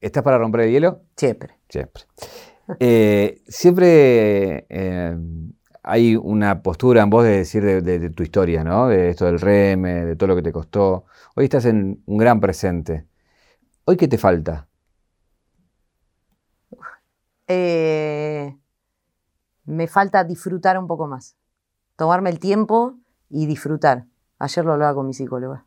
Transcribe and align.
¿Estás 0.00 0.22
para 0.22 0.38
romper 0.38 0.62
el 0.62 0.70
hielo? 0.70 1.02
Siempre. 1.16 1.58
Siempre. 1.68 2.04
Eh, 2.78 3.42
siempre 3.48 4.66
eh, 4.68 5.16
hay 5.82 6.16
una 6.16 6.62
postura 6.62 7.02
en 7.02 7.10
vos 7.10 7.24
de 7.24 7.38
decir 7.38 7.64
de, 7.82 8.10
tu 8.10 8.22
historia, 8.22 8.62
¿no? 8.62 8.88
De 8.88 9.10
esto 9.10 9.24
del 9.24 9.40
reme, 9.40 10.04
de 10.04 10.16
todo 10.16 10.28
lo 10.28 10.36
que 10.36 10.42
te 10.42 10.52
costó. 10.52 11.06
Hoy 11.34 11.44
estás 11.44 11.64
en 11.64 12.02
un 12.06 12.18
gran 12.18 12.40
presente. 12.40 13.06
¿Hoy 13.84 13.96
qué 13.96 14.06
te 14.06 14.18
falta? 14.18 14.68
Eh, 17.46 18.54
me 19.64 19.86
falta 19.88 20.22
disfrutar 20.24 20.78
un 20.78 20.86
poco 20.86 21.06
más. 21.06 21.36
Tomarme 21.96 22.30
el 22.30 22.38
tiempo 22.38 22.98
y 23.30 23.46
disfrutar. 23.46 24.04
Ayer 24.38 24.64
lo 24.64 24.74
hablaba 24.74 24.94
con 24.94 25.06
mi 25.06 25.14
psicóloga. 25.14 25.64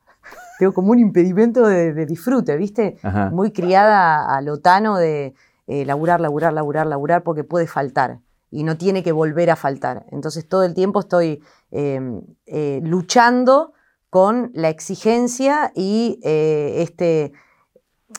Tengo 0.62 0.74
como 0.74 0.92
un 0.92 1.00
impedimento 1.00 1.66
de, 1.66 2.06
disfrute, 2.06 2.56
¿viste? 2.56 3.00
Muy 3.32 3.52
criada 3.52 4.28
a 4.28 4.42
lotano 4.42 4.96
de 4.96 5.34
eh, 5.66 5.86
laburar, 5.86 6.22
laburar, 6.22 6.54
laburar, 6.54 6.86
laburar, 6.86 7.24
porque 7.24 7.44
puede 7.44 7.66
faltar 7.66 8.20
y 8.52 8.62
no 8.62 8.78
tiene 8.78 9.02
que 9.02 9.12
volver 9.12 9.50
a 9.50 9.56
faltar. 9.56 10.06
Entonces 10.12 10.48
todo 10.48 10.64
el 10.64 10.76
tiempo 10.76 11.00
estoy 11.00 11.42
em, 11.72 12.22
eh, 12.46 12.80
luchando 12.84 13.74
con 14.12 14.52
la 14.54 14.70
exigencia 14.70 15.72
y 15.74 16.20
eh, 16.22 16.84
este, 16.84 17.34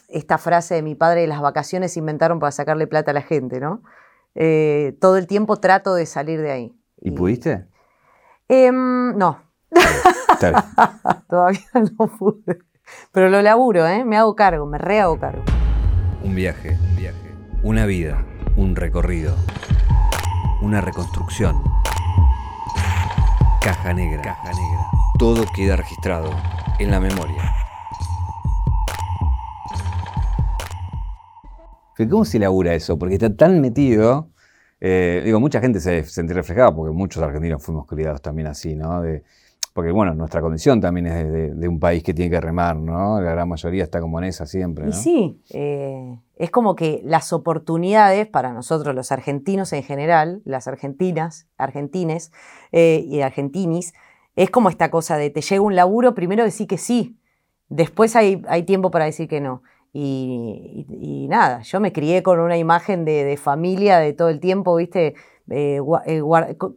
esta 0.09 0.36
frase 0.36 0.74
de 0.74 0.83
mi 0.83 0.97
padre, 0.97 1.28
las 1.28 1.41
vacaciones 1.41 1.92
se 1.92 2.00
inventaron 2.00 2.41
para 2.41 2.50
sacarle 2.50 2.88
plata 2.88 3.12
a 3.12 3.14
la 3.14 3.22
gente, 3.22 3.61
¿no? 3.61 3.83
todo 4.98 5.16
el 5.16 5.28
tiempo 5.28 5.59
trato 5.59 5.95
de 5.95 6.06
salir 6.06 6.41
de 6.41 6.50
ahí. 6.50 6.74
¿Y, 7.00 7.12
pudiste? 7.12 7.69
Em, 8.48 9.16
no. 9.16 9.52
Todavía 11.28 11.60
no 11.74 12.06
pude. 12.08 12.58
Pero 13.12 13.30
lo 13.30 13.42
laburo, 13.42 13.86
¿eh? 13.86 14.04
Me 14.04 14.16
hago 14.16 14.34
cargo, 14.34 14.66
me 14.66 14.78
rehago 14.78 15.18
cargo. 15.18 15.42
Un 16.22 16.34
viaje, 16.34 16.76
un 16.90 16.96
viaje. 16.96 17.34
Una 17.62 17.86
vida, 17.86 18.24
un 18.56 18.77
recorrido. 18.77 19.34
Una 20.62 20.80
reconstrucción. 20.80 21.62
Caja 23.60 23.92
negra. 23.94 24.22
Caja 24.22 24.52
negra. 24.52 24.86
Todo 25.19 25.44
queda 25.55 25.77
registrado 25.77 26.30
en 26.78 26.91
la 26.91 27.00
memoria. 27.00 27.52
¿Cómo 32.10 32.25
se 32.25 32.38
labura 32.38 32.75
eso? 32.75 32.98
Porque 32.98 33.14
está 33.14 33.34
tan 33.34 33.60
metido. 33.60 34.30
Eh, 34.80 35.22
digo, 35.25 35.38
mucha 35.38 35.60
gente 35.60 35.78
se 35.78 36.02
siente 36.04 36.34
reflejada 36.34 36.75
porque 36.75 36.92
muchos 36.92 37.22
argentinos 37.22 37.62
fuimos 37.62 37.86
criados 37.86 38.20
también 38.20 38.48
así, 38.48 38.75
¿no? 38.75 39.02
De, 39.02 39.22
porque 39.73 39.91
bueno, 39.91 40.15
nuestra 40.15 40.41
condición 40.41 40.81
también 40.81 41.06
es 41.06 41.59
de, 41.59 41.69
un 41.69 41.81
país 41.81 42.03
que 42.03 42.12
tiene 42.12 42.31
que 42.31 42.41
remar, 42.41 42.77
¿no? 42.77 43.20
La 43.20 43.33
gran 43.33 43.48
mayoría 43.48 43.84
está 43.84 44.01
como 44.01 44.19
en 44.19 44.25
esa 44.25 44.47
siempre. 44.47 44.84
¿no? 44.84 44.91
Y 44.91 44.92
sí, 44.92 45.41
eh, 45.51 46.19
es 46.37 46.51
como 46.51 46.77
que 46.77 47.01
las 47.05 47.33
oportunidades 47.33 48.27
para 48.27 48.53
nosotros 48.53 48.95
los 48.95 49.12
argentinos 49.12 49.73
en 49.73 49.83
general, 49.83 50.43
las 50.45 50.69
argentinas, 50.69 51.47
argentines 51.56 52.33
eh, 52.73 53.05
y 53.06 53.23
argentinis, 53.23 53.95
es 54.37 54.50
como 54.50 54.69
esta 54.69 54.91
cosa 54.91 55.17
de 55.17 55.31
te 55.31 55.41
llega 55.41 55.61
un 55.62 55.77
laburo, 55.77 56.15
primero 56.15 56.45
decir 56.45 56.67
que 56.67 56.78
sí, 56.78 57.19
después 57.69 58.17
hay, 58.17 58.43
hay 58.48 58.65
tiempo 58.65 58.91
para 58.91 59.06
decir 59.06 59.28
que 59.28 59.41
no. 59.41 59.62
Y, 59.95 61.27
nada, 61.28 61.61
yo 61.62 61.78
me 61.78 61.93
crié 61.93 62.23
con 62.23 62.41
una 62.41 62.56
imagen 62.56 63.05
de, 63.05 63.37
familia 63.37 63.98
de 63.98 64.15
todo 64.15 64.31
el 64.31 64.41
tiempo, 64.41 64.77
¿viste? 64.77 65.15
Eh, 65.50 65.81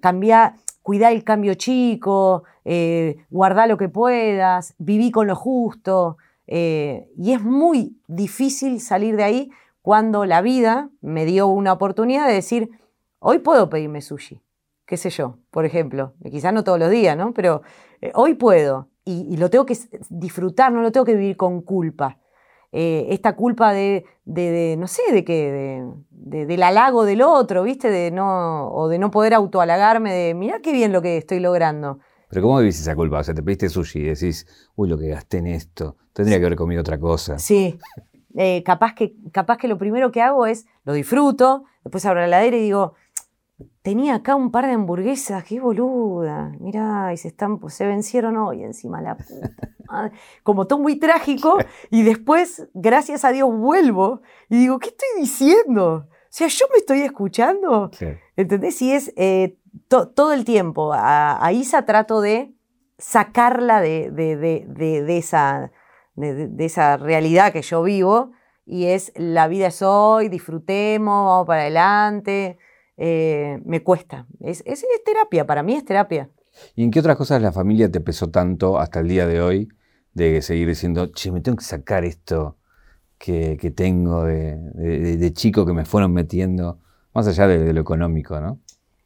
cambia, 0.02 0.56
cuidar 0.86 1.14
el 1.14 1.24
cambio 1.24 1.56
chico, 1.56 2.44
eh, 2.64 3.26
guardar 3.32 3.68
lo 3.68 3.76
que 3.76 3.90
puedas, 3.90 4.76
viví 4.78 5.10
con 5.10 5.26
lo 5.26 5.36
justo. 5.36 6.18
Eh, 6.46 7.10
y 7.18 7.34
es 7.34 7.42
muy 7.42 7.98
difícil 8.08 8.80
salir 8.80 9.16
de 9.16 9.24
ahí 9.24 9.50
cuando 9.82 10.26
la 10.26 10.44
vida 10.44 10.92
me 11.02 11.26
dio 11.26 11.48
una 11.48 11.74
oportunidad 11.74 12.28
de 12.28 12.36
decir, 12.36 12.70
hoy 13.18 13.40
puedo 13.40 13.68
pedirme 13.68 14.04
sushi, 14.04 14.40
qué 14.86 14.96
sé 14.96 15.10
yo, 15.10 15.40
por 15.50 15.66
ejemplo, 15.66 16.14
quizás 16.30 16.54
no 16.54 16.64
todos 16.64 16.78
los 16.78 16.92
días, 16.92 17.18
¿no? 17.18 17.34
Pero 17.34 17.64
eh, 18.02 18.12
hoy 18.14 18.36
puedo 18.36 18.90
y, 19.04 19.38
lo 19.38 19.50
tengo 19.50 19.66
que 19.66 19.76
disfrutar, 20.10 20.72
no 20.72 20.84
lo 20.84 20.92
tengo 20.92 21.06
que 21.08 21.16
vivir 21.16 21.36
con 21.36 21.64
culpa. 21.64 22.20
Esta 22.76 23.36
culpa 23.36 23.72
de, 23.74 24.06
no 24.78 24.88
sé, 24.88 25.02
de 25.12 25.24
qué, 25.24 25.84
del 26.10 26.64
halago 26.64 27.06
del 27.06 27.22
otro, 27.22 27.64
¿viste? 27.64 27.90
De 27.90 28.12
no, 28.12 28.70
o 28.70 28.90
de 28.90 29.00
no 29.00 29.12
poder 29.12 29.34
autohalagarme, 29.34 30.14
de, 30.14 30.34
mirá 30.34 30.60
qué 30.60 30.74
bien 30.74 30.92
lo 30.92 31.02
que 31.02 31.18
estoy 31.18 31.40
logrando. 31.40 32.00
Pero 32.30 32.42
¿cómo 32.42 32.60
vivís 32.60 32.80
esa 32.80 32.96
culpa? 32.96 33.20
O 33.20 33.24
sea, 33.24 33.34
te 33.34 33.44
pediste 33.44 33.70
sushi 33.70 34.00
y 34.00 34.04
decís, 34.04 34.46
uy, 34.76 34.90
lo 34.90 34.98
que 34.98 35.08
gasté 35.08 35.38
en 35.38 35.48
esto, 35.48 35.96
tendría 36.12 36.40
que 36.40 36.46
haber 36.46 36.58
comido 36.58 36.82
otra 36.82 37.00
cosa. 37.00 37.40
Sí, 37.40 37.80
eh, 38.36 38.64
capaz, 38.64 38.96
que, 38.96 39.16
capaz 39.32 39.58
que 39.58 39.68
lo 39.68 39.78
primero 39.78 40.12
que 40.12 40.22
hago 40.22 40.46
es, 40.46 40.66
lo 40.84 40.94
disfruto, 40.94 41.64
después 41.84 42.06
abro 42.06 42.20
la 42.20 42.28
heladera 42.28 42.58
y 42.58 42.62
digo, 42.62 42.94
tenía 43.82 44.16
acá 44.16 44.36
un 44.36 44.52
par 44.52 44.66
de 44.66 44.74
hamburguesas, 44.74 45.44
qué 45.44 45.60
boluda, 45.60 46.52
mirá, 46.60 47.14
y 47.14 47.18
se, 47.18 47.30
están, 47.30 47.60
pues, 47.60 47.74
se 47.74 47.86
vencieron 47.86 48.38
hoy 48.38 48.64
encima 48.64 49.02
la 49.02 49.18
puta. 49.18 49.52
Como 50.44 50.66
todo 50.66 50.80
muy 50.80 50.98
trágico, 50.98 51.58
y 51.90 52.04
después, 52.04 52.68
gracias 52.74 53.24
a 53.24 53.32
Dios, 53.32 53.50
vuelvo 53.56 54.22
y 54.50 54.58
digo, 54.58 54.80
¿qué 54.80 54.90
estoy 54.90 55.22
diciendo? 55.22 56.08
O 56.10 56.38
sea, 56.38 56.48
yo 56.48 56.66
me 56.74 56.80
estoy 56.80 57.00
escuchando. 57.00 57.92
¿Entendés? 58.36 58.82
Y 58.82 58.92
es 58.92 59.14
eh, 59.16 59.58
todo 59.88 60.34
el 60.34 60.44
tiempo. 60.44 60.92
A, 60.94 61.50
Isa 61.54 61.86
trato 61.86 62.20
de 62.20 62.54
sacarla 62.98 63.80
de, 63.80 64.12
de, 64.12 65.18
esa, 65.18 65.72
de, 66.16 66.66
esa 66.66 66.98
realidad 66.98 67.54
que 67.54 67.62
yo 67.62 67.84
vivo. 67.84 68.32
Y 68.66 68.88
es 68.88 69.14
la 69.16 69.48
vida 69.48 69.68
es 69.68 69.82
hoy, 69.82 70.28
disfrutemos, 70.28 71.26
vamos 71.26 71.48
para 71.48 71.62
adelante. 71.62 72.58
Eh, 72.98 73.60
me 73.66 73.84
cuesta. 73.84 74.26
Es, 74.40 74.64
es, 74.66 74.86
terapia, 75.06 75.46
para 75.46 75.64
mí 75.64 75.74
es 75.74 75.86
terapia. 75.86 76.30
¿Y 76.76 76.84
en 76.84 76.92
qué 76.92 77.00
otras 77.00 77.18
cosas 77.18 77.42
la 77.42 77.52
familia 77.52 77.92
te 77.92 78.00
pesó 78.00 78.30
tanto 78.30 78.80
hasta 78.80 79.02
el 79.02 79.08
día 79.08 79.28
de 79.28 79.42
hoy 79.42 79.70
de 80.14 80.42
seguir 80.42 80.68
diciendo, 80.68 81.08
che, 81.08 81.32
me 81.32 81.42
tengo 81.42 81.58
que 81.58 81.66
sacar 81.66 82.06
esto 82.06 82.58
que, 83.18 83.58
tengo 83.76 84.24
de, 84.24 85.32
chico 85.34 85.66
que 85.66 85.74
me 85.74 85.84
fueron 85.84 86.14
metiendo, 86.14 86.80
más 87.14 87.28
allá 87.28 87.48
de, 87.48 87.74
lo 87.74 87.82
económico, 87.82 88.40
¿no? 88.40 88.60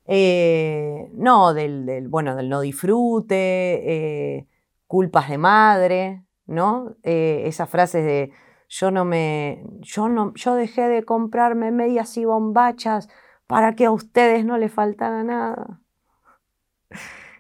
Eh, 0.06 1.10
no, 1.14 1.54
del, 1.54 2.08
bueno, 2.10 2.36
del 2.36 2.50
no 2.50 2.62
disfrute, 2.62 4.36
eh, 4.36 4.48
culpas 4.86 5.30
de 5.30 5.38
madre, 5.38 6.24
¿no? 6.46 6.96
Esas 7.04 7.70
frases 7.70 8.06
de 8.06 8.32
yo 8.68 8.92
no 8.92 9.04
me, 9.04 9.64
yo 9.80 10.10
no, 10.10 10.32
yo 10.36 10.54
dejé 10.54 10.88
de 10.88 11.04
comprarme 11.04 11.72
medias 11.72 12.16
y 12.18 12.26
bombachas 12.26 13.10
para 13.50 13.74
que 13.74 13.86
a 13.86 13.92
ustedes 13.92 14.46
no 14.46 14.60
les 14.60 14.72
faltara 14.72 15.24
nada. 15.24 15.80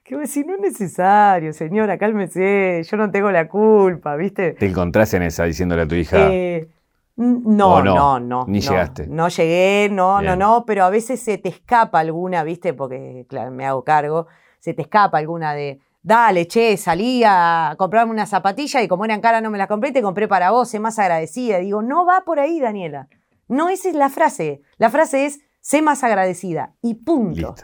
Que 0.03 0.17
decir, 0.17 0.43
no 0.43 0.55
es 0.55 0.59
necesario, 0.59 1.53
señora, 1.53 1.99
cálmese, 1.99 2.81
yo 2.81 2.97
no 2.97 3.11
tengo 3.11 3.29
la 3.29 3.47
culpa, 3.47 4.15
¿viste? 4.15 4.53
¿Te 4.53 4.65
encontrás 4.65 5.13
en 5.13 5.21
esa 5.21 5.43
diciéndole 5.43 5.83
a 5.83 5.87
tu 5.87 5.93
hija? 5.93 6.17
Eh, 6.31 6.67
no, 7.15 7.83
no, 7.83 8.19
no, 8.19 8.45
Ni 8.47 8.59
llegaste. 8.59 9.05
No 9.05 9.27
llegué, 9.27 9.89
no, 9.91 10.19
no, 10.19 10.35
no, 10.35 10.65
pero 10.65 10.83
a 10.83 10.89
veces 10.89 11.21
se 11.21 11.37
te 11.37 11.49
escapa 11.49 11.99
alguna, 11.99 12.43
¿viste? 12.43 12.73
Porque, 12.73 13.27
claro, 13.29 13.51
me 13.51 13.67
hago 13.67 13.83
cargo, 13.83 14.25
se 14.57 14.73
te 14.73 14.81
escapa 14.81 15.19
alguna 15.19 15.53
de, 15.53 15.79
dale, 16.01 16.47
che, 16.47 16.75
salí 16.77 17.21
a 17.23 17.75
comprarme 17.77 18.11
una 18.11 18.25
zapatilla 18.25 18.81
y 18.81 18.87
como 18.87 19.05
eran 19.05 19.21
cara 19.21 19.41
no 19.41 19.51
me 19.51 19.59
la 19.59 19.67
compré, 19.67 19.91
te 19.91 20.01
compré 20.01 20.27
para 20.27 20.49
vos, 20.49 20.69
sé 20.69 20.79
más 20.79 20.97
agradecida. 20.97 21.59
Digo, 21.59 21.83
no 21.83 22.03
va 22.03 22.23
por 22.25 22.39
ahí, 22.39 22.59
Daniela. 22.59 23.09
No, 23.47 23.69
esa 23.69 23.89
es 23.89 23.95
la 23.95 24.09
frase. 24.09 24.63
La 24.77 24.89
frase 24.89 25.27
es, 25.27 25.41
sé 25.61 25.81
más 25.81 26.03
agradecida 26.03 26.75
y 26.81 26.95
punto. 26.95 27.55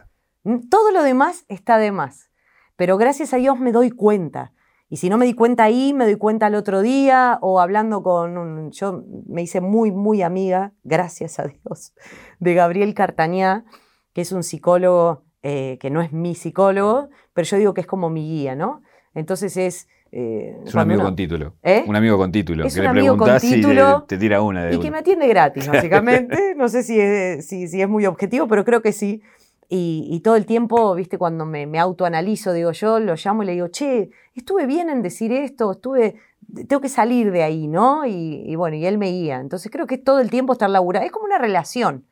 Todo 0.69 0.91
lo 0.91 1.03
demás 1.03 1.45
está 1.47 1.77
de 1.77 1.91
más. 1.91 2.29
Pero 2.75 2.97
gracias 2.97 3.33
a 3.33 3.37
Dios 3.37 3.59
me 3.59 3.71
doy 3.71 3.89
cuenta. 3.89 4.53
Y 4.87 4.97
si 4.97 5.09
no 5.09 5.17
me 5.17 5.25
di 5.25 5.33
cuenta 5.33 5.63
ahí, 5.63 5.93
me 5.93 6.05
doy 6.05 6.17
cuenta 6.17 6.47
el 6.47 6.55
otro 6.55 6.81
día 6.81 7.39
o 7.41 7.59
hablando 7.59 8.03
con 8.03 8.37
un, 8.37 8.71
yo 8.71 9.03
me 9.27 9.41
hice 9.41 9.59
muy, 9.59 9.91
muy 9.91 10.21
amiga, 10.21 10.73
gracias 10.83 11.39
a 11.39 11.47
Dios, 11.47 11.93
de 12.39 12.53
Gabriel 12.53 12.93
Cartañá, 12.93 13.65
que 14.13 14.21
es 14.21 14.31
un 14.31 14.43
psicólogo 14.43 15.25
eh, 15.41 15.77
que 15.79 15.89
no 15.89 16.01
es 16.01 16.13
mi 16.13 16.35
psicólogo, 16.35 17.09
pero 17.33 17.45
yo 17.45 17.57
digo 17.57 17.73
que 17.73 17.81
es 17.81 17.87
como 17.87 18.09
mi 18.09 18.21
guía, 18.27 18.55
¿no? 18.55 18.81
Entonces 19.13 19.57
es... 19.57 19.87
Eh, 20.17 20.57
es 20.65 20.73
un 20.73 20.79
amigo 20.79 21.03
con 21.03 21.13
título. 21.13 21.55
¿Eh? 21.61 21.83
Un 21.85 21.93
amigo 21.97 22.17
con 22.17 22.31
título. 22.31 22.65
Es 22.65 22.73
que 22.73 22.79
un 22.79 22.85
le 22.85 22.89
amigo 22.91 23.17
con 23.17 23.37
título 23.37 24.03
y 24.05 24.07
te, 24.07 24.17
tira 24.17 24.41
una. 24.41 24.71
y 24.71 24.79
que 24.79 24.89
me 24.89 24.99
atiende 24.99 25.27
gratis, 25.27 25.67
básicamente. 25.71 26.55
no 26.55 26.69
sé 26.69 26.83
si 26.83 26.97
es, 26.97 27.45
si, 27.45 27.67
si 27.67 27.81
es 27.81 27.89
muy 27.89 28.05
objetivo, 28.05 28.47
pero 28.47 28.63
creo 28.63 28.81
que 28.81 28.93
sí. 28.93 29.21
Y, 29.67 30.21
todo 30.23 30.37
el 30.37 30.45
tiempo, 30.45 30.95
viste, 30.95 31.17
cuando 31.17 31.45
me, 31.45 31.65
me, 31.67 31.79
autoanalizo, 31.79 32.53
digo 32.53 32.71
yo, 32.71 32.99
lo 32.99 33.15
llamo 33.15 33.43
y 33.43 33.47
le 33.47 33.51
digo, 33.53 33.67
che, 33.67 34.09
estuve 34.35 34.67
bien 34.67 34.89
en 34.89 35.01
decir 35.01 35.33
esto, 35.33 35.71
estuve, 35.71 36.15
tengo 36.67 36.79
que 36.79 36.87
salir 36.87 37.31
de 37.31 37.43
ahí, 37.43 37.67
¿no? 37.67 38.05
Y, 38.05 38.55
bueno, 38.55 38.77
y 38.77 38.85
él 38.85 38.97
me 38.97 39.09
guía. 39.09 39.41
Entonces 39.41 39.69
creo 39.69 39.85
que 39.85 39.97
todo 39.97 40.21
el 40.21 40.29
tiempo 40.29 40.53
estar 40.53 40.69
laburando, 40.69 41.05
es 41.05 41.11
como 41.11 41.25
una 41.25 41.39
relación, 41.39 42.05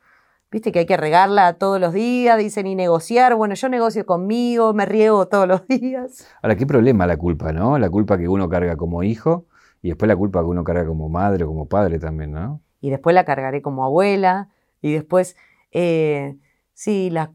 viste, 0.50 0.72
que 0.72 0.80
hay 0.80 0.86
que 0.86 0.96
regarla 0.96 1.54
todos 1.54 1.80
los 1.80 1.92
días, 1.92 2.38
dicen, 2.38 2.66
y 2.66 2.74
negociar. 2.74 3.34
Bueno, 3.34 3.54
yo 3.54 3.68
negocio 3.68 4.06
conmigo, 4.06 4.72
me 4.72 4.86
riego 4.86 5.26
todos 5.28 5.48
los 5.48 5.66
días. 5.68 6.26
Ahora, 6.42 6.56
qué 6.56 6.66
problema 6.66 7.06
la 7.06 7.16
culpa, 7.16 7.52
¿no? 7.52 7.78
La 7.78 7.90
culpa 7.90 8.18
que 8.18 8.28
uno 8.28 8.48
carga 8.48 8.76
como 8.76 9.02
hijo 9.02 9.46
y 9.82 9.88
después 9.88 10.08
la 10.08 10.16
culpa 10.16 10.40
que 10.40 10.46
uno 10.46 10.64
carga 10.64 10.86
como 10.86 11.08
madre 11.08 11.44
o 11.44 11.48
como 11.48 11.68
padre 11.68 11.98
también, 11.98 12.32
¿no? 12.32 12.60
y 12.84 12.90
después 12.90 13.14
la 13.14 13.24
cargaré 13.24 13.62
como 13.62 13.82
abuela, 13.82 14.50
y 14.82 14.92
después, 14.92 15.38
eh, 15.72 16.36
sí, 16.74 17.08
la, 17.08 17.30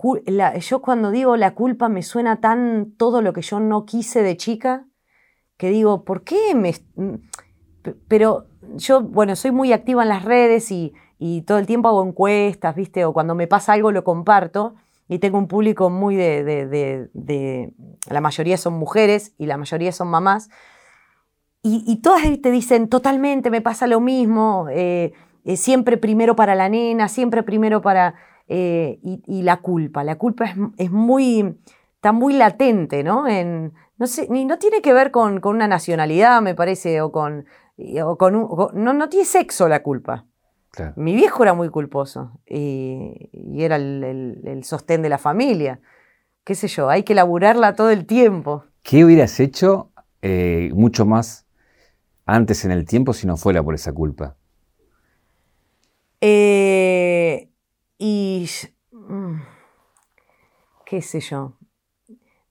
yo 0.59 0.81
cuando 0.83 1.09
digo 1.09 1.37
la 1.37 1.55
culpa 1.55 1.89
me 1.89 2.03
suena 2.03 2.39
tan 2.39 2.91
todo 2.97 3.23
lo 3.23 3.33
que 3.33 3.41
yo 3.41 3.59
no 3.59 3.83
quise 3.87 4.21
de 4.21 4.37
chica, 4.37 4.85
que 5.57 5.71
digo, 5.71 6.03
¿por 6.03 6.23
qué 6.23 6.53
me... 6.53 6.75
Mm, 6.95 7.15
pero 8.07 8.45
yo, 8.75 9.01
bueno, 9.01 9.35
soy 9.35 9.49
muy 9.49 9.73
activa 9.73 10.03
en 10.03 10.09
las 10.09 10.23
redes 10.23 10.69
y, 10.69 10.93
y 11.19 11.41
todo 11.41 11.59
el 11.59 11.67
tiempo 11.67 11.89
hago 11.89 12.03
encuestas, 12.03 12.75
¿viste? 12.75 13.05
O 13.05 13.13
cuando 13.13 13.35
me 13.35 13.45
pasa 13.45 13.73
algo 13.73 13.91
lo 13.91 14.03
comparto 14.03 14.73
y 15.09 15.19
tengo 15.19 15.37
un 15.37 15.47
público 15.47 15.89
muy 15.89 16.15
de, 16.15 16.43
de, 16.43 17.73
la 18.09 18.21
mayoría 18.21 18.57
son 18.57 18.73
mujeres 18.73 19.33
y 19.37 19.45
la 19.45 19.57
mayoría 19.57 19.91
son 19.91 20.07
mamás, 20.07 20.49
y, 21.61 21.97
todas 21.97 22.21
te 22.41 22.51
dicen, 22.51 22.87
totalmente, 22.87 23.49
me 23.49 23.59
pasa 23.59 23.85
lo 23.85 23.99
mismo, 23.99 24.67
eh, 24.71 25.11
eh, 25.43 25.57
siempre 25.57 25.97
primero 25.97 26.33
para 26.35 26.55
la 26.55 26.69
nena, 26.69 27.09
siempre 27.09 27.43
primero 27.43 27.81
para... 27.81 28.15
Eh, 28.47 28.99
y, 29.03 29.43
la 29.43 29.57
culpa, 29.57 30.03
la 30.03 30.17
culpa 30.17 30.45
es, 30.45 30.55
es, 30.77 30.89
muy, 30.89 31.59
está 31.95 32.13
muy 32.13 32.33
latente, 32.33 33.03
¿no? 33.03 33.27
En, 33.27 33.73
no, 33.97 34.07
sé, 34.07 34.27
ni, 34.29 34.45
no 34.45 34.57
tiene 34.57 34.81
que 34.81 34.93
ver 34.93 35.11
con, 35.11 35.39
con, 35.39 35.55
una 35.55 35.67
nacionalidad, 35.67 36.41
me 36.41 36.55
parece, 36.55 37.01
o 37.01 37.11
con... 37.11 37.45
O 38.03 38.17
con 38.17 38.33
no, 38.33 38.93
no 38.93 39.09
tiene 39.09 39.25
sexo 39.25 39.67
la 39.67 39.83
culpa. 39.83 40.25
Mi 40.95 41.15
viejo 41.15 41.43
era 41.43 41.53
muy 41.53 41.69
culposo 41.69 42.39
y, 42.45 43.29
era 43.57 43.75
el, 43.75 44.61
sostén 44.63 45.01
de 45.01 45.09
la 45.09 45.17
familia. 45.17 45.79
Qué 46.43 46.55
sé 46.55 46.67
yo, 46.67 46.89
hay 46.89 47.03
que 47.03 47.15
laburarla 47.15 47.75
todo 47.75 47.89
el 47.89 48.05
tiempo. 48.05 48.65
¿Qué 48.81 49.03
hubieras 49.03 49.39
hecho 49.39 49.91
eh, 50.21 50.71
mucho 50.73 51.05
más 51.05 51.45
antes 52.25 52.65
en 52.65 52.71
el 52.71 52.85
tiempo 52.85 53.13
si 53.13 53.27
no 53.27 53.37
fuera 53.37 53.61
por 53.63 53.75
esa 53.75 53.93
culpa? 53.93 54.35
Eh, 56.21 57.49
y. 57.97 58.49
Mm, 58.91 59.41
qué 60.85 61.01
sé 61.01 61.19
yo. 61.19 61.53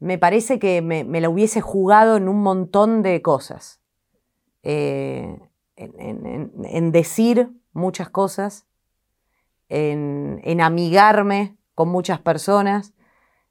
Me 0.00 0.18
parece 0.18 0.58
que 0.58 0.80
me, 0.80 1.04
la 1.20 1.28
hubiese 1.28 1.60
jugado 1.60 2.16
en 2.16 2.28
un 2.28 2.42
montón 2.42 3.02
de 3.02 3.20
cosas. 3.20 3.80
Eh, 4.62 5.38
en 5.76 6.92
decir 6.92 7.50
muchas 7.78 8.10
cosas, 8.10 8.66
en, 9.68 10.60
amigarme 10.60 11.56
con 11.74 11.88
muchas 11.88 12.20
personas, 12.20 12.94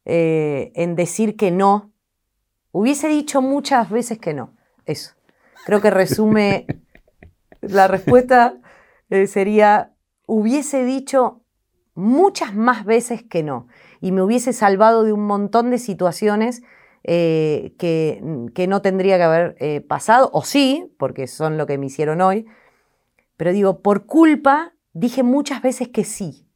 eh, 0.06 0.72
en 0.76 0.96
decir 0.96 1.36
que 1.36 1.52
no. 1.52 1.92
Hubiese 2.72 3.08
dicho 3.08 3.42
muchas 3.42 3.90
veces 3.90 4.20
que 4.20 4.34
no. 4.34 4.54
Eso. 4.86 5.14
Creo 5.66 5.82
que 5.82 5.90
resume 5.90 6.66
la 7.62 7.88
respuesta 7.88 8.56
eh, 9.10 9.28
sería, 9.28 9.94
hubiese 10.26 10.84
dicho 10.84 11.42
muchas 11.94 12.54
más 12.54 12.86
veces 12.86 13.24
que 13.24 13.44
no. 13.44 13.68
Y 14.02 14.12
me 14.12 14.22
hubiese 14.22 14.54
salvado 14.54 15.04
de 15.04 15.14
un 15.14 15.26
montón 15.26 15.72
de 15.72 15.80
situaciones 15.80 16.62
eh, 17.04 17.74
que, 17.80 18.22
que, 18.54 18.68
no 18.68 18.82
tendría 18.82 19.18
que 19.18 19.24
haber 19.24 19.88
pasado, 19.88 20.30
o 20.34 20.44
sí, 20.44 20.94
porque 21.00 21.26
son 21.26 21.58
lo 21.58 21.66
que 21.66 21.78
me 21.78 21.86
hicieron 21.86 22.22
hoy, 22.22 22.46
pero 23.38 23.54
digo, 23.54 23.82
por 23.82 24.06
culpa 24.06 24.74
dije 24.94 25.24
muchas 25.24 25.62
veces 25.62 25.90
que 25.90 26.04
sí. 26.04 26.48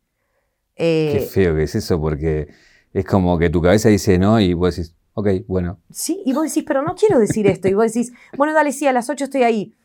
Qué 0.75 1.17
eh, 1.17 1.21
feo 1.21 1.55
que 1.55 1.63
es 1.63 1.75
eso, 1.75 2.01
porque 2.01 2.47
es 2.91 3.05
como 3.05 3.37
que 3.37 3.49
tu 3.49 3.61
cabeza 3.61 3.89
dice 3.89 4.17
no 4.17 4.39
y 4.39 4.53
vos 4.53 4.75
decís, 4.75 4.95
ok, 5.13 5.29
bueno. 5.47 5.79
Sí, 5.91 6.21
y 6.25 6.33
vos 6.33 6.43
decís, 6.43 6.63
pero 6.67 6.81
no 6.81 6.95
quiero 6.95 7.19
decir 7.19 7.47
esto. 7.47 7.67
Y 7.67 7.73
vos 7.73 7.85
decís, 7.85 8.11
bueno, 8.35 8.53
dale, 8.53 8.71
sí, 8.71 8.87
a 8.87 8.93
las 8.93 9.09
8 9.09 9.25
estoy 9.25 9.43
ahí. 9.43 9.75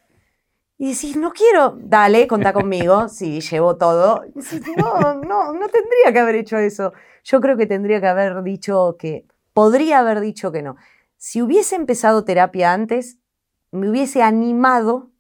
Y 0.79 0.93
decís, 0.93 1.17
no 1.17 1.33
quiero, 1.33 1.79
dale, 1.81 2.27
contá 2.27 2.53
conmigo, 2.53 3.09
sí, 3.09 3.41
llevo 3.41 3.77
todo. 3.77 4.25
Y 4.35 4.41
decís, 4.41 4.63
no, 4.77 5.15
no, 5.15 5.53
no 5.53 5.69
tendría 5.69 6.13
que 6.13 6.19
haber 6.19 6.35
hecho 6.37 6.59
eso. 6.59 6.93
Yo 7.25 7.41
creo 7.41 7.57
que 7.57 7.67
tendría 7.67 8.01
que 8.01 8.07
haber 8.07 8.43
dicho 8.43 8.97
que, 8.99 9.27
podría 9.53 10.01
haber 10.01 10.21
dicho 10.21 10.53
que 10.53 10.63
no. 10.63 10.77
Si 11.17 11.41
hubiese 11.41 11.77
empezado 11.77 12.25
terapia 12.25 12.75
antes, 12.75 13.19
me 13.71 13.89
hubiese 13.89 14.23
animado 14.23 15.11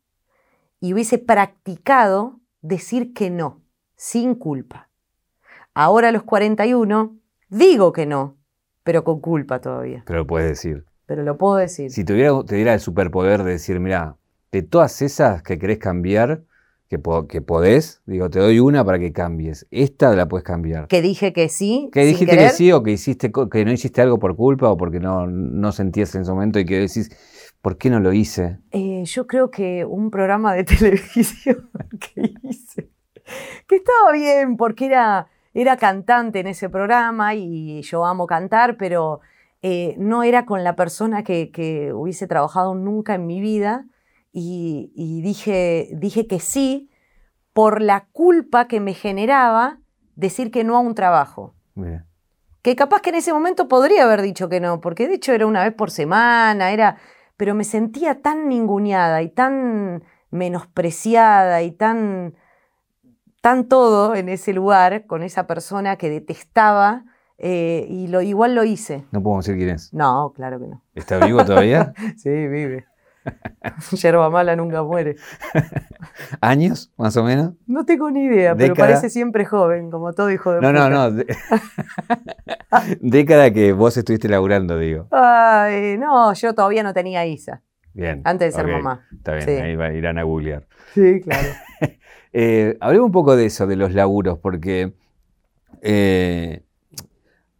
y 0.81 0.93
hubiese 0.93 1.19
practicado 1.19 2.41
decir 2.63 3.13
que 3.13 3.31
no, 3.31 3.63
sin 3.97 4.35
culpa. 4.35 4.89
Ahora 5.75 6.09
a 6.09 6.13
los 6.13 6.23
41 6.23 7.17
digo 7.49 7.93
que 7.93 8.07
no, 8.07 8.37
pero 8.83 9.05
con 9.05 9.21
culpa 9.21 9.61
todavía. 9.61 10.03
Pero 10.07 10.21
lo 10.21 10.27
puedes 10.27 10.49
decir. 10.49 10.85
Pero 11.07 11.23
lo 11.23 11.39
puedo 11.39 11.57
decir. 11.57 11.91
Si 11.91 12.05
tuviera, 12.05 12.33
te 12.45 12.57
diera 12.57 12.75
el 12.75 12.81
superpoder 12.81 13.43
de 13.45 13.53
decir, 13.53 13.79
mira, 13.81 14.17
de 14.53 14.63
todas 14.63 15.03
esas 15.03 15.43
que 15.43 15.59
querés 15.59 15.79
cambiar, 15.79 16.43
que, 16.89 17.01
que 17.29 17.41
podés, 17.41 18.01
digo, 18.07 18.31
te 18.31 18.39
doy 18.39 18.61
una 18.61 18.85
para 18.85 18.99
que 18.99 19.13
cambies. 19.13 19.67
Esta 19.71 20.15
la 20.15 20.29
puedes 20.29 20.45
cambiar. 20.45 20.89
Que 20.89 21.03
dije 21.03 21.33
que 21.33 21.49
sí. 21.49 21.91
Que 21.93 22.05
dijiste 22.05 22.37
que 22.37 22.49
sí 22.51 22.73
o 22.73 22.83
que, 22.83 22.93
hiciste, 22.93 23.31
que 23.51 23.65
no 23.65 23.73
hiciste 23.73 24.03
algo 24.03 24.19
por 24.19 24.37
culpa 24.37 24.69
o 24.71 24.77
porque 24.77 25.01
no, 25.01 25.27
no 25.27 25.73
sentías 25.73 26.15
en 26.15 26.23
ese 26.23 26.31
momento 26.31 26.59
y 26.59 26.65
que 26.65 26.79
decís, 26.79 27.11
¿Por 27.67 27.79
qué 27.79 27.91
no 27.91 27.99
lo 27.99 28.13
hice? 28.13 28.61
Eh, 28.71 29.03
yo 29.07 29.27
creo 29.27 29.51
que 29.51 29.85
un 29.85 30.13
programa 30.13 30.55
de 30.55 30.63
televisión 30.65 31.69
que 31.99 32.35
hice, 32.45 32.93
que 33.67 33.75
estaba 33.75 34.13
bien 34.13 34.57
porque 34.57 34.87
era, 34.87 35.27
era 35.53 35.77
cantante 35.77 36.39
en 36.39 36.47
ese 36.47 36.69
programa 36.69 37.35
y 37.35 37.83
yo 37.83 38.07
amo 38.07 38.29
cantar, 38.29 38.77
pero 38.77 39.19
eh, 39.63 39.97
no 39.99 40.23
era 40.23 40.47
con 40.47 40.63
la 40.63 40.77
persona 40.77 41.25
que, 41.25 41.91
hubiese 41.93 42.29
trabajado 42.29 42.77
nunca 42.77 43.17
en 43.17 43.27
mi 43.27 43.41
vida 43.41 43.85
y, 44.31 45.21
dije, 45.25 45.89
dije 45.95 46.29
que 46.29 46.39
sí 46.39 46.89
por 47.53 47.83
la 47.83 48.07
culpa 48.13 48.69
que 48.69 48.79
me 48.79 48.95
generaba 48.95 49.81
decir 50.15 50.53
que 50.53 50.63
no 50.63 50.77
a 50.77 50.79
un 50.79 50.95
trabajo. 50.95 51.57
Que 52.63 52.77
capaz 52.77 53.01
que 53.01 53.11
en 53.11 53.17
ese 53.17 53.33
momento 53.33 53.67
podría 53.67 54.05
haber 54.05 54.23
dicho 54.23 54.49
que 54.49 54.61
no, 54.61 54.81
porque 54.81 55.09
de 55.09 55.15
hecho 55.15 55.33
era 55.33 55.49
una 55.49 55.65
vez 55.65 55.75
por 55.75 55.91
semana, 55.91 56.71
era 56.71 56.99
pero 57.37 57.55
me 57.55 57.65
sentía 57.65 58.23
tan 58.23 58.49
ninguneada 58.49 59.23
y 59.23 59.29
tan 59.29 60.03
menospreciada 60.31 61.63
y 61.63 61.73
tan, 61.73 62.35
tan 63.41 63.69
todo 63.69 64.15
en 64.15 64.29
ese 64.29 64.53
lugar 64.53 65.07
con 65.07 65.23
esa 65.23 65.47
persona 65.47 65.97
que 65.97 66.11
detestaba 66.11 67.05
eh, 67.39 67.87
y 67.89 68.09
lo, 68.09 68.23
igual 68.23 68.55
lo 68.55 68.65
hice. 68.65 69.05
No 69.11 69.23
podemos 69.23 69.45
decir 69.45 69.59
quién 69.59 69.75
es. 69.75 69.93
No, 69.93 70.33
claro 70.35 70.59
que 70.59 70.69
no. 70.69 70.83
¿Está 70.95 71.19
vivo 71.25 71.45
todavía? 71.45 71.93
sí, 72.17 72.31
vive. 72.31 72.87
Yerba 73.93 74.31
mala 74.31 74.57
nunca 74.57 74.83
muere. 74.83 75.17
¿Años, 76.41 76.93
más 76.97 77.17
o 77.17 77.25
menos? 77.25 77.53
No 77.67 77.85
tengo 77.85 78.11
ni 78.11 78.25
idea, 78.25 78.55
pero 78.55 78.75
parece 78.75 79.11
siempre 79.11 79.45
joven, 79.45 79.91
como 79.91 80.13
todo 80.13 80.31
hijo 80.31 80.53
de 80.53 80.61
No, 80.61 80.73
no, 80.73 80.89
no. 80.89 81.11
Década 83.01 83.51
que 83.53 83.73
vos 83.73 83.97
estuviste 83.97 84.29
laburando, 84.29 84.79
digo. 84.79 85.09
Ay, 85.11 85.97
no, 85.99 86.33
yo 86.35 86.55
todavía 86.55 86.83
no 86.83 86.93
tenía 86.93 87.27
Isa. 87.27 87.63
Bien. 87.93 88.21
Antes 88.25 88.53
de 88.55 88.61
ser 88.61 88.71
mamá. 88.71 89.07
Está 89.13 89.35
bien, 89.35 89.63
ahí 89.63 89.77
va, 89.77 89.93
irán 89.93 90.19
a 90.19 90.23
googlear. 90.23 90.67
Sí, 90.93 91.21
claro. 91.21 91.49
eh, 92.33 92.77
hablemos 92.81 93.07
un 93.07 93.13
poco 93.13 93.37
de 93.37 93.47
eso, 93.47 93.67
de 93.67 93.77
los 93.77 93.95
laburos, 93.95 94.39
porque 94.39 94.93
eh, 95.81 96.63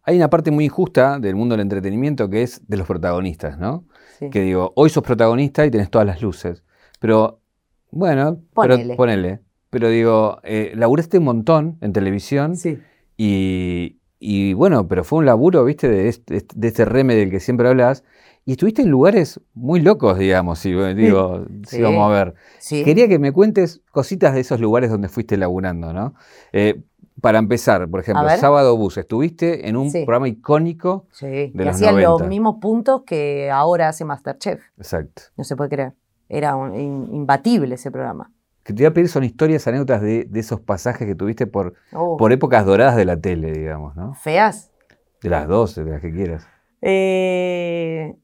hay 0.03 0.15
una 0.15 0.29
parte 0.29 0.51
muy 0.51 0.65
injusta 0.65 1.19
del 1.19 1.35
mundo 1.35 1.53
del 1.53 1.61
entretenimiento 1.61 2.29
que 2.29 2.43
es 2.43 2.67
de 2.67 2.77
los 2.77 2.87
protagonistas, 2.87 3.57
¿no? 3.57 3.85
Que 4.31 4.41
digo, 4.41 4.73
hoy 4.75 4.89
sos 4.89 5.03
protagonista 5.03 5.65
y 5.65 5.71
tenés 5.71 5.89
todas 5.89 6.07
las 6.07 6.21
luces. 6.21 6.63
Pero, 6.99 7.39
bueno, 7.91 8.39
ponele. 8.53 8.83
Pero, 8.83 8.97
ponele. 8.97 9.39
Pero 9.69 9.89
digo, 9.89 10.39
eh, 10.43 10.71
laburaste 10.75 11.19
un 11.19 11.25
montón 11.25 11.77
en 11.81 11.93
televisión. 11.93 12.55
Sí. 12.55 12.79
Y, 13.17 14.53
bueno, 14.53 14.87
pero 14.87 15.03
fue 15.03 15.19
un 15.19 15.25
laburo, 15.25 15.63
viste, 15.65 15.87
de 15.87 16.07
este, 16.07 16.45
de 16.55 16.67
este 16.67 16.85
reme 16.85 17.15
del 17.15 17.29
que 17.29 17.39
siempre 17.39 17.67
hablas. 17.67 18.03
Y 18.45 18.51
estuviste 18.51 18.81
en 18.81 18.89
lugares 18.89 19.41
muy 19.53 19.81
locos, 19.81 20.17
digamos, 20.17 20.59
si, 20.59 20.71
digo, 20.71 21.45
si 21.67 21.81
vamos 21.81 22.09
a 22.09 22.13
ver. 22.13 22.33
Quería 22.69 23.09
que 23.09 23.19
me 23.19 23.33
cuentes 23.33 23.81
cositas 23.91 24.33
de 24.33 24.39
esos 24.39 24.61
lugares 24.61 24.89
donde 24.89 25.09
fuiste 25.09 25.35
laburando, 25.35 25.91
¿no? 25.91 26.15
Eh, 26.53 26.81
para 27.21 27.39
empezar, 27.39 27.89
por 27.89 27.99
ejemplo, 27.99 28.29
Sábado 28.37 28.77
Bus, 28.77 28.97
estuviste 28.97 29.67
en 29.67 29.75
un 29.75 29.91
programa 29.91 30.27
icónico 30.27 31.07
sí, 31.11 31.25
de 31.25 31.51
que 31.55 31.69
hacía 31.69 31.91
los 31.91 32.27
mismos 32.27 32.57
puntos 32.61 33.03
que 33.05 33.49
ahora 33.49 33.89
hace 33.89 34.05
Masterchef. 34.05 34.61
Exacto. 34.77 35.23
No 35.35 35.43
se 35.43 35.55
puede 35.55 35.69
creer. 35.69 35.93
Era 36.29 36.55
imbatible 36.75 37.75
ese 37.75 37.89
programa. 37.89 38.31
Que 38.63 38.73
te 38.73 38.83
iba 38.83 38.89
a 38.89 38.93
pedir 38.93 39.07
son 39.07 39.23
historias, 39.23 39.65
anécdotas 39.67 40.01
de, 40.01 40.29
esos 40.35 40.59
pasajes 40.59 41.07
que 41.07 41.15
tuviste 41.15 41.47
por, 41.47 41.73
oh. 41.93 42.17
por 42.17 42.33
épocas 42.33 42.65
doradas 42.65 42.97
de 42.97 43.05
la 43.05 43.19
tele, 43.19 43.51
digamos, 43.51 43.95
¿no? 43.95 44.13
¿Feas? 44.13 44.71
De 45.21 45.29
las 45.29 45.47
dos, 45.47 45.75
de 45.75 45.85
las 45.85 46.01
que 46.01 46.11
quieras. 46.11 46.47
Eh, 46.81 48.15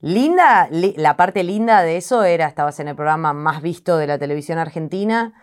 linda, 0.00 0.68
la 0.70 1.16
parte 1.16 1.42
linda 1.42 1.82
de 1.82 1.96
eso 1.96 2.22
era, 2.22 2.46
estabas 2.46 2.78
en 2.80 2.88
el 2.88 2.94
programa 2.94 3.32
más 3.32 3.60
visto 3.60 3.96
de 3.98 4.06
la 4.06 4.18
televisión 4.18 4.58
argentina, 4.58 5.34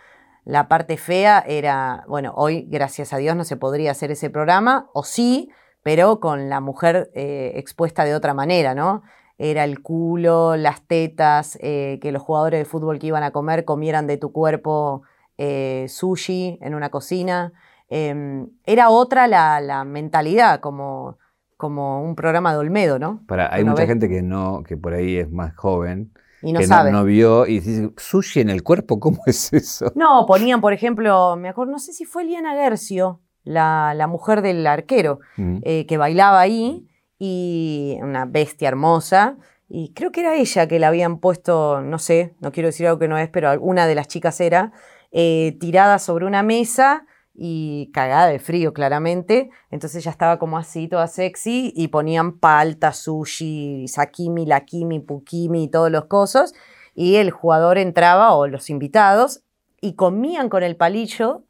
la 0.49 0.67
parte 0.67 0.97
fea 0.97 1.43
era, 1.47 2.03
bueno, 2.07 2.33
hoy 2.35 2.65
gracias 2.67 3.13
a 3.13 3.17
Dios 3.17 3.35
no 3.35 3.43
se 3.43 3.55
podría 3.55 3.91
hacer 3.91 4.09
ese 4.09 4.31
programa, 4.31 4.89
o 4.93 5.03
sí, 5.03 5.51
pero 5.83 6.19
con 6.19 6.49
la 6.49 6.59
mujer 6.59 7.11
eh, 7.13 7.51
expuesta 7.53 8.03
de 8.03 8.15
otra 8.15 8.33
manera, 8.33 8.73
¿no? 8.73 9.03
Era 9.37 9.63
el 9.63 9.83
culo, 9.83 10.57
las 10.57 10.81
tetas, 10.87 11.55
eh, 11.61 11.99
que 12.01 12.11
los 12.11 12.23
jugadores 12.23 12.59
de 12.61 12.65
fútbol 12.65 12.97
que 12.97 13.05
iban 13.05 13.21
a 13.21 13.29
comer 13.29 13.63
comieran 13.63 14.07
de 14.07 14.17
tu 14.17 14.31
cuerpo 14.31 15.03
eh, 15.37 15.85
sushi 15.87 16.57
en 16.61 16.73
una 16.73 16.89
cocina. 16.89 17.53
Em, 17.87 18.47
era 18.65 18.89
otra 18.89 19.27
la, 19.27 19.61
la 19.61 19.83
mentalidad, 19.83 20.61
como, 20.61 21.19
como 21.57 22.03
un 22.03 22.15
programa 22.15 22.53
de 22.53 22.57
Olmedo, 22.57 22.97
¿no? 22.97 23.21
Para, 23.27 23.53
hay 23.53 23.63
mucha 23.63 23.85
gente 23.85 24.09
que 24.09 24.23
no, 24.23 24.63
que 24.63 24.77
por 24.77 24.93
ahí 24.93 25.17
es 25.17 25.31
más 25.31 25.55
joven, 25.55 26.11
Y 26.41 26.53
no 26.53 26.59
que 26.59 26.67
sabe. 26.67 26.91
no, 26.91 27.03
vio 27.03 27.45
y 27.45 27.59
dice, 27.59 27.91
sushi 27.97 28.39
en 28.41 28.49
el 28.49 28.63
cuerpo, 28.63 28.99
¿cómo 28.99 29.19
es 29.25 29.51
eso? 29.53 29.91
No, 29.95 30.25
ponían, 30.25 30.61
por 30.61 30.73
ejemplo, 30.73 31.35
me 31.35 31.49
acuerdo, 31.49 31.71
no 31.73 31.79
sé 31.79 31.91
si 31.93 32.05
fue 32.05 32.23
Liana 32.23 32.53
Gercio, 32.53 33.21
la, 33.43 33.93
la 33.95 34.07
mujer 34.07 34.41
del 34.41 34.65
arquero, 34.67 35.19
Mm. 35.37 35.57
eh, 35.63 35.85
que 35.85 35.97
bailaba 35.97 36.39
ahí, 36.39 36.87
y 37.17 37.97
una 38.01 38.25
bestia 38.25 38.69
hermosa. 38.69 39.37
Y 39.67 39.93
creo 39.93 40.11
que 40.11 40.21
era 40.21 40.35
ella 40.35 40.67
que 40.67 40.79
la 40.79 40.87
habían 40.87 41.19
puesto, 41.19 41.81
no 41.81 41.99
sé, 41.99 42.33
no 42.39 42.51
quiero 42.51 42.67
decir 42.67 42.87
algo 42.87 42.99
que 42.99 43.07
no 43.07 43.17
es, 43.17 43.29
pero 43.29 43.49
alguna 43.49 43.85
de 43.87 43.95
las 43.95 44.07
chicas 44.07 44.39
era, 44.41 44.71
eh, 45.11 45.57
tirada 45.59 45.99
sobre 45.99 46.25
una 46.25 46.41
mesa 46.43 47.05
y 47.41 47.89
cagada 47.93 48.27
de 48.27 48.37
frío, 48.37 48.73
claramente. 48.73 49.49
Entonces 49.71 50.03
ella 50.03 50.11
estaba 50.11 50.37
como 50.39 50.57
así, 50.57 50.89
toda 50.89 51.07
sexy, 51.07 51.71
y 51.73 51.87
ponían 51.87 52.37
palta, 52.37 52.91
sushi, 52.91 53.87
sakimi, 53.87 54.45
lakimi, 54.45 54.99
pukimi 54.99 55.63
y 55.63 55.67
todos 55.69 55.89
los 55.89 56.05
cosos. 56.05 56.53
Y 56.93 57.15
el 57.15 57.31
jugador 57.31 57.77
entraba, 57.77 58.33
o 58.33 58.45
los 58.47 58.69
invitados, 58.69 59.41
y 59.79 59.93
comían 59.93 60.49
con 60.49 60.63
el 60.63 60.75
palillo 60.75 61.43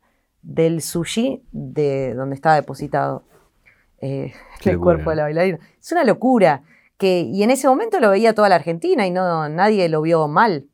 del 0.44 0.84
sushi 0.84 1.42
de 1.52 2.14
donde 2.14 2.36
estaba 2.36 2.54
depositado 2.54 3.24
eh, 4.00 4.32
el 4.64 4.80
cuerpo 4.80 5.10
de 5.10 5.16
la 5.16 5.24
bailarina. 5.24 5.60
Es 5.82 5.92
una 5.92 6.04
locura. 6.04 6.62
Que, 7.00 7.22
y 7.22 7.42
en 7.42 7.50
ese 7.50 7.68
momento 7.68 8.00
lo 8.00 8.12
veía 8.12 8.36
toda 8.36 8.50
la 8.50 8.56
Argentina 8.56 9.08
y 9.08 9.12
no, 9.12 9.50
nadie 9.50 9.90
lo 9.90 10.02
vio 10.02 10.28
mal. 10.28 10.68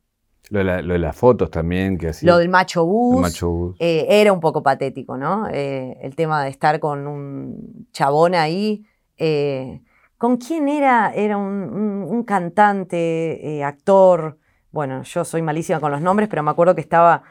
Lo, 0.49 0.59
de 0.59 0.63
la- 0.65 0.81
lo 0.81 0.93
de 0.93 0.99
las 0.99 1.15
fotos 1.15 1.49
también, 1.51 1.97
que 1.97 2.09
así. 2.09 2.25
Lo 2.25 2.37
del 2.37 2.49
macho 2.49 2.85
bus 2.85 3.21
macho 3.21 3.49
bus. 3.49 3.75
eh, 3.79 4.05
era 4.09 4.31
un 4.33 4.39
poco 4.39 4.61
patético, 4.63 5.17
¿no? 5.17 5.47
Eh, 5.51 5.97
el 6.01 6.15
tema 6.15 6.43
de 6.43 6.49
estar 6.49 6.79
con 6.79 7.07
un 7.07 7.87
chabón 7.91 8.35
ahí. 8.35 8.85
eh, 9.17 9.81
¿Con 10.17 10.37
quién 10.37 10.69
era? 10.69 11.11
Era 11.13 11.37
un, 11.37 11.45
un- 11.73 12.03
un 12.09 12.23
cantante, 12.23 13.61
actor. 13.63 14.37
Bueno, 14.71 15.03
yo 15.03 15.23
soy 15.25 15.41
malísima 15.41 15.79
con 15.79 15.91
los 15.91 16.01
nombres, 16.01 16.29
pero 16.29 16.43
me 16.43 16.51
acuerdo 16.51 16.75
que 16.75 16.81
estaba, 16.81 17.23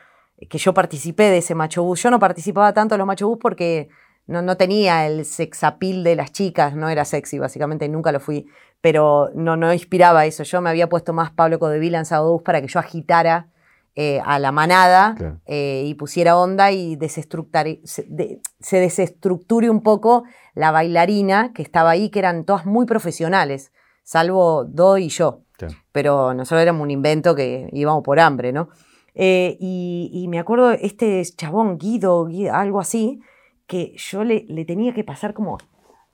que 0.49 0.59
yo 0.59 0.73
participé 0.75 1.25
de 1.25 1.39
ese 1.39 1.55
macho 1.55 1.83
bus. 1.83 2.03
Yo 2.03 2.11
no 2.11 2.19
participaba 2.19 2.73
tanto 2.73 2.95
en 2.95 2.99
los 2.99 3.07
macho 3.07 3.29
bus 3.29 3.39
porque 3.41 3.89
no, 4.27 4.43
no 4.43 4.57
tenía 4.57 5.07
el 5.07 5.25
sexapil 5.25 6.03
de 6.05 6.17
las 6.17 6.33
chicas, 6.33 6.75
no 6.75 6.89
era 6.89 7.05
sexy, 7.05 7.39
básicamente 7.39 7.89
nunca 7.89 8.13
lo 8.13 8.21
fui, 8.21 8.47
pero 8.85 9.31
no, 9.35 9.57
no 9.57 9.73
inspiraba 9.73 10.27
eso. 10.27 10.43
Yo 10.43 10.61
me 10.61 10.69
había 10.69 10.91
puesto 10.91 11.15
más 11.15 11.31
Pablo 11.31 11.59
Codevila 11.59 11.97
en 11.99 12.05
Sábado 12.05 12.33
Bus 12.35 12.43
para 12.43 12.61
que 12.61 12.67
yo 12.69 12.79
agitara 12.79 13.49
eh, 13.97 14.21
a 14.27 14.39
la 14.39 14.53
manada 14.53 15.15
Claro. 15.17 15.41
eh, 15.47 15.85
y 15.87 15.95
pusiera 15.95 16.37
onda 16.37 16.71
y 16.71 16.99
se, 17.09 18.03
de- 18.09 18.43
se 18.61 18.77
desestructure 18.81 19.71
un 19.71 19.81
poco 19.83 20.25
la 20.55 20.71
bailarina 20.71 21.55
que 21.55 21.63
estaba 21.63 21.93
ahí, 21.93 22.11
que 22.11 22.19
eran 22.19 22.45
todas 22.45 22.67
muy 22.67 22.85
profesionales, 22.85 23.73
salvo 24.03 24.65
Do 24.67 24.99
y 24.99 25.09
yo. 25.09 25.41
Claro. 25.57 25.75
Pero 25.91 26.35
nosotros 26.35 26.61
éramos 26.61 26.83
un 26.83 26.91
invento 26.91 27.35
que 27.35 27.71
íbamos 27.73 28.03
por 28.05 28.21
hambre, 28.21 28.53
¿no? 28.53 28.69
Eh, 29.15 29.57
y, 29.61 30.11
y 30.13 30.29
me 30.29 30.39
acuerdo 30.39 30.73
este 30.73 31.23
chabón, 31.39 31.79
Guido, 31.79 32.27
Guido, 32.27 32.53
algo 32.55 32.81
así, 32.81 33.23
que 33.67 33.95
yo 33.97 34.25
le, 34.25 34.45
le 34.47 34.67
tenía 34.67 34.93
que 34.93 35.05
pasar 35.05 35.33
como 35.33 35.57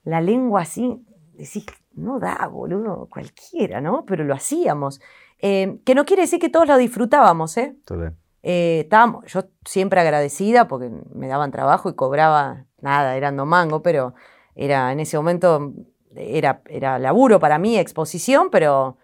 la 0.04 0.20
lengua 0.20 0.60
así, 0.60 1.02
decís, 1.32 1.66
no 1.94 2.18
da, 2.18 2.46
boludo, 2.48 3.08
cualquiera, 3.10 3.80
¿no? 3.80 4.04
Pero 4.06 4.24
lo 4.24 4.34
hacíamos. 4.34 5.00
Eh, 5.38 5.80
que 5.84 5.94
no 5.94 6.04
quiere 6.04 6.22
decir 6.22 6.38
que 6.38 6.48
todos 6.50 6.68
lo 6.68 6.76
disfrutábamos, 6.76 7.56
¿eh? 7.56 7.76
Total. 7.84 8.16
Eh, 8.42 8.80
estábamos, 8.80 9.26
yo 9.26 9.44
siempre 9.64 10.00
agradecida 10.00 10.66
porque 10.66 10.90
me 11.14 11.28
daban 11.28 11.50
trabajo 11.50 11.90
y 11.90 11.94
cobraba 11.94 12.64
nada, 12.80 13.16
eran 13.16 13.36
no 13.36 13.44
mango, 13.44 13.82
pero 13.82 14.14
era 14.54 14.92
en 14.92 15.00
ese 15.00 15.18
momento 15.18 15.74
era, 16.14 16.62
era 16.66 16.98
laburo 16.98 17.38
para 17.38 17.58
mí, 17.58 17.76
exposición, 17.76 18.48
pero 18.50 18.96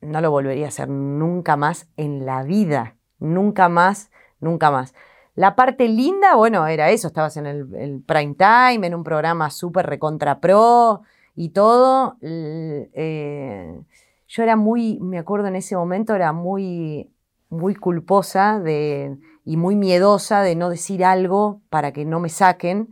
no 0.00 0.20
lo 0.20 0.30
volvería 0.30 0.66
a 0.66 0.68
hacer 0.68 0.88
nunca 0.88 1.56
más 1.56 1.88
en 1.96 2.24
la 2.24 2.42
vida, 2.44 2.96
nunca 3.18 3.68
más, 3.68 4.10
nunca 4.40 4.70
más. 4.70 4.94
La 5.34 5.54
parte 5.54 5.86
linda, 5.86 6.34
bueno, 6.34 6.66
era 6.66 6.88
eso, 6.90 7.08
estabas 7.08 7.36
en 7.36 7.44
el, 7.44 7.74
el 7.74 8.02
prime 8.02 8.34
time, 8.34 8.86
en 8.86 8.94
un 8.94 9.04
programa 9.04 9.50
súper 9.50 9.84
recontra 9.84 10.40
pro 10.40 11.02
y 11.36 11.50
todo. 11.50 12.16
Eh, 12.22 13.80
yo 14.26 14.42
era 14.42 14.56
muy, 14.56 14.98
me 15.00 15.18
acuerdo 15.18 15.46
en 15.48 15.56
ese 15.56 15.76
momento, 15.76 16.14
era 16.14 16.32
muy, 16.32 17.12
muy 17.48 17.76
culposa 17.76 18.58
de, 18.58 19.16
y 19.44 19.56
muy 19.56 19.76
miedosa 19.76 20.42
de 20.42 20.56
no 20.56 20.70
decir 20.70 21.04
algo 21.04 21.60
para 21.70 21.92
que 21.92 22.04
no 22.04 22.18
me 22.18 22.30
saquen, 22.30 22.88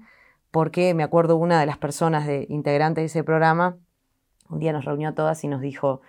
porque 0.52 0.94
me 0.94 1.02
acuerdo 1.02 1.36
una 1.36 1.58
de 1.58 1.66
las 1.66 1.78
personas 1.78 2.26
de, 2.26 2.46
integrantes 2.48 3.02
de 3.02 3.06
ese 3.06 3.24
programa, 3.24 3.76
un 4.48 4.60
día 4.60 4.72
nos 4.72 4.84
reunió 4.84 5.08
a 5.08 5.14
todas 5.14 5.42
y 5.42 5.48
nos 5.48 5.60
dijo, 5.60 6.02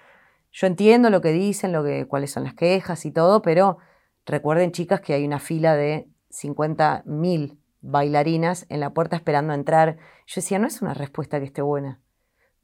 yo 0.51 0.67
entiendo 0.67 1.09
lo 1.09 1.21
que 1.21 1.31
dicen, 1.31 1.71
lo 1.71 1.83
que, 1.83 2.05
cuáles 2.05 2.31
son 2.31 2.43
las 2.43 2.53
quejas 2.53 3.05
y 3.05 3.11
todo, 3.11 3.41
pero 3.41 3.77
recuerden 4.25 4.71
chicas 4.71 5.01
que 5.01 5.13
hay 5.13 5.25
una 5.25 5.39
fila 5.39 5.75
de 5.75 6.07
50.000 6.29 7.57
bailarinas 7.81 8.65
en 8.69 8.79
la 8.81 8.93
puerta 8.93 9.15
esperando 9.15 9.53
entrar. 9.53 9.97
Yo 10.27 10.35
decía, 10.35 10.59
no 10.59 10.67
es 10.67 10.81
una 10.81 10.93
respuesta 10.93 11.39
que 11.39 11.45
esté 11.45 11.61
buena. 11.61 11.99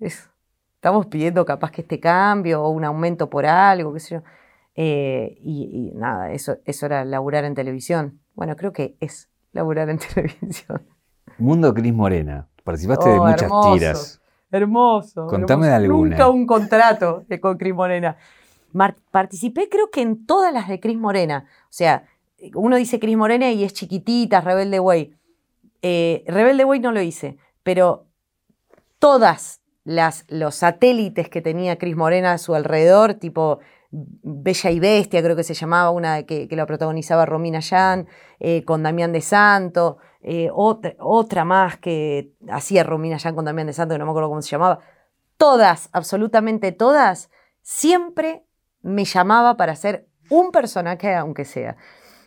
Es- 0.02 0.30
estamos 0.76 1.06
pidiendo 1.06 1.46
capaz 1.46 1.72
que 1.72 1.82
este 1.82 2.00
cambio 2.02 2.62
o 2.64 2.70
un 2.70 2.84
aumento 2.84 3.30
por 3.30 3.46
algo, 3.46 3.94
qué 3.94 4.00
sé 4.02 4.16
yo. 4.16 4.22
Eh, 4.76 5.38
y, 5.42 5.92
y 5.94 5.98
nada, 5.98 6.32
eso, 6.32 6.58
eso 6.66 6.86
era 6.86 7.06
laburar 7.06 7.46
en 7.46 7.56
televisión. 7.56 8.20
Bueno, 8.34 8.56
creo 8.56 8.74
que 8.74 8.96
es 9.00 9.30
laburar 9.54 9.90
en 9.90 9.98
televisión. 10.14 10.82
Mundo 11.38 11.74
Cris 11.74 11.94
Morena. 11.94 12.48
Participaste 12.64 13.10
de 13.10 13.20
Oh, 13.20 13.26
muchas 13.26 13.42
hermoso. 13.44 13.74
tiras. 13.74 14.22
Hermoso. 14.52 15.28
Contame 15.28 15.68
hermoso. 15.68 15.70
de 15.70 15.74
alguna. 15.76 16.10
Nunca 16.18 16.30
un 16.30 16.46
contrato 16.46 17.26
con 17.42 17.58
Cris 17.58 17.74
Morena. 17.74 18.18
Mar- 18.74 18.96
participé 19.12 19.68
creo 19.70 19.90
que 19.92 20.02
en 20.02 20.26
todas 20.26 20.54
las 20.54 20.68
de 20.68 20.80
Cris 20.80 20.98
Morena. 20.98 21.46
O 21.64 21.68
sea, 21.74 22.06
uno 22.56 22.76
dice 22.76 23.00
Cris 23.00 23.18
Morena 23.18 23.52
y 23.52 23.64
es 23.64 23.74
chiquitita, 23.74 24.42
Rebelde 24.42 24.80
Way. 24.80 25.16
Eh, 25.82 26.24
Rebelde 26.28 26.66
Way 26.66 26.80
no 26.80 26.92
lo 26.92 27.02
hice, 27.02 27.38
pero 27.64 28.06
todas 29.00 29.61
las, 29.84 30.26
los 30.28 30.56
satélites 30.56 31.30
que 31.30 31.42
tenía 31.42 31.78
Cris 31.78 31.96
Morena 31.96 32.34
a 32.34 32.38
su 32.38 32.54
alrededor, 32.54 33.16
tipo 33.16 33.60
Bella 33.92 34.72
y 34.72 34.80
Bestia, 34.80 35.22
creo 35.22 35.36
que 35.36 35.44
se 35.44 35.54
llamaba, 35.54 35.92
una 35.92 36.24
que, 36.24 36.48
la 36.52 36.66
protagonizaba 36.66 37.26
Romina 37.26 37.60
Yan, 37.60 38.08
eh, 38.40 38.64
con 38.64 38.84
Damián 38.84 39.12
de 39.12 39.22
Santo, 39.22 39.98
eh, 40.22 40.50
otra, 40.54 40.94
otra 41.00 41.44
más 41.44 41.78
que 41.78 42.32
hacía 42.50 42.84
Romina 42.84 43.18
Yan 43.18 43.36
con 43.36 43.46
Damián 43.46 43.68
de 43.68 43.74
Santo, 43.74 43.96
que 43.96 44.00
no 44.00 44.06
me 44.06 44.12
acuerdo 44.12 44.30
cómo 44.30 44.42
se 44.42 44.52
llamaba. 44.52 44.80
Todas, 45.38 45.90
absolutamente 45.92 46.72
todas, 46.72 47.30
siempre 47.62 48.46
me 48.82 49.06
llamaba 49.06 49.58
para 49.58 49.74
hacer 49.74 50.08
un 50.30 50.52
personaje, 50.52 51.14
aunque 51.16 51.46
sea. 51.46 51.76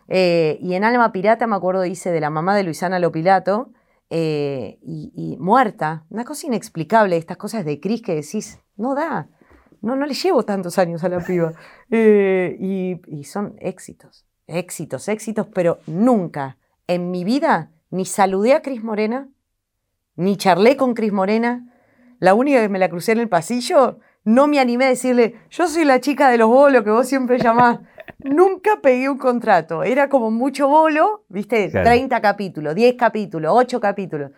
Eh, 0.08 0.58
y 0.61 0.75
en 0.75 0.84
Alma 0.84 1.12
Pirata 1.12 1.46
me 1.46 1.56
acuerdo 1.56 1.84
hice 1.87 2.11
de 2.11 2.20
la 2.20 2.28
mamá 2.28 2.54
de 2.54 2.64
Luisana 2.64 2.99
Lopilato 2.99 3.70
eh, 4.16 4.78
y, 4.80 5.11
y 5.16 5.37
muerta. 5.38 6.06
Una 6.09 6.25
cosa 6.25 6.47
inexplicable, 6.47 7.16
estas 7.16 7.37
cosas 7.37 7.64
de 7.64 7.80
Cris 7.80 8.00
que 8.00 8.14
decís, 8.14 8.61
no 8.76 8.94
da. 8.94 9.28
No, 9.83 9.97
no 9.97 10.06
le 10.06 10.14
llevo 10.14 10.44
tantos 10.44 10.78
años 10.78 11.02
a 11.02 11.09
la 11.09 11.18
piba. 11.18 11.52
Eh, 11.90 12.56
y, 12.59 13.00
y 13.06 13.25
son 13.25 13.54
éxitos, 13.61 14.26
éxitos, 14.47 15.09
éxitos, 15.09 15.47
pero 15.54 15.78
nunca 15.87 16.56
en 16.88 17.11
mi 17.11 17.23
vida 17.23 17.73
ni 17.90 18.04
saludé 18.04 18.54
a 18.54 18.62
Cris 18.62 18.83
Morena, 18.83 19.28
ni 20.16 20.37
charlé 20.37 20.76
con 20.76 20.94
Cris 20.94 21.12
Morena. 21.12 21.73
La 22.18 22.35
única 22.35 22.61
que 22.61 22.68
me 22.68 22.78
la 22.78 22.88
crucé 22.88 23.12
en 23.12 23.18
el 23.18 23.28
pasillo, 23.28 23.99
no 24.25 24.47
me 24.49 24.59
animé 24.59 24.87
a 24.87 24.88
decirle, 24.88 25.35
yo 25.50 25.68
soy 25.68 25.85
la 25.85 26.00
chica 26.00 26.30
de 26.30 26.38
los 26.38 26.49
bolos 26.49 26.83
que 26.83 26.90
vos 26.90 27.06
siempre 27.06 27.38
llamás. 27.38 27.80
Nunca 28.18 28.80
pegué 28.82 29.08
un 29.08 29.18
contrato. 29.18 29.82
Era 29.82 30.08
como 30.08 30.30
mucho 30.30 30.68
bolo, 30.68 31.25
¿viste? 31.28 31.70
Claro. 31.70 31.84
30 31.87 32.20
capítulos, 32.20 32.75
10 32.75 32.94
capítulos, 32.96 33.52
8 33.54 33.80
capítulos. 33.80 34.30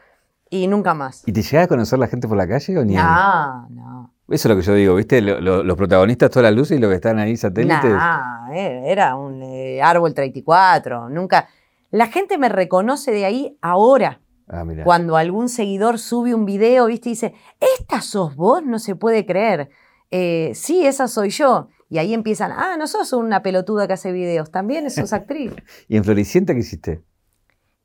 Y 0.50 0.66
nunca 0.68 0.94
más. 0.94 1.22
¿Y 1.26 1.32
te 1.32 1.42
llegás 1.42 1.64
a 1.64 1.68
conocer 1.68 1.98
la 1.98 2.06
gente 2.06 2.28
por 2.28 2.36
la 2.36 2.46
calle 2.46 2.78
o 2.78 2.84
ni? 2.84 2.94
No, 2.94 3.68
no. 3.70 4.12
Eso 4.28 4.48
es 4.48 4.54
lo 4.54 4.56
que 4.60 4.62
yo 4.66 4.74
digo, 4.74 4.94
¿viste? 4.96 5.20
Lo- 5.20 5.40
lo- 5.40 5.62
los 5.62 5.76
protagonistas, 5.76 6.30
todas 6.30 6.44
las 6.50 6.54
luces 6.56 6.78
y 6.78 6.80
los 6.80 6.88
que 6.90 6.96
están 6.96 7.18
ahí 7.18 7.36
satélites. 7.36 7.92
Nah, 7.92 8.52
eh, 8.52 8.82
era 8.86 9.14
un 9.16 9.42
eh, 9.42 9.80
árbol 9.82 10.14
34. 10.14 11.08
Nunca. 11.08 11.48
La 11.90 12.06
gente 12.08 12.36
me 12.38 12.48
reconoce 12.48 13.12
de 13.12 13.24
ahí 13.24 13.56
ahora. 13.62 14.20
Ah, 14.48 14.64
mira. 14.64 14.84
Cuando 14.84 15.16
algún 15.16 15.48
seguidor 15.48 15.98
sube 15.98 16.34
un 16.34 16.44
video, 16.44 16.86
¿viste? 16.86 17.08
Y 17.08 17.12
dice, 17.12 17.34
¿esta 17.78 18.00
sos 18.00 18.34
vos? 18.36 18.62
No 18.64 18.78
se 18.78 18.94
puede 18.96 19.26
creer. 19.26 19.70
Eh, 20.10 20.52
sí, 20.54 20.86
esa 20.86 21.08
soy 21.08 21.30
yo. 21.30 21.68
Y 21.88 21.98
ahí 21.98 22.14
empiezan, 22.14 22.52
ah, 22.52 22.76
no 22.76 22.86
sos 22.86 23.12
una 23.12 23.42
pelotuda 23.42 23.86
que 23.86 23.92
hace 23.92 24.12
videos, 24.12 24.50
también 24.50 24.90
sos 24.90 25.12
actriz. 25.12 25.52
¿Y 25.88 25.96
en 25.96 26.04
Floricienta 26.04 26.52
qué 26.52 26.60
hiciste? 26.60 27.02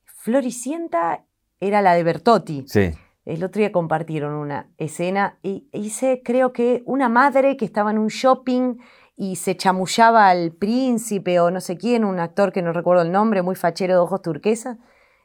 Floricienta 0.06 1.26
era 1.60 1.82
la 1.82 1.94
de 1.94 2.04
Bertotti. 2.04 2.66
Sí. 2.68 2.92
El 3.26 3.44
otro 3.44 3.60
día 3.60 3.72
compartieron 3.72 4.34
una 4.34 4.72
escena 4.78 5.38
y 5.44 5.70
hice, 5.74 6.22
creo 6.24 6.54
que, 6.54 6.82
una 6.86 7.08
madre 7.08 7.56
que 7.56 7.66
estaba 7.66 7.92
en 7.92 8.00
un 8.00 8.08
shopping 8.08 8.78
y 9.16 9.36
se 9.36 9.56
chamullaba 9.56 10.30
al 10.30 10.54
príncipe 10.54 11.40
o 11.40 11.52
no 11.52 11.62
sé 11.62 11.78
quién, 11.78 12.04
un 12.04 12.20
actor 12.20 12.52
que 12.52 12.64
no 12.64 12.74
recuerdo 12.74 13.04
el 13.04 13.12
nombre, 13.12 13.44
muy 13.44 13.56
fachero 13.56 13.94
de 13.94 14.00
ojos 14.00 14.24
turquesa, 14.24 14.80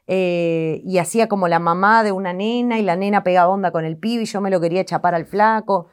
eh, 0.05 0.81
y 0.85 0.99
hacía 0.99 1.27
como 1.27 1.47
la 1.47 1.59
mamá 1.59 2.03
de 2.03 2.11
una 2.11 2.31
nena 2.31 2.77
y 2.77 2.83
la 2.83 2.95
nena 2.95 3.23
pegaba 3.23 3.49
onda 3.49 3.71
con 3.71 3.83
el 3.83 3.97
pibe 3.97 4.23
y 4.23 4.25
yo 4.25 4.39
me 4.39 4.51
lo 4.51 4.61
quería 4.61 4.85
chapar 4.85 5.15
al 5.15 5.25
flaco. 5.25 5.87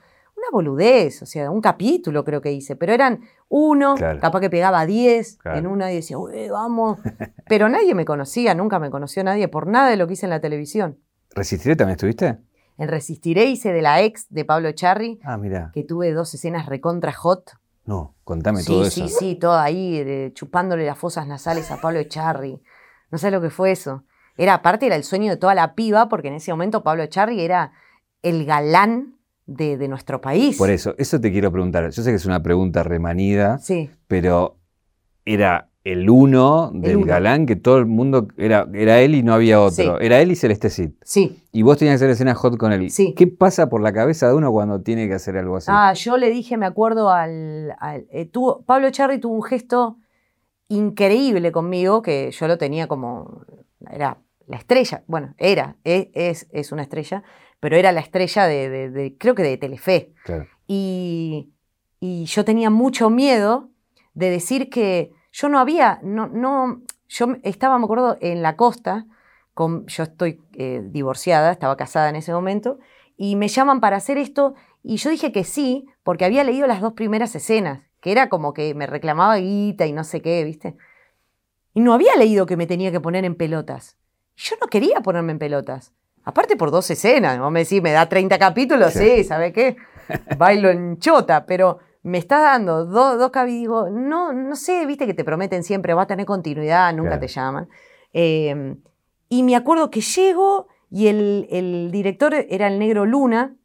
Una 0.45 0.57
boludez, 0.59 1.23
o 1.23 1.27
sea, 1.27 1.51
un 1.51 1.61
capítulo 1.61 2.23
creo 2.23 2.43
que 2.43 2.53
hice, 2.53 2.77
pero 2.77 2.93
eran 2.93 3.21
uno, 3.49 3.95
capaz 4.21 4.41
que 4.41 4.51
pegaba 4.51 4.85
diez 4.85 5.39
en 5.45 5.67
una 5.67 5.91
y 5.91 5.97
decía, 5.97 6.19
Uy, 6.19 6.49
vamos, 6.51 6.99
pero 7.49 7.69
nadie 7.69 7.95
me 7.95 8.05
conocía, 8.05 8.55
nunca 8.55 8.79
me 8.79 8.91
conoció 8.91 9.25
nadie 9.25 9.49
por 9.49 9.67
nada 9.67 9.89
de 9.89 9.97
lo 9.97 10.07
que 10.07 10.15
hice 10.15 10.27
en 10.27 10.31
la 10.31 10.41
televisión. 10.41 10.99
¿Resistiré 11.35 11.77
también 11.77 11.95
estuviste? 11.95 12.39
En 12.77 12.89
Resistiré 12.89 13.47
hice 13.47 13.73
de 13.73 13.81
la 13.81 14.03
ex 14.03 14.27
de 14.29 14.45
Pablo 14.45 14.71
Charri, 14.73 15.19
ah, 15.25 15.39
mira. 15.39 15.71
que 15.73 15.83
tuve 15.83 16.13
dos 16.13 16.35
escenas 16.35 16.67
recontra 16.67 17.13
hot, 17.13 17.53
no, 17.87 18.15
contame 18.25 18.63
todo 18.65 18.83
eso. 18.83 18.91
Sí, 18.91 19.09
sí, 19.09 19.17
sí, 19.19 19.35
todo 19.35 19.59
ahí, 19.59 20.33
chupándole 20.35 20.87
las 20.87 20.99
fosas 20.99 21.27
nasales 21.27 21.71
a 21.71 21.81
Pablo 21.81 21.99
Echarri. 21.99 22.63
No 23.11 23.19
sé 23.19 23.31
lo 23.31 23.41
que 23.41 23.51
fue 23.51 23.73
eso. 23.73 24.05
Era, 24.37 24.55
aparte, 24.55 24.87
era 24.87 24.97
el 24.97 25.05
sueño 25.05 25.31
de 25.31 25.37
toda 25.37 25.55
la 25.55 25.75
piba, 25.75 26.09
porque 26.09 26.29
en 26.29 26.35
ese 26.35 26.51
momento 26.51 26.83
Pablo 26.83 27.03
Echarri 27.03 27.41
era 27.43 27.73
el 28.23 28.47
galán 28.47 29.14
de, 29.47 29.77
de, 29.77 29.89
nuestro 29.89 30.21
país. 30.21 30.57
Por 30.57 30.71
eso, 30.71 30.95
eso 30.99 31.21
te 31.21 31.31
quiero 31.31 31.53
preguntar. 31.53 31.89
Yo 31.91 32.03
sé 32.03 32.11
que 32.11 32.17
es 32.17 32.27
una 32.27 32.43
pregunta 32.43 32.83
remanida, 32.83 33.59
sí. 33.59 33.91
pero 34.07 34.59
era 35.25 35.71
el 35.85 36.09
uno 36.09 36.71
del 36.73 37.05
galán, 37.05 37.45
que 37.45 37.57
todo 37.57 37.77
el 37.77 37.85
mundo 37.85 38.29
era, 38.39 38.67
era 38.73 39.01
él 39.01 39.15
y 39.15 39.23
no 39.23 39.35
había 39.35 39.61
otro. 39.61 40.01
Era 40.01 40.21
él 40.21 40.33
y 40.33 40.37
Celeste 40.37 40.71
Cid. 40.71 40.93
Sí. 41.03 41.43
Y 41.53 41.63
vos 41.63 41.77
tenías 41.77 41.93
que 41.93 41.97
hacer 41.97 42.11
escena 42.11 42.35
hot 42.35 42.57
con 42.57 42.73
él. 42.73 42.91
Sí. 42.91 43.15
¿Qué 43.15 43.27
pasa 43.27 43.69
por 43.69 43.83
la 43.83 43.93
cabeza 43.93 44.29
de 44.29 44.35
uno 44.35 44.51
cuando 44.51 44.81
tiene 44.81 45.07
que 45.09 45.15
hacer 45.15 45.37
algo 45.37 45.57
así? 45.57 45.71
Ah, 45.71 45.93
yo 45.93 46.17
le 46.17 46.31
dije, 46.31 46.57
me 46.57 46.65
acuerdo 46.65 47.11
al. 47.11 47.77
Eh, 48.11 48.31
Pablo 48.65 48.91
Charri 48.91 49.19
tuvo 49.19 49.35
un 49.35 49.43
gesto 49.43 49.99
increíble 50.69 51.53
conmigo, 51.53 52.01
que 52.01 52.31
yo 52.31 52.49
lo 52.49 52.57
tenía 52.57 52.89
como. 52.89 53.43
Era 53.91 54.17
la 54.47 54.57
estrella. 54.57 55.05
Bueno, 55.07 55.35
era, 55.37 55.77
e, 55.85 56.11
es, 56.15 56.47
es, 56.51 56.73
una 56.73 56.83
estrella, 56.83 57.23
pero 57.65 57.79
era 57.79 57.93
la 57.93 58.01
estrella 58.01 58.47
de, 58.47 59.17
creo 59.19 59.35
que 59.35 59.43
de 59.43 59.57
Telefe. 59.57 60.13
Claro. 60.23 60.47
Y, 60.67 61.49
y 61.99 62.27
yo 62.27 62.45
tenía 62.45 62.69
mucho 62.69 63.09
miedo 63.09 63.71
de 64.13 64.29
decir 64.29 64.69
que 64.69 65.15
yo 65.33 65.49
no 65.49 65.59
había, 65.59 65.99
no, 66.03 66.27
no, 66.27 66.83
yo 67.09 67.29
estaba, 67.43 67.79
me 67.79 67.85
acuerdo, 67.85 68.19
en 68.21 68.43
la 68.43 68.57
costa, 68.57 69.07
con, 69.55 69.87
yo 69.87 70.03
estoy 70.03 70.43
eh, 70.53 70.83
divorciada, 70.85 71.53
estaba 71.53 71.75
casada 71.79 72.11
en 72.11 72.17
ese 72.17 72.35
momento, 72.35 72.81
y 73.17 73.35
me 73.35 73.49
llaman 73.49 73.81
para 73.81 73.97
hacer 73.97 74.19
esto, 74.19 74.53
y 74.83 74.99
yo 74.99 75.09
dije 75.09 75.33
que 75.33 75.45
sí, 75.45 75.87
porque 76.03 76.27
había 76.27 76.45
leído 76.45 76.67
las 76.67 76.83
dos 76.83 76.93
primeras 76.93 77.35
escenas, 77.35 77.81
que 78.03 78.13
era 78.13 78.29
como 78.29 78.53
que 78.53 78.75
me 78.75 78.87
reclamaba 78.87 79.39
guita 79.39 79.87
y 79.87 79.95
no 79.95 80.05
sé 80.05 80.21
qué, 80.21 80.45
¿viste? 80.45 80.77
Y 81.73 81.81
no 81.81 81.95
había 81.95 82.15
leído 82.17 82.45
que 82.45 82.59
me 82.59 82.67
tenía 82.67 82.93
que 82.93 83.01
poner 83.01 83.25
en 83.25 83.37
pelotas. 83.37 83.97
Yo 84.37 84.55
no 84.61 84.67
quería 84.67 85.01
ponerme 85.01 85.33
en 85.33 85.39
pelotas. 85.39 85.95
Aparte 86.25 86.57
por 86.57 86.71
dos 86.71 86.91
escenas, 86.91 87.39
vos 87.39 87.53
me 87.53 87.61
decís, 87.61 87.83
me 87.83 87.93
da 87.93 88.09
30 88.09 88.39
capítulos, 88.39 88.93
sí, 88.93 89.25
¿sabe 89.25 89.53
qué? 89.53 89.77
Bailo 90.39 90.71
en 90.71 90.99
chota, 90.99 91.45
pero 91.47 91.79
me 92.03 92.19
está 92.19 92.41
dando 92.41 92.85
dos, 92.85 93.19
dos 93.19 93.31
y 93.47 93.51
digo, 93.51 93.91
no, 93.91 94.33
no 94.33 94.57
sé, 94.57 94.87
viste 94.87 95.07
que 95.07 95.15
te 95.15 95.25
prometen 95.25 95.65
siempre, 95.65 95.95
va 95.95 96.03
a 96.03 96.07
tener 96.07 96.27
continuidad, 96.27 96.93
nunca 96.95 97.19
te 97.19 97.29
llaman. 97.29 97.69
Em, 98.13 98.81
y 99.29 99.43
me 99.43 99.57
acuerdo 99.57 99.91
que 99.91 100.01
llego 100.01 100.69
y 100.91 101.09
el, 101.09 101.91
director 101.91 102.35
era 102.35 102.69
el 102.69 102.79
negro 102.79 103.05
Luna, 103.05 103.57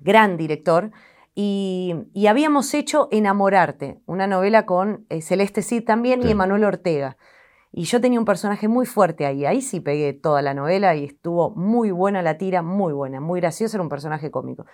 gran 0.00 0.36
director, 0.36 0.92
y, 1.34 1.94
habíamos 2.28 2.72
hecho 2.74 3.08
Enamorarte, 3.10 4.00
una 4.06 4.26
novela 4.26 4.66
con 4.66 5.06
eh, 5.08 5.22
Celeste 5.22 5.62
Cid 5.62 5.84
también 5.84 6.22
y 6.22 6.30
Emanuel 6.30 6.64
Ortega. 6.64 7.16
Y 7.72 7.84
yo 7.84 8.00
tenía 8.00 8.18
un 8.18 8.24
personaje 8.24 8.66
muy 8.66 8.84
fuerte 8.84 9.26
ahí, 9.26 9.44
ahí 9.44 9.62
sí 9.62 9.80
pegué 9.80 10.12
toda 10.12 10.42
la 10.42 10.54
novela 10.54 10.96
y 10.96 11.04
estuvo 11.04 11.50
muy 11.50 11.92
buena 11.92 12.20
la 12.20 12.36
tira, 12.36 12.62
muy 12.62 12.92
buena, 12.92 13.20
muy 13.20 13.40
graciosa, 13.40 13.76
era 13.76 13.82
un 13.82 13.88
personaje 13.88 14.30
cómico. 14.30 14.66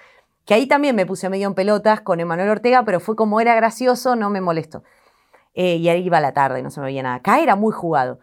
Que 0.47 0.55
ahí 0.55 0.66
también 0.66 0.97
me 0.97 1.05
puse 1.05 1.29
medio 1.29 1.49
en 1.49 1.55
pelotas 1.55 2.01
con 2.01 2.20
Emanuel 2.20 2.49
Ortega, 2.49 2.85
pero 2.85 3.01
fue 3.01 3.16
como 3.16 3.40
era 3.40 3.55
gracioso, 3.55 4.16
no 4.16 4.31
me 4.31 4.40
molestó. 4.40 4.83
Eh, 5.55 5.77
y 5.77 5.88
ahí 5.88 6.05
iba 6.05 6.20
la 6.20 6.33
tarde, 6.33 6.62
no 6.62 6.70
se 6.70 6.81
me 6.81 6.87
veía 6.87 7.03
nada. 7.03 7.16
Acá 7.16 7.40
era 7.40 7.57
muy 7.57 7.73
jugado. 7.73 8.20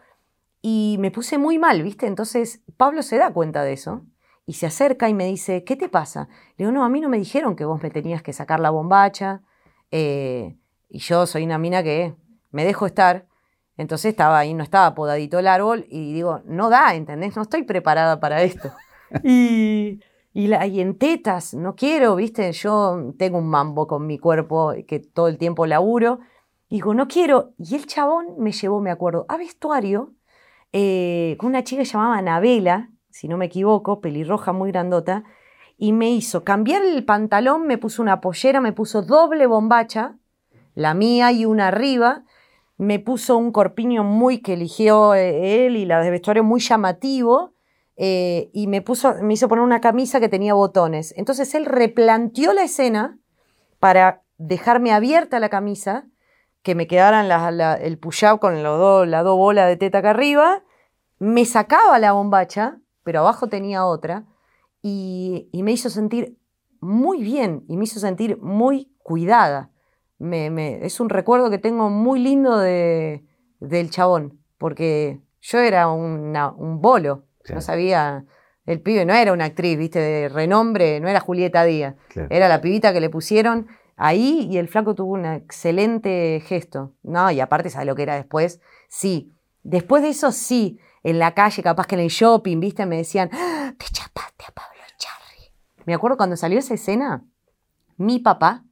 Y 0.62 0.96
me 0.98 1.10
puse 1.10 1.36
muy 1.38 1.58
mal, 1.58 1.82
¿viste? 1.82 2.06
Entonces 2.06 2.62
Pablo 2.76 3.02
se 3.02 3.18
da 3.18 3.32
cuenta 3.32 3.62
de 3.62 3.74
eso 3.74 4.02
y 4.46 4.54
se 4.54 4.66
acerca 4.66 5.08
y 5.08 5.14
me 5.14 5.26
dice, 5.26 5.64
¿qué 5.64 5.76
te 5.76 5.88
pasa? 5.88 6.28
Le 6.56 6.64
digo, 6.64 6.72
no, 6.72 6.84
a 6.84 6.88
mí 6.88 7.00
no 7.00 7.08
me 7.08 7.18
dijeron 7.18 7.56
que 7.56 7.64
vos 7.64 7.82
me 7.82 7.90
tenías 7.90 8.22
que 8.22 8.32
sacar 8.32 8.60
la 8.60 8.70
bombacha. 8.70 9.42
Eh, 9.90 10.56
y 10.88 10.98
yo 10.98 11.26
soy 11.26 11.44
una 11.44 11.58
mina 11.58 11.82
que 11.82 12.14
me 12.50 12.64
dejo 12.64 12.86
estar. 12.86 13.26
Entonces 13.76 14.10
estaba 14.10 14.38
ahí, 14.38 14.54
no 14.54 14.62
estaba 14.62 14.94
podadito 14.94 15.38
el 15.38 15.48
árbol 15.48 15.86
y 15.88 16.12
digo, 16.12 16.42
no 16.44 16.70
da, 16.70 16.94
¿entendés? 16.94 17.34
No 17.36 17.42
estoy 17.42 17.64
preparada 17.64 18.20
para 18.20 18.42
esto. 18.42 18.70
y 19.24 20.00
y, 20.36 20.48
la, 20.48 20.66
en 20.66 20.98
tetas, 20.98 21.54
no 21.54 21.76
quiero, 21.76 22.16
viste, 22.16 22.50
yo 22.52 23.14
tengo 23.16 23.38
un 23.38 23.46
mambo 23.46 23.86
con 23.86 24.04
mi 24.04 24.18
cuerpo 24.18 24.74
que 24.88 24.98
todo 24.98 25.28
el 25.28 25.38
tiempo 25.38 25.64
laburo. 25.64 26.18
Y 26.68 26.76
digo, 26.76 26.92
no 26.92 27.06
quiero. 27.06 27.52
Y 27.56 27.76
el 27.76 27.86
chabón 27.86 28.34
me 28.38 28.50
llevó, 28.50 28.80
me 28.80 28.90
acuerdo, 28.90 29.26
a 29.28 29.36
vestuario 29.36 30.12
eh, 30.72 31.36
con 31.38 31.50
una 31.50 31.62
chica 31.62 31.84
llamada 31.84 32.18
Anabela, 32.18 32.90
si 33.10 33.28
no 33.28 33.36
me 33.36 33.44
equivoco, 33.44 34.00
pelirroja 34.00 34.52
muy 34.52 34.72
grandota, 34.72 35.22
y 35.78 35.92
me 35.92 36.10
hizo 36.10 36.42
cambiar 36.42 36.82
el 36.82 37.04
pantalón, 37.04 37.68
me 37.68 37.78
puso 37.78 38.02
una 38.02 38.20
pollera, 38.20 38.60
me 38.60 38.72
puso 38.72 39.02
doble 39.02 39.46
bombacha, 39.46 40.16
la 40.74 40.94
mía 40.94 41.30
y 41.30 41.44
una 41.44 41.68
arriba, 41.68 42.24
me 42.76 42.98
puso 42.98 43.36
un 43.36 43.52
corpiño 43.52 44.04
muy 44.04 44.38
que 44.38 44.54
eligió 44.54 45.14
eh, 45.14 45.66
él 45.66 45.76
y 45.76 45.84
la 45.84 46.00
de 46.00 46.10
vestuario 46.10 46.44
muy 46.44 46.60
llamativo, 46.60 47.54
eh, 47.96 48.50
y 48.52 48.66
me, 48.66 48.82
puso, 48.82 49.14
me 49.22 49.34
hizo 49.34 49.48
poner 49.48 49.64
una 49.64 49.80
camisa 49.80 50.18
que 50.20 50.28
tenía 50.28 50.54
botones. 50.54 51.14
Entonces 51.16 51.54
él 51.54 51.64
replanteó 51.64 52.52
la 52.52 52.64
escena 52.64 53.18
para 53.78 54.22
dejarme 54.38 54.92
abierta 54.92 55.38
la 55.38 55.48
camisa, 55.48 56.06
que 56.62 56.74
me 56.74 56.86
quedaran 56.86 57.30
el 57.82 57.98
push-up 57.98 58.40
con 58.40 58.62
las 58.62 58.78
dos 58.78 59.06
la 59.06 59.22
dos 59.22 59.36
bolas 59.36 59.68
de 59.68 59.76
teta 59.76 59.98
acá 59.98 60.10
arriba, 60.10 60.64
me 61.18 61.44
sacaba 61.44 61.98
la 61.98 62.12
bombacha, 62.12 62.78
pero 63.02 63.20
abajo 63.20 63.48
tenía 63.48 63.84
otra, 63.84 64.24
y, 64.82 65.48
me 65.52 65.72
hizo 65.72 65.88
sentir 65.88 66.36
muy 66.80 67.22
bien 67.22 67.64
y 67.68 67.76
me 67.76 67.84
hizo 67.84 68.00
sentir 68.00 68.38
muy 68.42 68.92
cuidada. 68.98 69.70
Me, 70.24 70.84
es 70.84 71.00
un 71.00 71.10
recuerdo 71.10 71.50
que 71.50 71.58
tengo 71.58 71.90
muy 71.90 72.18
lindo 72.18 72.58
de, 72.58 73.24
del 73.60 73.90
chabón, 73.90 74.40
porque 74.58 75.20
yo 75.40 75.58
era 75.58 75.88
un 75.88 76.80
bolo. 76.80 77.26
No 77.52 77.60
sabía, 77.60 78.24
el 78.66 78.80
pibe 78.80 79.04
no 79.04 79.12
era 79.12 79.32
una 79.32 79.44
actriz, 79.44 79.76
viste, 79.76 79.98
de 79.98 80.28
renombre, 80.28 80.98
no 81.00 81.08
era 81.08 81.20
Julieta 81.20 81.64
Díaz. 81.64 81.96
Era 82.30 82.48
la 82.48 82.60
pibita 82.60 82.92
que 82.92 83.00
le 83.00 83.10
pusieron 83.10 83.68
ahí 83.96 84.48
y 84.50 84.56
el 84.56 84.68
flaco 84.68 84.94
tuvo 84.94 85.12
un 85.12 85.26
excelente 85.26 86.42
gesto. 86.46 86.94
No, 87.02 87.30
y 87.30 87.40
aparte, 87.40 87.68
¿sabes 87.68 87.86
lo 87.86 87.94
que 87.94 88.02
era 88.02 88.16
después? 88.16 88.60
Sí. 88.88 89.34
Después 89.62 90.02
de 90.02 90.10
eso, 90.10 90.32
sí. 90.32 90.78
En 91.02 91.18
la 91.18 91.34
calle, 91.34 91.62
capaz 91.62 91.86
que 91.86 91.96
en 91.96 92.00
el 92.00 92.08
shopping, 92.08 92.58
viste, 92.60 92.86
me 92.86 92.96
decían, 92.96 93.28
¡Ah, 93.32 93.74
te 93.76 93.86
chapaste 93.92 94.44
a 94.48 94.52
Pablo 94.52 94.80
Charri. 94.96 95.52
Me 95.84 95.92
acuerdo 95.92 96.16
cuando 96.16 96.36
salió 96.36 96.58
esa 96.58 96.72
escena, 96.72 97.24
mi 97.98 98.18
papá, 98.18 98.64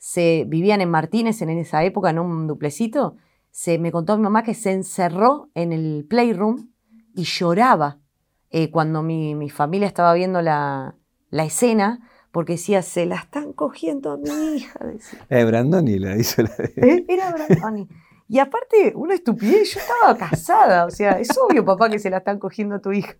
se 0.00 0.46
vivían 0.48 0.80
en 0.80 0.90
Martínez 0.90 1.42
en 1.42 1.50
esa 1.50 1.84
época, 1.84 2.08
en 2.08 2.18
un 2.18 2.46
duplecito, 2.46 3.16
se 3.50 3.78
me 3.78 3.92
contó 3.92 4.16
mi 4.16 4.22
mamá 4.22 4.42
que 4.42 4.54
se 4.54 4.72
encerró 4.72 5.50
en 5.54 5.72
el 5.72 6.06
playroom 6.08 6.70
y 7.14 7.24
lloraba 7.24 8.00
eh, 8.48 8.70
cuando 8.70 9.02
mi, 9.02 9.50
familia 9.50 9.86
estaba 9.86 10.14
viendo 10.14 10.40
la, 10.40 10.96
escena, 11.30 12.08
porque 12.32 12.54
decía, 12.54 12.80
se 12.80 13.04
la 13.04 13.16
están 13.16 13.52
cogiendo 13.52 14.12
a 14.12 14.16
mi 14.16 14.56
hija. 14.56 14.80
Eh, 15.28 15.44
Brandoni 15.44 15.98
la 15.98 16.16
hizo 16.16 16.42
la 16.42 16.50
¿Eh? 16.76 17.04
Era 17.06 17.30
Brandoni. 17.32 17.86
Y 18.26 18.38
aparte, 18.38 18.94
una 18.96 19.12
estupidez, 19.12 19.74
yo 19.74 19.80
estaba 19.80 20.16
casada, 20.16 20.86
o 20.86 20.90
sea, 20.90 21.18
es 21.18 21.28
obvio, 21.36 21.62
papá, 21.62 21.90
que 21.90 21.98
se 21.98 22.08
la 22.08 22.18
están 22.18 22.38
cogiendo 22.38 22.76
a 22.76 22.78
tu 22.80 22.92
hija. 22.92 23.16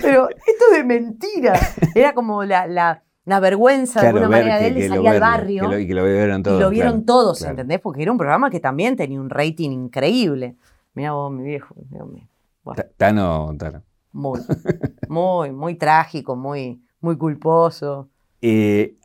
Pero 0.00 0.30
esto 0.30 0.70
de 0.72 0.84
mentira, 0.84 1.52
era 1.94 2.14
como 2.14 2.44
la, 2.44 2.66
la, 2.66 3.04
vergüenza 3.40 4.00
de 4.00 4.08
alguna 4.08 4.28
manera 4.28 4.58
de 4.58 4.68
él 4.68 4.74
de 4.74 4.88
salir 4.88 5.08
al 5.08 5.20
barrio. 5.20 5.78
y 5.78 5.86
que 5.86 5.94
lo 5.94 6.04
vieron 6.04 6.42
todos. 6.42 6.58
Y 6.58 6.62
lo 6.62 6.70
vieron 6.70 7.04
todos, 7.06 7.42
¿entendés? 7.42 7.80
Porque 7.80 8.02
era 8.02 8.12
un 8.12 8.18
programa 8.18 8.50
que 8.50 8.60
también 8.60 8.96
tenía 8.96 9.20
un 9.20 9.30
rating 9.30 9.70
increíble. 9.70 10.56
Mira 10.94 11.12
vos, 11.12 11.32
mi 11.32 11.42
viejo. 11.42 11.74
Tano, 12.96 13.54
Tano. 13.58 13.82
Muy, 14.12 14.40
muy, 15.08 15.52
muy 15.52 15.74
trágico, 15.74 16.36
muy, 16.36 16.80
muy 17.00 17.16
culposo. 17.16 18.08
Eh, 18.40 18.96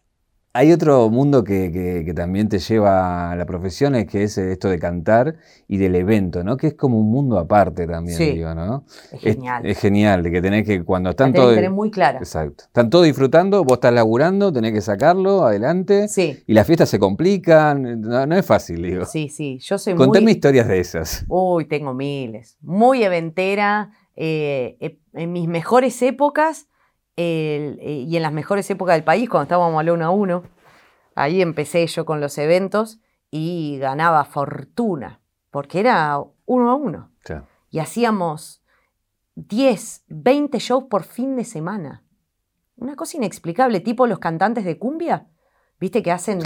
Hay 0.51 0.71
otro 0.71 1.09
mundo 1.11 1.43
que, 1.43 1.71
que- 1.71 2.03
que 2.03 2.13
también 2.15 2.49
te 2.49 2.57
lleva 2.57 3.31
a 3.31 3.35
la 3.35 3.45
profesión, 3.45 3.93
es 3.93 4.07
que 4.07 4.23
es 4.23 4.35
esto 4.37 4.67
de 4.67 4.79
cantar 4.79 5.35
y 5.67 5.77
del 5.77 5.93
evento, 5.95 6.43
¿no? 6.43 6.57
Que 6.57 6.67
es 6.67 6.73
como 6.73 6.99
un 6.99 7.11
mundo 7.11 7.37
aparte 7.37 7.85
también, 7.85 8.17
Sí. 8.17 8.31
digo, 8.31 8.55
¿no? 8.55 8.83
Es 9.11 9.21
genial. 9.21 9.65
Es, 9.65 9.77
genial, 9.79 10.23
de 10.23 10.31
que 10.31 10.41
tenés 10.41 10.65
que 10.65 10.83
cuando 10.83 11.11
están 11.11 11.33
todos... 11.33 11.53
tener 11.53 11.69
muy 11.69 11.91
clara. 11.91 12.17
Exacto. 12.17 12.63
Están 12.65 12.89
todos 12.89 13.05
disfrutando, 13.05 13.63
vos 13.63 13.73
estás 13.77 13.93
laburando, 13.93 14.51
tenés 14.51 14.73
que 14.73 14.81
sacarlo 14.81 15.43
adelante. 15.45 16.07
Sí, 16.07 16.39
Y 16.47 16.53
las 16.53 16.65
fiestas 16.65 16.89
se 16.89 16.97
complican, 16.97 18.01
no, 18.01 18.25
no 18.25 18.35
es 18.35 18.45
fácil, 18.45 18.81
digo. 18.81 19.05
sí, 19.05 19.29
sí. 19.29 19.59
Yo 19.61 19.77
soy 19.77 19.93
Contame 19.93 20.23
muy... 20.23 20.31
historias 20.31 20.67
de 20.67 20.79
esas. 20.79 21.25
Uy, 21.27 21.65
tengo 21.65 21.93
miles. 21.93 22.57
Muy 22.61 23.03
eventera. 23.03 23.91
eh, 24.21 24.77
eh, 24.81 24.97
en 25.13 25.31
mis 25.31 25.47
mejores 25.47 26.01
épocas 26.01 26.67
el- 27.19 27.79
eh, 27.81 28.05
y 28.07 28.15
en 28.17 28.23
las 28.23 28.31
mejores 28.33 28.69
épocas 28.69 28.95
del 28.95 29.03
país, 29.03 29.29
cuando 29.29 29.43
estábamos 29.43 29.79
al 29.79 29.89
uno 29.89 30.05
a 30.05 30.09
uno, 30.09 30.43
ahí 31.15 31.41
empecé 31.41 31.85
yo 31.87 32.05
con 32.05 32.21
los 32.21 32.37
eventos 32.37 32.99
y 33.31 33.77
ganaba 33.79 34.23
fortuna, 34.25 35.21
porque 35.51 35.79
era 35.79 36.19
uno 36.45 36.71
a 36.71 36.75
uno. 36.75 37.11
Y 37.69 37.79
hacíamos 37.79 38.63
10, 39.35 40.03
20 40.07 40.59
shows 40.59 40.85
por 40.89 41.03
fin 41.03 41.35
de 41.35 41.43
semana. 41.45 42.03
Una 42.75 42.95
cosa 42.95 43.17
inexplicable, 43.17 43.79
tipo 43.81 44.07
los 44.07 44.19
cantantes 44.19 44.65
de 44.65 44.77
cumbia, 44.77 45.27
¿viste? 45.79 46.01
Que 46.01 46.11
hacen 46.11 46.39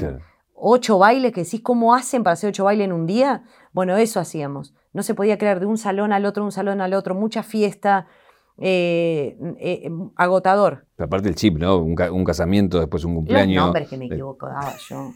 ocho 0.54 0.98
bailes, 0.98 1.32
que 1.32 1.44
decís 1.44 1.62
cómo 1.62 1.94
hacen 1.94 2.24
para 2.24 2.34
hacer 2.34 2.50
ocho 2.50 2.64
bailes 2.66 2.86
en 2.86 2.94
un 2.94 3.06
día. 3.06 3.44
Bueno, 3.72 3.96
eso 3.98 4.20
hacíamos. 4.20 4.74
No 4.94 5.04
se 5.04 5.14
podía 5.16 5.38
crear 5.38 5.60
de 5.60 5.66
un 5.66 5.78
salón 5.78 6.12
al 6.14 6.26
otro, 6.26 6.44
un 6.44 6.52
salón 6.52 6.82
al 6.82 6.94
otro, 6.94 7.16
mucha 7.16 7.44
fiesta, 7.44 8.08
eh, 8.60 9.38
eh, 9.60 9.90
agotador. 10.16 10.86
Pero 10.96 11.06
aparte 11.08 11.30
el 11.30 11.36
chip, 11.36 11.58
¿no? 11.58 11.78
Un, 11.78 11.96
ca- 11.96 12.12
un 12.12 12.24
casamiento, 12.24 12.80
después 12.80 13.04
un 13.04 13.12
Los 13.14 13.18
cumpleaños. 13.20 13.66
nombres 13.66 13.90
que 13.90 13.98
me 13.98 14.06
equivocaba 14.06 14.74
yo. 14.90 15.12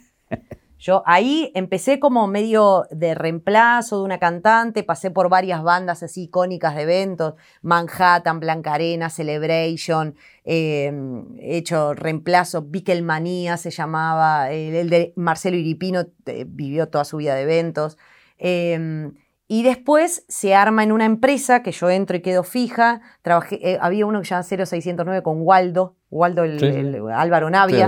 Yo 0.80 1.02
ahí 1.08 1.52
empecé 1.56 2.00
como 2.00 2.28
medio 2.28 2.86
de 2.92 3.16
reemplazo 3.16 3.98
de 3.98 4.04
una 4.04 4.20
cantante, 4.20 4.84
pasé 4.84 5.10
por 5.10 5.28
varias 5.28 5.64
bandas 5.64 6.04
así 6.04 6.26
icónicas 6.26 6.76
de 6.76 6.84
eventos, 6.84 7.34
Manhattan, 7.64 8.40
Blanca 8.40 8.76
Arena, 8.76 9.10
Celebration, 9.10 10.14
eh, 10.46 10.94
he 11.40 11.58
hecho 11.58 11.96
reemplazo, 11.96 12.64
Beatlemanía 12.68 13.58
se 13.58 13.72
llamaba, 13.72 14.52
el, 14.52 14.76
el 14.76 14.90
de 14.92 15.14
Marcelo 15.16 15.58
Iripino 15.58 16.06
eh, 16.28 16.46
vivió 16.48 16.90
toda 16.90 17.06
su 17.06 17.18
vida 17.18 17.34
de 17.34 17.42
eventos. 17.42 17.98
Eh, 18.38 19.10
y 19.48 19.64
después 19.64 20.26
se 20.28 20.54
arma 20.56 20.84
en 20.84 20.92
una 20.92 21.06
empresa 21.06 21.64
que 21.64 21.72
yo 21.72 21.90
entro 21.90 22.18
y 22.18 22.22
quedo 22.22 22.44
fija. 22.44 23.02
Trabajé, 23.22 23.60
eh, 23.74 23.78
había 23.82 24.06
uno 24.06 24.20
que 24.20 24.26
se 24.26 24.32
llama 24.32 24.44
0609 24.44 25.24
con 25.24 25.38
Waldo, 25.42 25.96
Waldo 26.10 26.44
el, 26.44 26.60
Sí, 26.60 26.72
sí. 26.72 26.78
el- 26.80 27.02
Álvaro 27.12 27.50
Navia. 27.50 27.88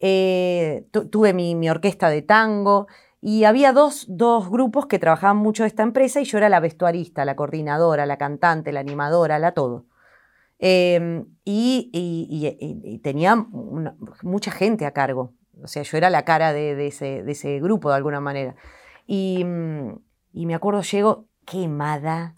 Eh, 0.00 0.86
tu- 0.90 1.08
tuve 1.08 1.32
mi, 1.32 1.54
mi 1.54 1.70
orquesta 1.70 2.08
de 2.10 2.22
tango 2.22 2.86
y 3.20 3.44
había 3.44 3.72
dos, 3.72 4.04
dos 4.08 4.50
grupos 4.50 4.86
que 4.86 4.98
trabajaban 4.98 5.38
mucho 5.38 5.62
de 5.62 5.68
esta 5.68 5.82
empresa 5.82 6.20
y 6.20 6.24
yo 6.24 6.38
era 6.38 6.48
la 6.48 6.60
vestuarista, 6.60 7.24
la 7.24 7.36
coordinadora, 7.36 8.04
la 8.06 8.18
cantante, 8.18 8.70
la 8.72 8.80
animadora, 8.80 9.38
la 9.38 9.52
todo. 9.52 9.86
Eh, 10.58 11.24
y, 11.44 11.90
y- 11.92 12.56
y- 12.60 12.98
tenía 12.98 13.34
una- 13.52 13.96
mucha 14.22 14.50
gente 14.50 14.86
a 14.86 14.92
cargo. 14.92 15.32
O 15.62 15.66
sea, 15.68 15.82
yo 15.82 15.96
era 15.96 16.10
la 16.10 16.24
cara 16.24 16.52
de, 16.52 16.74
de 16.74 16.86
ese, 16.88 17.22
de 17.22 17.32
ese 17.32 17.60
grupo 17.60 17.88
de 17.90 17.96
alguna 17.96 18.20
manera. 18.20 18.54
Y, 19.06 19.44
mm, 19.44 19.98
y 20.34 20.46
me 20.46 20.54
acuerdo, 20.54 20.82
llego 20.82 21.26
quemada, 21.46 22.34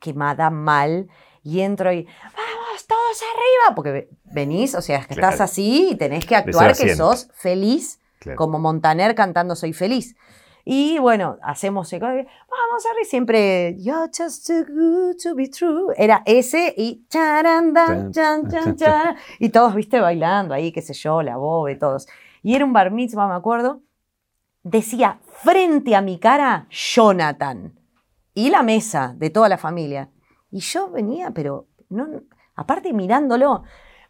quemada 0.00 0.50
mal, 0.50 1.08
y 1.42 1.60
entro 1.60 1.92
y, 1.92 2.04
vamos, 2.04 2.86
todos 2.86 3.22
arriba, 3.22 3.74
porque 3.74 3.90
ve- 3.90 4.10
venís, 4.24 4.74
o 4.74 4.82
sea, 4.82 4.98
es 4.98 5.06
que 5.06 5.14
estás 5.14 5.40
así 5.40 5.90
y 5.90 5.96
tenés 5.96 6.24
que 6.24 6.36
actuar 6.36 6.76
que 6.76 6.94
sos 6.94 7.28
feliz, 7.34 8.00
claro. 8.20 8.36
como 8.36 8.58
Montaner 8.58 9.14
cantando 9.14 9.56
Soy 9.56 9.72
feliz. 9.72 10.16
Y 10.64 10.98
bueno, 10.98 11.38
hacemos, 11.42 11.90
vamos 11.90 12.86
arriba, 12.86 13.04
siempre, 13.08 13.74
You're 13.78 14.10
just 14.16 14.46
too 14.46 14.64
good 14.68 15.16
to 15.22 15.34
be 15.34 15.48
true. 15.48 15.92
Era 15.96 16.22
ese 16.26 16.74
y, 16.76 17.04
charanda, 17.08 18.10
chan, 18.12 18.48
chan, 18.48 18.76
chan, 18.76 19.16
y 19.38 19.48
todos, 19.48 19.74
viste, 19.74 19.98
bailando 19.98 20.54
ahí, 20.54 20.70
qué 20.70 20.82
sé 20.82 20.92
yo, 20.92 21.22
la 21.22 21.36
bobe, 21.38 21.76
todos. 21.76 22.06
Y 22.42 22.54
era 22.54 22.64
un 22.64 22.72
bar 22.72 22.90
mitzvah, 22.90 23.26
me 23.26 23.34
acuerdo, 23.34 23.80
decía 24.62 25.18
frente 25.42 25.96
a 25.96 26.02
mi 26.02 26.18
cara 26.18 26.66
Jonathan 26.70 27.72
y 28.34 28.50
la 28.50 28.62
mesa 28.62 29.14
de 29.16 29.30
toda 29.30 29.48
la 29.48 29.56
familia. 29.56 30.10
Y 30.50 30.60
yo 30.60 30.90
venía, 30.90 31.30
pero 31.30 31.66
no, 31.88 32.06
aparte 32.56 32.92
mirándolo. 32.92 33.62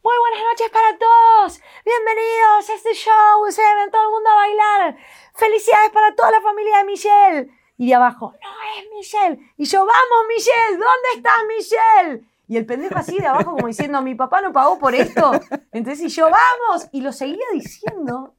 Muy 0.02 0.14
buenas 0.18 0.44
noches 0.50 0.70
para 0.70 0.98
todos. 0.98 1.60
Bienvenidos 1.84 2.70
a 2.70 2.74
este 2.74 2.94
show. 2.94 3.50
Se 3.50 3.62
ven 3.62 3.90
todo 3.90 4.02
el 4.02 4.10
mundo 4.10 4.30
a 4.30 4.34
bailar. 4.34 4.96
Felicidades 5.34 5.90
para 5.90 6.14
toda 6.14 6.32
la 6.32 6.40
familia 6.40 6.78
de 6.78 6.84
Michelle. 6.84 7.50
Y 7.76 7.86
de 7.86 7.94
abajo, 7.94 8.32
no 8.42 8.48
es 8.78 8.90
Michelle. 8.92 9.52
Y 9.56 9.64
yo, 9.66 9.80
vamos 9.80 10.26
Michelle, 10.28 10.72
¿dónde 10.72 11.08
está 11.16 11.30
Michelle? 11.46 12.24
Y 12.48 12.56
el 12.56 12.66
pendejo 12.66 12.98
así 12.98 13.18
de 13.18 13.26
abajo 13.26 13.52
como 13.52 13.68
diciendo, 13.68 14.02
mi 14.02 14.14
papá 14.14 14.42
no 14.42 14.52
pagó 14.52 14.78
por 14.78 14.94
esto. 14.94 15.30
Entonces, 15.72 16.06
y 16.06 16.08
yo, 16.08 16.24
vamos. 16.24 16.88
Y 16.92 17.02
lo 17.02 17.12
seguía 17.12 17.46
diciendo. 17.52 18.34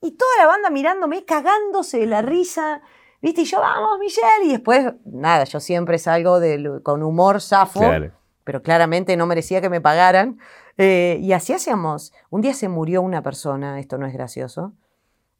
Y 0.00 0.12
toda 0.12 0.30
la 0.38 0.46
banda 0.46 0.70
mirándome, 0.70 1.24
cagándose 1.24 1.98
de 1.98 2.06
la 2.06 2.22
risa. 2.22 2.82
¿Viste? 3.20 3.40
Y 3.42 3.44
yo, 3.46 3.58
vamos, 3.60 3.98
Michelle. 3.98 4.44
Y 4.44 4.50
después, 4.52 4.92
nada, 5.04 5.44
yo 5.44 5.58
siempre 5.60 5.98
salgo 5.98 6.38
del- 6.38 6.82
con 6.84 7.02
humor 7.02 7.40
zafo, 7.40 7.80
Claro. 7.80 8.12
pero 8.44 8.62
claramente 8.62 9.16
no 9.16 9.26
merecía 9.26 9.60
que 9.60 9.68
me 9.68 9.80
pagaran. 9.80 10.38
Eh, 10.76 11.18
y 11.20 11.32
así 11.32 11.52
hacíamos. 11.52 12.12
Un 12.30 12.40
día 12.42 12.54
se 12.54 12.68
murió 12.68 13.02
una 13.02 13.22
persona, 13.22 13.80
esto 13.80 13.98
no 13.98 14.06
es 14.06 14.12
gracioso, 14.12 14.72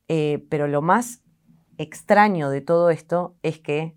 eh, 0.09 0.45
pero 0.51 0.67
lo 0.67 0.83
más 0.83 1.23
extraño 1.77 2.51
de 2.51 2.61
todo 2.61 2.91
esto 2.91 3.37
es 3.43 3.61
que 3.61 3.95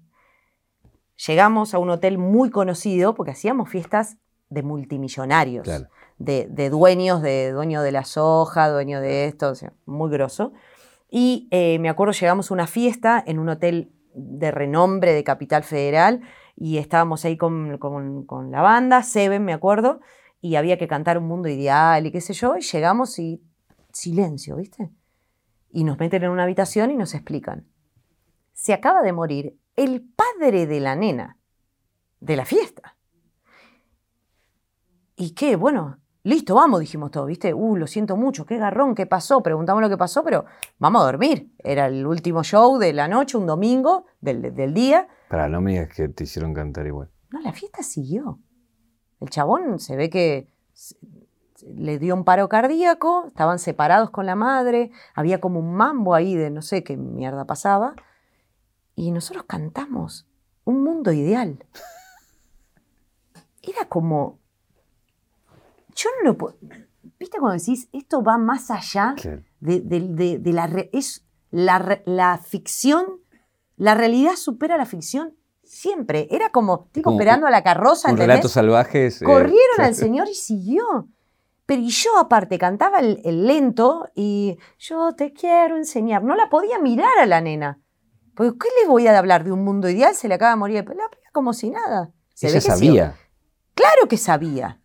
llegamos 1.26 1.74
a 1.74 1.80
un 1.80 1.90
hotel 1.90 2.18
muy 2.20 2.52
conocido 2.52 3.16
porque 3.16 3.32
hacíamos 3.32 3.70
fiestas 3.70 4.18
de 4.50 4.62
multimillonarios 4.64 5.64
Claro. 5.64 5.88
De, 6.24 6.70
dueños, 6.70 7.22
de 7.22 7.52
dueño 7.52 7.82
de 7.82 7.92
la 7.92 8.04
soja, 8.04 8.70
dueño 8.70 9.02
de 9.02 9.26
esto, 9.26 9.50
o 9.50 9.56
sea, 9.56 9.74
muy 9.86 10.10
grosso. 10.12 10.54
Y 11.10 11.48
eh, 11.52 11.80
me 11.80 11.90
acuerdo, 11.90 12.14
llegamos 12.14 12.52
a 12.52 12.54
una 12.54 12.68
fiesta 12.68 13.24
en 13.26 13.40
un 13.40 13.50
hotel 13.50 13.92
de 14.14 14.52
renombre 14.52 15.14
de 15.14 15.24
Capital 15.24 15.64
Federal 15.64 16.22
y 16.56 16.78
estábamos 16.78 17.26
ahí 17.26 17.38
con, 17.38 17.78
con- 17.78 18.26
con 18.26 18.52
la 18.52 18.62
banda, 18.62 19.04
Seven, 19.04 19.44
me 19.44 19.54
acuerdo, 19.54 20.00
y 20.42 20.56
había 20.56 20.78
que 20.78 20.88
cantar 20.88 21.18
Un 21.18 21.26
Mundo 21.28 21.50
Ideal 21.50 22.06
y 22.06 22.12
qué 22.12 22.22
sé 22.22 22.34
yo, 22.34 22.56
y 22.58 22.62
llegamos 22.62 23.18
y 23.20 23.42
silencio, 23.92 24.56
¿viste? 24.58 24.90
Y 25.72 25.84
nos 25.84 25.98
meten 25.98 26.24
en 26.24 26.30
una 26.32 26.44
habitación 26.44 26.92
y 26.92 26.98
nos 26.98 27.14
explican. 27.14 27.66
Se 28.54 28.74
acaba 28.74 29.02
de 29.02 29.14
morir 29.14 29.58
el 29.76 30.02
padre 30.02 30.68
de 30.68 30.80
la 30.80 30.96
nena 30.96 31.38
de 32.20 32.36
la 32.36 32.46
fiesta. 32.46 32.98
¿Y 35.16 35.32
qué? 35.32 35.56
Bueno, 35.56 35.98
listo, 36.24 36.56
vamos, 36.56 36.80
dijimos 36.80 37.12
todos, 37.12 37.28
¿viste? 37.28 37.54
Uh, 37.54 37.76
lo 37.76 37.88
siento 37.88 38.16
mucho, 38.16 38.46
qué 38.46 38.58
garrón, 38.58 38.96
qué 38.96 39.06
pasó, 39.06 39.42
preguntamos 39.42 39.82
lo 39.82 39.90
que 39.90 39.98
pasó, 39.98 40.24
pero 40.24 40.46
vamos 40.80 41.02
a 41.02 41.06
dormir. 41.06 41.54
Era 41.60 41.88
el 41.88 42.06
último 42.06 42.44
show 42.44 42.78
de 42.78 42.94
la 42.94 43.08
noche, 43.08 43.38
un 43.38 43.46
domingo 43.46 44.06
del, 44.20 44.54
del 44.54 44.74
día. 44.74 45.08
Para, 45.30 45.48
no 45.48 45.62
me 45.62 45.72
digas 45.72 45.90
que 45.96 46.10
te 46.10 46.24
hicieron 46.24 46.54
cantar 46.54 46.86
igual. 46.88 47.10
No, 47.30 47.40
la 47.42 47.54
fiesta 47.54 47.84
siguió. 47.84 48.40
El 49.20 49.30
chabón 49.30 49.80
se 49.80 49.96
ve 49.96 50.10
que 50.10 50.52
le 51.68 52.00
dio 52.00 52.16
un 52.16 52.24
paro 52.24 52.50
cardíaco, 52.50 53.26
estaban 53.28 53.60
separados 53.60 54.10
con 54.10 54.26
la 54.26 54.36
madre, 54.36 54.92
había 55.14 55.40
como 55.40 55.60
un 55.60 55.74
mambo 55.74 56.16
ahí 56.16 56.36
de 56.36 56.50
no 56.50 56.62
sé 56.62 56.84
qué 56.84 56.98
mierda 56.98 57.46
pasaba, 57.46 57.96
y 58.96 59.12
nosotros 59.12 59.46
cantamos 59.48 60.28
un 60.64 60.84
mundo 60.84 61.12
ideal. 61.12 61.64
Era 63.62 63.88
como, 63.88 64.40
yo 65.96 66.10
no 66.22 66.30
lo 66.32 66.38
puedo, 66.38 66.58
viste 67.20 67.38
cuando 67.40 67.58
decís, 67.60 67.88
esto 67.94 68.24
va 68.24 68.38
más 68.38 68.72
allá 68.72 69.14
Claro. 69.18 69.44
de, 69.60 69.80
de- 69.82 70.08
de- 70.08 70.40
de 70.40 70.54
la, 70.54 70.68
re- 70.68 70.90
es 70.94 71.26
la, 71.52 72.02
la 72.06 72.38
ficción, 72.38 73.06
la 73.78 73.96
realidad 73.96 74.36
supera 74.36 74.78
la 74.78 74.86
ficción 74.86 75.36
siempre. 75.64 76.28
Era 76.32 76.50
como 76.50 76.86
tipo 76.92 77.12
esperando 77.12 77.48
a 77.48 77.52
la 77.52 77.64
carroza, 77.64 78.12
Un 78.12 78.18
relatos 78.18 78.52
salvajes. 78.52 79.22
eh, 79.22 79.26
Corrieron 79.26 79.76
sí. 79.78 79.82
al 79.82 79.96
señor 79.96 80.28
y 80.30 80.36
siguió. 80.36 81.08
Pero 81.66 81.82
y 81.82 81.90
yo 81.90 82.18
aparte 82.18 82.58
cantaba 82.58 83.00
el, 83.00 83.22
el 83.24 83.48
lento 83.48 84.10
y 84.14 84.58
yo 84.78 85.14
te 85.16 85.32
quiero 85.32 85.78
enseñar. 85.78 86.24
No 86.24 86.36
la 86.36 86.50
podía 86.50 86.80
mirar 86.80 87.18
a 87.20 87.26
la 87.26 87.40
nena. 87.40 87.80
Porque 88.36 88.58
¿qué 88.60 88.68
le 88.82 88.90
voy 88.90 89.08
a 89.08 89.18
hablar 89.18 89.44
de 89.46 89.52
un 89.54 89.64
mundo 89.64 89.90
ideal? 89.90 90.14
Se 90.14 90.28
le 90.28 90.34
acaba 90.36 90.52
de 90.52 90.58
morir. 90.58 90.86
La 90.86 91.06
como 91.32 91.54
si 91.54 91.70
nada. 91.70 92.12
Se 92.34 92.48
Ella 92.48 92.56
ve 92.56 92.58
que 92.58 92.62
sí. 92.62 92.68
sabía. 92.68 93.16
Claro 93.74 94.08
que 94.10 94.18
sabía. 94.18 94.81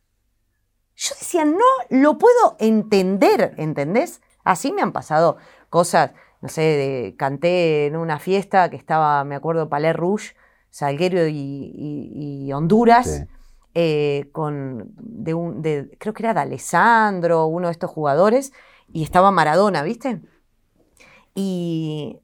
Yo 0.96 1.14
decía, 1.18 1.44
no 1.44 1.58
lo 1.90 2.18
puedo 2.18 2.56
entender, 2.58 3.54
¿entendés? 3.58 4.22
Así 4.44 4.72
me 4.72 4.80
han 4.82 4.92
pasado 4.92 5.36
cosas, 5.68 6.12
no 6.40 6.48
sé, 6.48 6.62
de- 6.62 7.14
canté 7.18 7.86
en 7.86 7.96
una 7.96 8.18
fiesta 8.18 8.70
que 8.70 8.76
estaba, 8.76 9.22
me 9.24 9.34
acuerdo, 9.34 9.68
Palais 9.68 9.94
Rouge, 9.94 10.34
Salguero 10.70 11.26
y, 11.26 11.34
y- 11.34 12.46
y 12.46 12.52
Honduras, 12.52 13.06
Sí. 13.06 13.24
eh, 13.74 14.28
con, 14.32 14.92
de 14.96 15.34
un, 15.34 15.60
de- 15.62 15.90
creo 15.98 16.14
que 16.14 16.22
era 16.22 16.32
de 16.34 16.40
Alessandro, 16.40 17.46
uno 17.46 17.68
de 17.68 17.72
estos 17.72 17.90
jugadores, 17.90 18.52
y 18.90 19.02
estaba 19.02 19.30
Maradona, 19.30 19.82
¿viste? 19.82 20.20
Y 21.34 22.18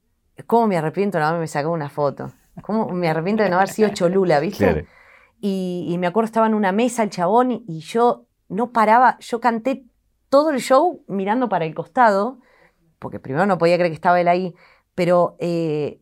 cómo 0.46 0.66
me 0.66 0.76
arrepiento 0.78 1.18
de 1.18 1.22
no 1.22 1.28
haberme 1.28 1.46
sacado 1.46 1.72
una 1.72 1.90
foto. 1.90 2.32
Cómo 2.62 2.88
me 2.88 3.08
arrepiento 3.08 3.42
de 3.42 3.50
no 3.50 3.56
haber 3.56 3.68
sido 3.68 3.90
Cholula, 3.90 4.40
¿viste? 4.40 4.64
Claro. 4.64 4.86
Y, 5.40 5.86
y 5.90 5.98
me 5.98 6.06
acuerdo 6.06 6.26
estaba 6.26 6.46
en 6.46 6.54
una 6.54 6.72
mesa 6.72 7.02
el 7.02 7.10
chabón 7.10 7.50
y, 7.52 7.64
y 7.66 7.80
yo 7.80 8.26
no 8.52 8.72
paraba, 8.72 9.18
yo 9.20 9.40
canté 9.40 9.86
todo 10.28 10.50
el 10.50 10.60
show 10.60 11.04
mirando 11.08 11.48
para 11.48 11.64
el 11.64 11.74
costado, 11.74 12.38
porque 12.98 13.18
primero 13.18 13.46
no 13.46 13.58
podía 13.58 13.76
creer 13.76 13.90
que 13.90 13.96
estaba 13.96 14.20
él 14.20 14.28
ahí, 14.28 14.54
pero 14.94 15.36
eh, 15.40 16.00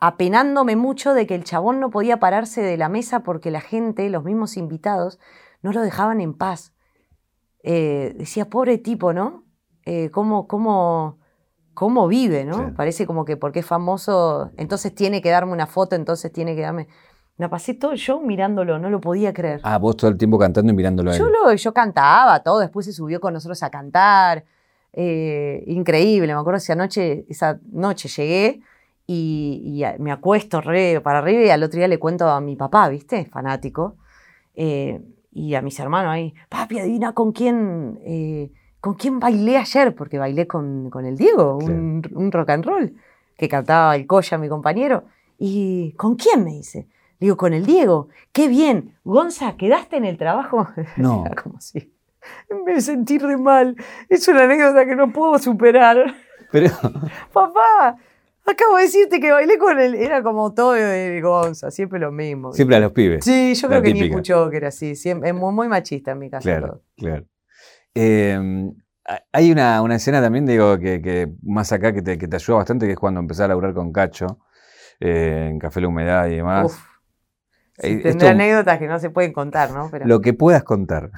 apenándome 0.00 0.76
mucho 0.76 1.14
de 1.14 1.26
que 1.26 1.34
el 1.34 1.44
chabón 1.44 1.80
no 1.80 1.90
podía 1.90 2.20
pararse 2.20 2.60
de 2.62 2.76
la 2.76 2.88
mesa 2.88 3.22
porque 3.22 3.50
la 3.50 3.60
gente, 3.60 4.10
los 4.10 4.24
mismos 4.24 4.56
invitados, 4.56 5.18
no 5.62 5.72
lo 5.72 5.80
dejaban 5.80 6.20
en 6.20 6.34
paz. 6.34 6.74
Eh, 7.62 8.14
decía, 8.16 8.50
pobre 8.50 8.78
tipo, 8.78 9.12
¿no? 9.12 9.44
Eh, 9.84 10.10
¿cómo, 10.10 10.48
cómo, 10.48 11.18
cómo 11.74 12.08
vive, 12.08 12.44
¿no? 12.44 12.74
Parece 12.74 13.06
como 13.06 13.24
que 13.24 13.36
porque 13.36 13.60
es 13.60 13.66
famoso, 13.66 14.50
entonces 14.56 14.94
tiene 14.94 15.22
que 15.22 15.30
darme 15.30 15.52
una 15.52 15.66
foto, 15.66 15.96
entonces 15.96 16.32
tiene 16.32 16.54
que 16.56 16.62
darme... 16.62 16.88
Me 17.42 17.48
pasé 17.48 17.74
todo 17.74 17.90
el 17.90 17.98
show 17.98 18.20
mirándolo, 18.24 18.78
no 18.78 18.88
lo 18.88 19.00
podía 19.00 19.32
creer. 19.32 19.58
Ah, 19.64 19.76
vos 19.78 19.96
todo 19.96 20.08
el 20.12 20.16
tiempo 20.16 20.38
cantando 20.38 20.72
y 20.72 20.76
mirándolo 20.76 21.10
a 21.10 21.14
él. 21.16 21.18
Yo, 21.18 21.28
lo, 21.28 21.52
yo 21.52 21.74
cantaba 21.74 22.40
todo, 22.44 22.60
después 22.60 22.86
se 22.86 22.92
subió 22.92 23.20
con 23.20 23.32
nosotros 23.34 23.60
a 23.64 23.68
cantar. 23.70 24.44
eh, 24.92 25.64
increíble, 25.66 26.32
me 26.32 26.38
acuerdo 26.38 26.58
esa 26.58 26.76
noche, 26.76 27.24
esa 27.28 27.58
noche 27.72 28.08
llegué 28.08 28.60
y, 29.08 29.82
y 29.82 30.00
me 30.00 30.12
acuesto 30.12 30.60
re 30.60 31.00
para 31.00 31.18
arriba 31.18 31.42
y 31.42 31.48
al 31.50 31.64
otro 31.64 31.78
día 31.78 31.88
le 31.88 31.98
cuento 31.98 32.28
a 32.28 32.40
mi 32.40 32.54
papá, 32.54 32.88
¿viste? 32.88 33.24
Fanático. 33.24 33.96
eh, 34.54 35.00
y 35.32 35.54
a 35.56 35.62
mis 35.62 35.80
hermanos 35.80 36.12
ahí, 36.12 36.32
papi, 36.48 36.78
adivina 36.78 37.12
con 37.12 37.32
quién, 37.32 37.98
eh, 38.04 38.52
con 38.80 38.94
quién 38.94 39.18
bailé 39.18 39.56
ayer, 39.56 39.96
porque 39.96 40.18
bailé 40.18 40.46
con, 40.46 40.90
con 40.90 41.06
el 41.06 41.16
Diego, 41.16 41.56
un, 41.56 42.02
un 42.14 42.30
rock 42.30 42.50
and 42.50 42.64
roll, 42.66 42.94
que 43.36 43.48
cantaba 43.48 43.96
el 43.96 44.06
Coya, 44.06 44.38
mi 44.38 44.48
compañero. 44.48 45.04
¿Y 45.38 45.92
con 45.94 46.14
quién? 46.14 46.44
Me 46.44 46.52
dice. 46.52 46.86
Digo, 47.22 47.36
con 47.36 47.52
el 47.52 47.64
Diego. 47.64 48.08
Qué 48.32 48.48
bien. 48.48 48.96
Gonza, 49.04 49.56
¿quedaste 49.56 49.96
en 49.96 50.04
el 50.04 50.18
trabajo? 50.18 50.66
No. 50.96 51.22
Como 51.40 51.58
así. 51.58 51.94
Me 52.66 52.80
sentí 52.80 53.16
re 53.18 53.36
mal. 53.36 53.76
Es 54.08 54.26
una 54.26 54.42
anécdota 54.42 54.84
que 54.84 54.96
no 54.96 55.12
puedo 55.12 55.38
superar. 55.38 56.16
Pero, 56.50 56.68
Papá, 57.32 57.96
acabo 58.44 58.76
de 58.76 58.82
decirte 58.82 59.20
que 59.20 59.30
bailé 59.30 59.56
con 59.56 59.78
él. 59.78 59.94
Era 59.94 60.20
como 60.24 60.52
todo 60.52 60.72
de 60.72 61.20
Gonza, 61.22 61.70
siempre 61.70 62.00
lo 62.00 62.10
mismo. 62.10 62.52
siempre 62.52 62.74
a 62.78 62.80
los 62.80 62.90
pibes. 62.90 63.24
Sí, 63.24 63.54
yo 63.54 63.68
creo 63.68 63.82
que 63.82 63.94
ni 63.94 64.00
escuchó 64.00 64.50
que 64.50 64.56
era 64.56 64.68
así. 64.68 64.96
Siempre, 64.96 65.28
es 65.28 65.34
muy, 65.36 65.52
muy 65.52 65.68
machista 65.68 66.10
en 66.10 66.18
mi 66.18 66.28
casa. 66.28 66.42
Claro, 66.42 66.66
todo. 66.66 66.82
claro. 66.96 67.24
Eh, 67.94 68.72
hay 69.30 69.52
una, 69.52 69.80
una 69.80 69.94
escena 69.94 70.20
también, 70.20 70.44
digo, 70.44 70.76
que, 70.76 71.00
que 71.00 71.28
más 71.44 71.70
acá 71.70 71.92
que 71.92 72.02
te, 72.02 72.18
que 72.18 72.26
te 72.26 72.34
ayuda 72.34 72.56
bastante, 72.56 72.86
que 72.86 72.92
es 72.92 72.98
cuando 72.98 73.20
empezás 73.20 73.44
a 73.44 73.48
laburar 73.48 73.74
con 73.74 73.92
Cacho, 73.92 74.40
eh, 74.98 75.50
en 75.52 75.60
Café 75.60 75.80
La 75.80 75.86
Humedad 75.86 76.26
y 76.26 76.34
demás. 76.34 76.64
Uf. 76.64 76.91
Sí, 77.78 77.88
Eh, 77.88 77.96
tendré 78.02 78.10
esto- 78.10 78.28
anécdotas 78.28 78.78
que 78.78 78.86
no 78.86 78.98
se 78.98 79.10
pueden 79.10 79.32
contar, 79.32 79.70
¿no? 79.70 79.88
Pero, 79.90 80.06
Lo 80.06 80.20
que 80.20 80.34
puedas 80.34 80.62
contar. 80.62 81.10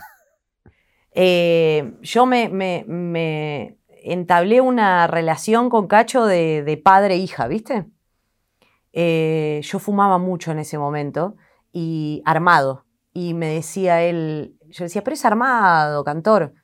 Eh, 1.12 1.94
yo 2.02 2.26
me, 2.26 2.48
me- 2.48 2.84
me 2.88 3.78
entablé 4.02 4.60
una 4.60 5.06
relación 5.06 5.70
con 5.70 5.86
Cacho 5.86 6.26
de, 6.26 6.62
de 6.62 6.76
padre-hija, 6.76 7.46
¿viste? 7.48 7.86
Eh, 8.92 9.60
yo 9.62 9.78
fumaba 9.78 10.18
mucho 10.18 10.52
en 10.52 10.58
ese 10.58 10.78
momento 10.78 11.36
y 11.72 12.22
armado. 12.24 12.84
Y 13.12 13.34
me 13.34 13.46
decía 13.48 14.02
él, 14.02 14.56
yo 14.68 14.84
decía, 14.84 15.02
pero 15.04 15.14
es 15.14 15.24
armado, 15.24 16.04
cantor. 16.04 16.54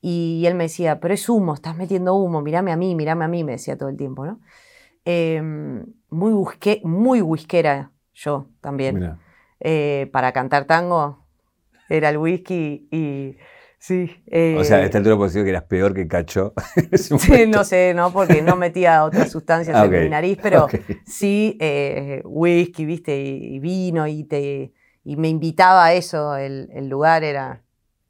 Y 0.00 0.44
él 0.46 0.54
me 0.54 0.64
decía, 0.64 1.00
pero 1.00 1.12
es 1.14 1.28
humo, 1.28 1.54
estás 1.54 1.76
metiendo 1.76 2.14
humo, 2.14 2.40
mírame 2.40 2.72
a 2.72 2.76
mí, 2.76 2.94
mírame 2.94 3.24
a 3.24 3.28
mí, 3.28 3.42
me 3.44 3.52
decía 3.52 3.76
todo 3.76 3.88
el 3.88 3.96
tiempo, 3.96 4.24
¿no? 4.24 4.40
Eh, 5.04 5.42
muy, 6.10 6.32
busqué, 6.32 6.80
muy 6.84 7.20
whiskera 7.22 7.92
yo 8.14 8.48
también 8.60 8.96
Mirá. 8.96 9.18
Eh, 9.60 10.08
para 10.12 10.32
cantar 10.32 10.64
tango 10.66 11.26
era 11.88 12.10
el 12.10 12.18
whisky 12.18 12.86
y 12.90 13.36
sí. 13.78 14.22
O 14.58 14.64
sea, 14.64 14.78
a 14.78 14.82
eh, 14.82 14.84
esta 14.84 14.98
altura 14.98 15.16
puedo 15.16 15.28
decir 15.28 15.44
que 15.44 15.50
eras 15.50 15.64
peor 15.64 15.94
que 15.94 16.06
Cacho. 16.06 16.52
sí, 16.92 17.46
no 17.46 17.64
sé, 17.64 17.94
¿no? 17.94 18.12
Porque 18.12 18.42
no 18.42 18.56
metía 18.56 19.04
otras 19.04 19.30
sustancias 19.30 19.76
Ah, 19.76 19.84
en 19.86 19.90
mi 19.90 20.08
nariz, 20.08 20.38
pero 20.42 20.64
ok. 20.64 20.74
sí 21.06 21.56
eh, 21.60 22.22
whisky, 22.24 22.84
viste, 22.84 23.16
y, 23.18 23.58
vino 23.58 24.06
y 24.06 24.24
te 24.24 24.72
y 25.04 25.16
me 25.16 25.28
invitaba 25.28 25.86
a 25.86 25.92
eso, 25.94 26.36
el, 26.36 26.68
el 26.74 26.88
lugar 26.88 27.24
era... 27.24 27.62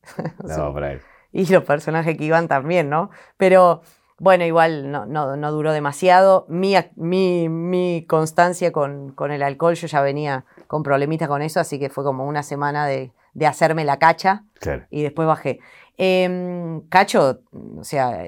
No, 0.42 0.54
sí. 0.54 0.60
por 0.72 0.82
ahí. 0.82 0.98
Y 1.30 1.46
los 1.46 1.62
personajes 1.62 2.16
que 2.16 2.24
iban 2.24 2.48
también, 2.48 2.88
¿no? 2.88 3.10
Pero 3.36 3.82
bueno, 4.18 4.44
igual 4.44 4.90
no, 4.90 5.06
no, 5.06 5.36
no 5.36 5.52
duró 5.52 5.72
demasiado. 5.72 6.44
Mi, 6.48 6.74
mi, 6.96 7.48
mi 7.48 8.04
constancia 8.08 8.72
con, 8.72 9.12
con 9.12 9.30
el 9.30 9.42
alcohol, 9.42 9.74
yo 9.74 9.86
ya 9.86 10.00
venía 10.00 10.44
con 10.68 10.84
problemitas 10.84 11.26
con 11.28 11.42
eso, 11.42 11.58
así 11.58 11.80
que 11.80 11.88
fue 11.90 12.04
como 12.04 12.24
una 12.26 12.44
semana 12.44 12.86
de, 12.86 13.12
de 13.34 13.46
hacerme 13.46 13.84
la 13.84 13.98
cacha 13.98 14.44
Claro. 14.60 14.84
y 14.90 15.02
después 15.02 15.26
bajé. 15.26 15.58
Em, 15.96 16.82
Cacho, 16.88 17.40
o 17.78 17.82
sea, 17.82 18.24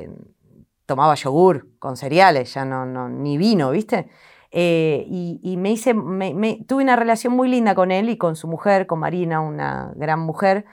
tomaba 0.86 1.14
yogur 1.14 1.68
con 1.78 1.96
cereales, 1.96 2.52
ya 2.54 2.64
no, 2.64 2.84
no 2.84 3.08
ni 3.08 3.38
vino, 3.38 3.70
¿viste? 3.70 4.08
Eh, 4.50 5.04
y, 5.08 5.38
y 5.44 5.56
me 5.56 5.70
hice, 5.70 5.94
me- 5.94 6.34
me- 6.34 6.64
tuve 6.66 6.82
una 6.82 6.96
relación 6.96 7.32
muy 7.34 7.48
linda 7.48 7.76
con 7.76 7.92
él 7.92 8.08
y 8.08 8.16
con 8.18 8.34
su 8.34 8.48
mujer, 8.48 8.88
con 8.88 8.98
Marina, 8.98 9.40
una 9.40 9.92
gran 9.94 10.18
mujer. 10.18 10.64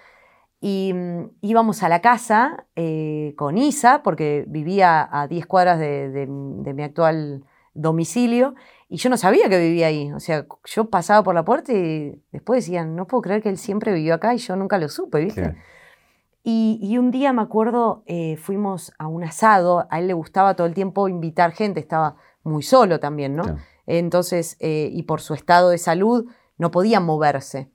Y 0.60 0.92
mm, 0.96 1.30
íbamos 1.42 1.84
a 1.84 1.90
la 1.90 2.02
casa 2.02 2.66
eh, 2.76 3.36
con 3.38 3.60
Isa, 3.60 4.02
porque 4.02 4.46
vivía 4.48 5.08
a 5.12 5.28
10 5.28 5.46
cuadras 5.46 5.78
de, 5.78 6.10
de- 6.10 6.26
de 6.28 6.74
mi 6.74 6.82
actual 6.82 7.44
domicilio, 7.76 8.56
y 8.90 8.98
yo 8.98 9.10
no 9.10 9.18
sabía 9.18 9.50
que 9.50 9.60
vivía 9.60 9.88
ahí. 9.88 10.12
O 10.14 10.20
sea, 10.20 10.46
yo 10.66 10.90
pasaba 10.90 11.24
por 11.24 11.36
la 11.36 11.44
puerta 11.44 11.74
y 11.74 12.22
después 12.32 12.64
decían, 12.64 12.96
no 12.96 13.08
puedo 13.08 13.22
creer 13.22 13.42
que 13.42 13.50
él 13.50 13.58
siempre 13.58 13.94
vivió 13.94 14.14
acá 14.14 14.34
y 14.34 14.38
yo 14.38 14.56
nunca 14.56 14.78
lo 14.78 14.88
supe, 14.88 15.24
¿viste? 15.24 15.56
Y, 16.44 16.80
y 16.82 16.98
un 16.98 17.12
día 17.12 17.34
me 17.34 17.42
acuerdo, 17.42 18.04
eh, 18.06 18.38
fuimos 18.38 18.94
a 18.98 19.08
un 19.08 19.26
asado, 19.26 19.86
a 19.90 20.00
él 20.00 20.08
le 20.08 20.14
gustaba 20.14 20.56
todo 20.56 20.66
el 20.66 20.74
tiempo 20.74 21.10
invitar 21.10 21.52
gente, 21.52 21.82
estaba 21.82 22.16
muy 22.44 22.64
solo 22.64 23.02
también, 23.02 23.36
¿no? 23.36 23.58
Entonces, 23.86 24.56
eh, 24.62 24.90
y 24.92 25.04
por 25.04 25.20
su 25.20 25.34
estado 25.34 25.70
de 25.70 25.78
salud, 25.78 26.26
no 26.58 26.72
podía 26.72 27.02
moverse 27.02 27.70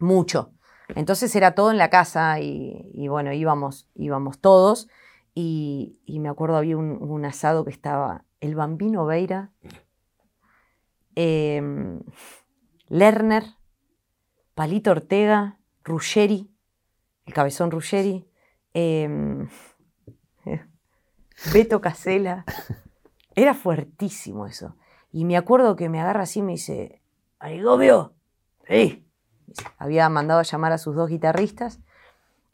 mucho. 0.00 0.52
Entonces 0.96 1.34
era 1.36 1.54
todo 1.54 1.70
en 1.70 1.78
la 1.78 1.90
casa 1.90 2.40
y, 2.40 2.90
y 2.94 3.06
bueno, 3.06 3.32
íbamos, 3.32 3.88
íbamos 3.94 4.40
todos. 4.40 4.88
Y, 5.32 6.00
y 6.04 6.18
me 6.18 6.28
acuerdo 6.28 6.56
había 6.56 6.76
un, 6.76 7.00
un 7.00 7.24
asado 7.24 7.64
que 7.64 7.70
estaba 7.70 8.24
el 8.40 8.56
Bambino 8.56 9.06
Veira, 9.06 9.52
em, 11.14 12.00
Lerner, 12.88 13.44
Palito 14.54 14.90
Ortega, 14.90 15.58
Ruggeri, 15.84 16.50
el 17.26 17.32
cabezón 17.34 17.70
Ruggeri, 17.70 18.28
em, 18.74 19.48
Beto 21.52 21.80
Casela. 21.80 22.44
Era 23.34 23.54
fuertísimo 23.54 24.46
eso. 24.46 24.76
Y 25.12 25.24
me 25.24 25.36
acuerdo 25.36 25.76
que 25.76 25.88
me 25.88 26.00
agarra 26.00 26.22
así 26.22 26.40
y 26.40 26.42
me 26.42 26.52
dice, 26.52 27.00
Arigobio, 27.38 28.14
sí. 28.68 29.06
Había 29.78 30.08
mandado 30.08 30.40
a 30.40 30.44
llamar 30.44 30.72
a 30.72 30.78
sus 30.78 30.94
dos 30.94 31.08
guitarristas, 31.08 31.80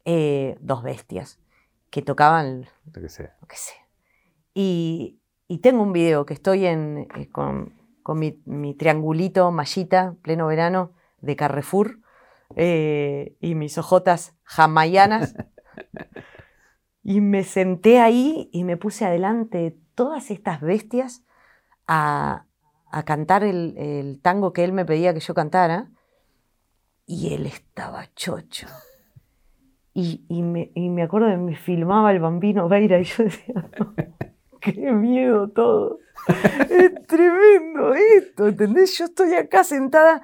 eh, 0.05 0.57
dos 0.61 0.83
bestias, 0.83 1.39
que 1.91 2.01
tocaban 2.03 2.67
Lo 2.93 3.03
que 3.03 3.09
sea. 3.09 3.37
lo 3.41 3.49
que 3.49 3.57
sé. 3.57 3.75
Y, 4.55 5.21
y 5.49 5.59
tengo 5.59 5.83
un 5.83 5.93
video 5.93 6.25
que 6.25 6.35
estoy 6.35 6.65
en, 6.67 7.07
eh, 7.17 7.29
con, 7.31 7.75
con 8.07 8.21
mi, 8.21 8.41
mi 8.45 8.73
triangulito 8.73 9.51
mallita, 9.51 10.15
pleno 10.23 10.47
verano, 10.47 10.93
de 11.23 11.35
Carrefour, 11.35 11.99
eh, 12.55 13.35
y 13.41 13.57
mis 13.57 13.77
ojotas 13.79 14.37
jamaianas. 14.45 15.35
y 17.03 17.21
me 17.21 17.43
senté 17.43 17.99
ahí 17.99 18.49
y 18.53 18.63
me 18.63 18.77
puse 18.77 19.07
adelante 19.07 19.59
de 19.59 19.77
todas 19.97 20.31
estas 20.31 20.61
bestias 20.61 21.25
a, 21.89 22.47
a 22.93 23.03
cantar 23.03 23.43
el, 23.43 23.77
el 23.77 24.21
tango 24.23 24.53
que 24.53 24.63
él 24.63 24.73
me 24.73 24.85
pedía 24.85 25.13
que 25.13 25.19
yo 25.19 25.35
cantara. 25.35 25.91
Y 27.07 27.35
él 27.35 27.45
estaba 27.45 28.07
chocho. 28.15 28.69
Y, 29.95 30.25
y 30.29 30.43
me, 30.43 30.71
y 30.77 30.91
me 30.91 31.03
acuerdo 31.03 31.27
que 31.27 31.39
me 31.39 31.57
filmaba 31.57 32.13
el 32.13 32.21
bambino 32.21 32.69
Veira 32.69 33.01
y 33.01 33.05
yo 33.05 33.25
decía, 33.25 33.69
"No, 33.81 33.95
qué 34.61 34.93
miedo 34.93 35.49
todo. 35.49 35.99
Es 36.71 37.07
tremendo 37.07 37.95
esto, 37.95 38.49
¿entendés? 38.49 38.97
Yo 38.99 39.07
estoy 39.07 39.35
acá 39.35 39.65
sentada. 39.65 40.23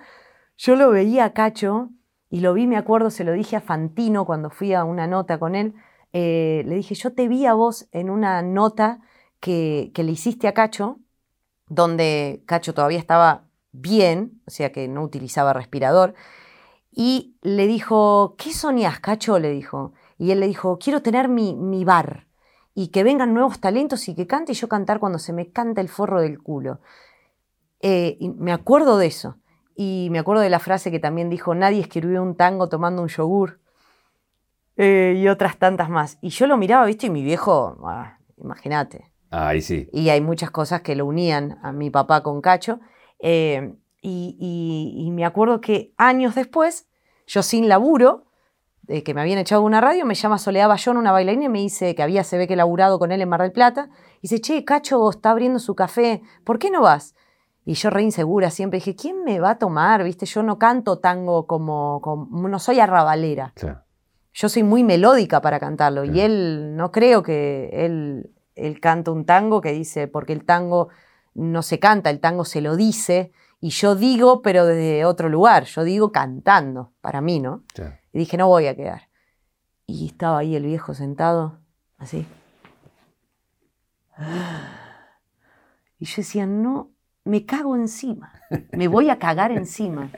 Yo 0.57 0.76
lo 0.76 0.90
veía 0.90 1.24
a 1.26 1.33
Cacho 1.33 1.90
y 2.31 2.40
lo 2.40 2.55
vi, 2.55 2.66
me 2.66 2.76
acuerdo, 2.76 3.11
se 3.11 3.24
lo 3.24 3.33
dije 3.33 3.57
a 3.57 3.61
Fantino 3.61 4.24
cuando 4.24 4.50
fui 4.50 4.74
a 4.74 4.85
una 4.85 5.07
nota 5.07 5.38
con 5.38 5.55
él. 5.55 5.74
eh, 6.12 6.62
le 6.66 6.74
dije, 6.76 6.94
yo 6.94 7.12
te 7.14 7.28
vi 7.28 7.46
a 7.46 7.55
vos 7.55 7.88
en 7.92 8.11
una 8.11 8.42
nota 8.42 9.00
que, 9.40 9.90
que 9.94 10.05
le 10.05 10.12
hiciste 10.12 10.48
a 10.48 10.55
Cacho, 10.55 11.00
donde 11.68 12.42
Cacho 12.46 12.74
todavía 12.74 12.98
estaba 12.98 13.46
bien, 13.72 14.42
o 14.46 14.50
sea 14.50 14.72
que 14.72 14.88
no 14.88 15.02
utilizaba 15.02 15.52
respirador. 15.55 16.14
Y 16.90 17.37
le 17.42 17.66
dijo, 17.66 18.37
¿qué 18.38 18.52
soñás, 18.52 19.00
Cacho? 19.00 19.38
Le 19.38 19.50
dijo. 19.50 19.94
Y 20.18 20.31
él 20.33 20.40
le 20.40 20.46
dijo, 20.48 20.78
quiero 20.78 21.02
tener 21.02 21.28
mi, 21.28 21.55
mi 21.57 21.85
bar. 21.85 22.26
Y 22.75 22.89
que 22.89 23.05
vengan 23.05 23.35
nuevos 23.35 23.61
talentos 23.61 24.09
y 24.09 24.15
que 24.15 24.27
cante 24.27 24.53
y 24.53 24.55
yo 24.55 24.69
cantar 24.69 24.99
cuando 24.99 25.19
se 25.19 25.33
me 25.33 25.51
canta 25.51 25.81
el 25.81 25.89
forro 25.89 26.21
del 26.21 26.43
culo. 26.43 26.81
Eh, 27.81 28.17
y 28.21 28.29
me 28.31 28.53
acuerdo 28.53 28.99
de 28.99 29.07
eso. 29.07 29.37
Y 29.75 30.09
me 30.11 30.19
acuerdo 30.19 30.43
de 30.43 30.51
la 30.51 30.59
frase 30.59 30.91
que 30.91 31.01
también 31.01 31.29
dijo, 31.31 31.55
nadie 31.55 31.81
escribió 31.81 32.23
un 32.23 32.37
tango 32.37 32.69
tomando 32.69 33.03
un 33.03 33.09
yogur. 33.09 33.61
Eh, 34.77 35.15
y 35.19 35.29
otras 35.29 35.59
tantas 35.59 35.91
más. 35.91 36.19
Y 36.23 36.31
yo 36.31 36.47
lo 36.47 36.57
miraba, 36.57 36.87
¿viste? 36.87 37.07
Y 37.07 37.11
mi 37.11 37.23
viejo, 37.23 37.79
ah, 37.85 38.19
imagínate. 38.39 39.13
Ahí 39.31 39.61
sí. 39.61 39.89
Y 39.93 40.09
hay 40.09 40.21
muchas 40.21 40.51
cosas 40.51 40.83
que 40.83 40.95
lo 40.95 41.07
unían 41.07 41.59
a 41.63 41.73
mi 41.73 41.91
papá 41.91 42.23
con 42.23 42.41
Cacho. 42.41 42.81
Eh, 43.19 43.75
y, 44.01 44.97
y, 44.97 45.11
me 45.13 45.25
acuerdo 45.25 45.61
que 45.61 45.95
años 45.97 46.35
después, 46.35 46.89
yo 47.27 47.43
sin 47.43 47.69
laburo, 47.69 48.25
que 48.87 49.14
me 49.14 49.21
habían 49.21 49.38
echado 49.38 49.62
una 49.62 49.81
radio, 49.81 50.05
me 50.05 50.14
llama 50.14 50.38
Soledad 50.38 50.68
Bayón, 50.68 50.97
una 50.97 51.12
bailarina, 51.12 51.45
y 51.45 51.49
me 51.49 51.61
dice 51.61 51.95
que 51.95 52.03
había, 52.03 52.25
se 52.25 52.37
ve 52.37 52.47
que 52.47 52.57
laburado 52.57 52.99
con 52.99 53.12
él 53.12 53.23
en 53.23 53.29
Mar 53.29 53.42
del 53.42 53.53
Plata. 53.53 53.88
Y 54.18 54.23
dice, 54.23 54.40
che, 54.40 54.64
Cacho 54.64 55.09
está 55.09 55.31
abriendo 55.31 55.59
su 55.59 55.75
café, 55.75 56.23
¿por 56.45 56.59
qué 56.59 56.71
no 56.71 56.83
vas? 56.83 57.14
Y 57.64 57.75
yo 57.75 57.90
re 57.90 58.03
insegura 58.03 58.51
siempre 58.51 58.79
dije, 58.79 58.97
¿quién 58.97 59.23
me 59.23 59.38
va 59.38 59.51
a 59.51 59.59
tomar? 59.59 60.03
¿Viste? 60.03 60.27
Yo 60.27 60.42
no 60.42 60.59
canto 60.59 60.99
tango 60.99 61.47
como, 61.47 62.01
como 62.01 62.49
no 62.49 62.59
soy 62.59 62.81
arrabalera. 62.81 63.53
Yo 64.35 64.49
soy 64.49 64.62
muy 64.62 64.83
melódica 64.83 65.40
para 65.40 65.61
cantarlo. 65.61 66.05
Y 66.05 66.21
él, 66.21 66.75
no 66.75 66.90
creo 66.90 67.23
que 67.23 67.71
él, 67.73 68.33
él 68.57 68.81
canta 68.81 69.12
un 69.12 69.25
tango 69.27 69.61
que 69.61 69.73
dice, 69.73 70.09
porque 70.09 70.33
el 70.33 70.45
tango 70.45 70.88
no 71.35 71.62
se 71.62 71.79
canta, 71.79 72.11
el 72.11 72.18
tango 72.18 72.45
se 72.45 72.61
lo 72.61 72.75
dice. 72.75 73.31
Y 73.61 73.71
yo 73.71 73.95
digo, 73.95 74.42
pero 74.42 74.66
desde 74.66 75.05
otro 75.05 75.29
lugar. 75.29 75.64
Yo 75.64 75.85
digo 75.85 76.11
cantando, 76.11 76.92
para 77.01 77.21
mí, 77.21 77.38
¿no? 77.38 77.62
Y 78.12 78.18
dije, 78.18 78.37
no 78.37 78.48
voy 78.48 78.66
a 78.66 78.77
quedar. 78.77 79.09
Y 79.87 80.07
estaba 80.07 80.38
ahí 80.38 80.55
el 80.57 80.64
viejo 80.64 80.94
sentado, 80.94 81.59
así. 81.98 82.27
Y 85.98 86.05
yo 86.05 86.14
decía, 86.16 86.46
no, 86.46 86.90
me 87.25 87.46
cago 87.46 87.77
encima, 87.77 88.33
me 88.72 88.88
voy 88.88 89.11
a 89.11 89.18
cagar 89.18 89.53
encima. 89.53 90.11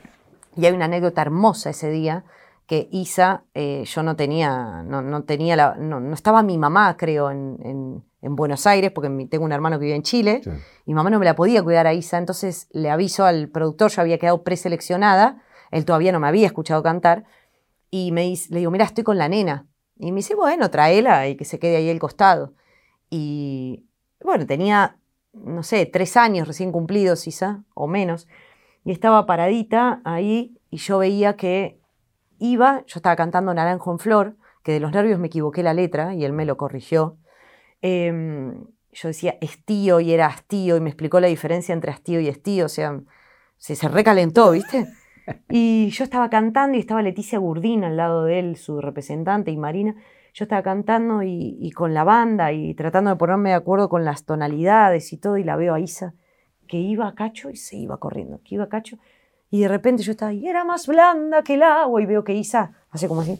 Y 0.56 0.66
hay 0.66 0.72
una 0.72 0.86
anécdota 0.86 1.22
hermosa 1.22 1.70
ese 1.70 1.90
día 1.90 2.24
que 2.66 2.88
Isa, 2.90 3.44
eh, 3.52 3.84
yo 3.84 4.02
no 4.02 4.16
tenía, 4.16 4.82
no, 4.82 5.24
tenía 5.24 5.56
la, 5.56 5.74
no, 5.74 6.12
estaba 6.14 6.42
mi 6.42 6.56
mamá, 6.56 6.96
creo, 6.96 7.30
en, 7.30 8.02
Buenos 8.26 8.66
Aires, 8.66 8.90
porque 8.90 9.10
tengo 9.30 9.44
un 9.44 9.52
hermano 9.52 9.78
que 9.78 9.84
vive 9.84 9.96
en 9.96 10.02
Chile, 10.02 10.40
y 10.46 10.90
mi 10.90 10.94
mamá 10.94 11.10
no 11.10 11.18
me 11.18 11.26
la 11.26 11.36
podía 11.36 11.62
cuidar 11.62 11.86
a 11.86 11.92
Isa, 11.92 12.16
entonces 12.16 12.68
le 12.72 12.88
aviso 12.88 13.26
al 13.26 13.50
productor, 13.50 13.90
yo 13.90 14.00
había 14.00 14.18
quedado 14.18 14.42
preseleccionada, 14.42 15.42
él 15.70 15.84
todavía 15.84 16.10
no 16.10 16.20
me 16.20 16.28
había 16.28 16.46
escuchado 16.46 16.82
cantar, 16.82 17.24
y 17.96 18.10
me 18.12 18.22
dice, 18.22 18.52
le 18.52 18.60
digo, 18.60 18.70
mira, 18.72 18.84
estoy 18.84 19.04
con 19.04 19.18
la 19.18 19.28
nena. 19.28 19.68
Y 19.96 20.10
me 20.10 20.16
dice, 20.16 20.34
bueno, 20.34 20.70
tráela 20.70 21.28
y 21.28 21.36
que 21.36 21.44
se 21.44 21.58
quede 21.60 21.76
ahí 21.76 21.90
al 21.90 22.00
costado. 22.00 22.54
Y 23.08 23.86
bueno, 24.20 24.46
tenía 24.46 24.98
no 25.34 25.62
sé, 25.62 25.86
tres 25.86 26.16
años 26.16 26.48
recién 26.48 26.72
cumplidos 26.72 27.24
quizá, 27.24 27.64
o 27.74 27.86
menos, 27.86 28.28
y 28.84 28.92
estaba 28.92 29.26
paradita 29.26 30.00
ahí 30.04 30.58
y 30.70 30.78
yo 30.78 30.98
veía 30.98 31.36
que 31.36 31.80
iba, 32.38 32.84
yo 32.86 32.98
estaba 32.98 33.16
cantando 33.16 33.52
Naranjo 33.54 33.92
en 33.92 33.98
Flor, 33.98 34.36
que 34.62 34.72
de 34.72 34.80
los 34.80 34.92
nervios 34.92 35.18
me 35.18 35.26
equivoqué 35.26 35.62
la 35.62 35.74
letra 35.74 36.14
y 36.14 36.24
él 36.24 36.32
me 36.32 36.44
lo 36.44 36.56
corrigió. 36.56 37.18
Em, 37.82 38.66
yo 38.92 39.08
decía 39.08 39.36
estío 39.40 40.00
y 40.00 40.12
era 40.12 40.26
hastío 40.26 40.76
y 40.76 40.80
me 40.80 40.90
explicó 40.90 41.20
la 41.20 41.26
diferencia 41.26 41.72
entre 41.72 41.90
hastío 41.90 42.20
y 42.20 42.28
estío, 42.28 42.66
o 42.66 42.68
sea, 42.68 43.00
se, 43.56 43.76
se 43.76 43.88
recalentó, 43.88 44.50
¿viste? 44.52 44.86
Y 45.48 45.88
yo 45.90 46.04
estaba 46.04 46.28
cantando 46.28 46.76
y 46.76 46.80
estaba 46.80 47.02
Leticia 47.02 47.38
Gurdín 47.38 47.84
al 47.84 47.96
lado 47.96 48.24
de 48.24 48.38
él, 48.38 48.56
su 48.56 48.80
representante, 48.80 49.50
y 49.50 49.56
Marina, 49.56 49.94
yo 50.34 50.44
estaba 50.44 50.62
cantando 50.62 51.22
y, 51.22 51.70
con 51.72 51.94
la 51.94 52.04
banda 52.04 52.52
y 52.52 52.74
tratando 52.74 53.10
de 53.10 53.16
ponerme 53.16 53.50
de 53.50 53.56
acuerdo 53.56 53.88
con 53.88 54.04
las 54.04 54.24
tonalidades 54.24 55.12
y 55.12 55.16
todo, 55.16 55.38
y 55.38 55.44
la 55.44 55.56
veo 55.56 55.74
a 55.74 55.80
Isa 55.80 56.14
que 56.66 56.78
iba 56.78 57.06
a 57.06 57.14
cacho 57.14 57.50
y 57.50 57.56
se 57.56 57.76
iba 57.76 57.98
corriendo, 57.98 58.40
que 58.42 58.54
iba 58.54 58.64
a 58.64 58.68
cacho, 58.68 58.98
y 59.50 59.60
de 59.60 59.68
repente 59.68 60.02
yo 60.02 60.12
estaba, 60.12 60.32
y 60.32 60.46
era 60.46 60.64
más 60.64 60.86
blanda 60.86 61.42
que 61.42 61.54
el 61.54 61.62
agua, 61.62 62.02
y 62.02 62.06
veo 62.06 62.24
que 62.24 62.34
Isa 62.34 62.72
hace 62.90 63.06
como 63.06 63.20
así, 63.20 63.38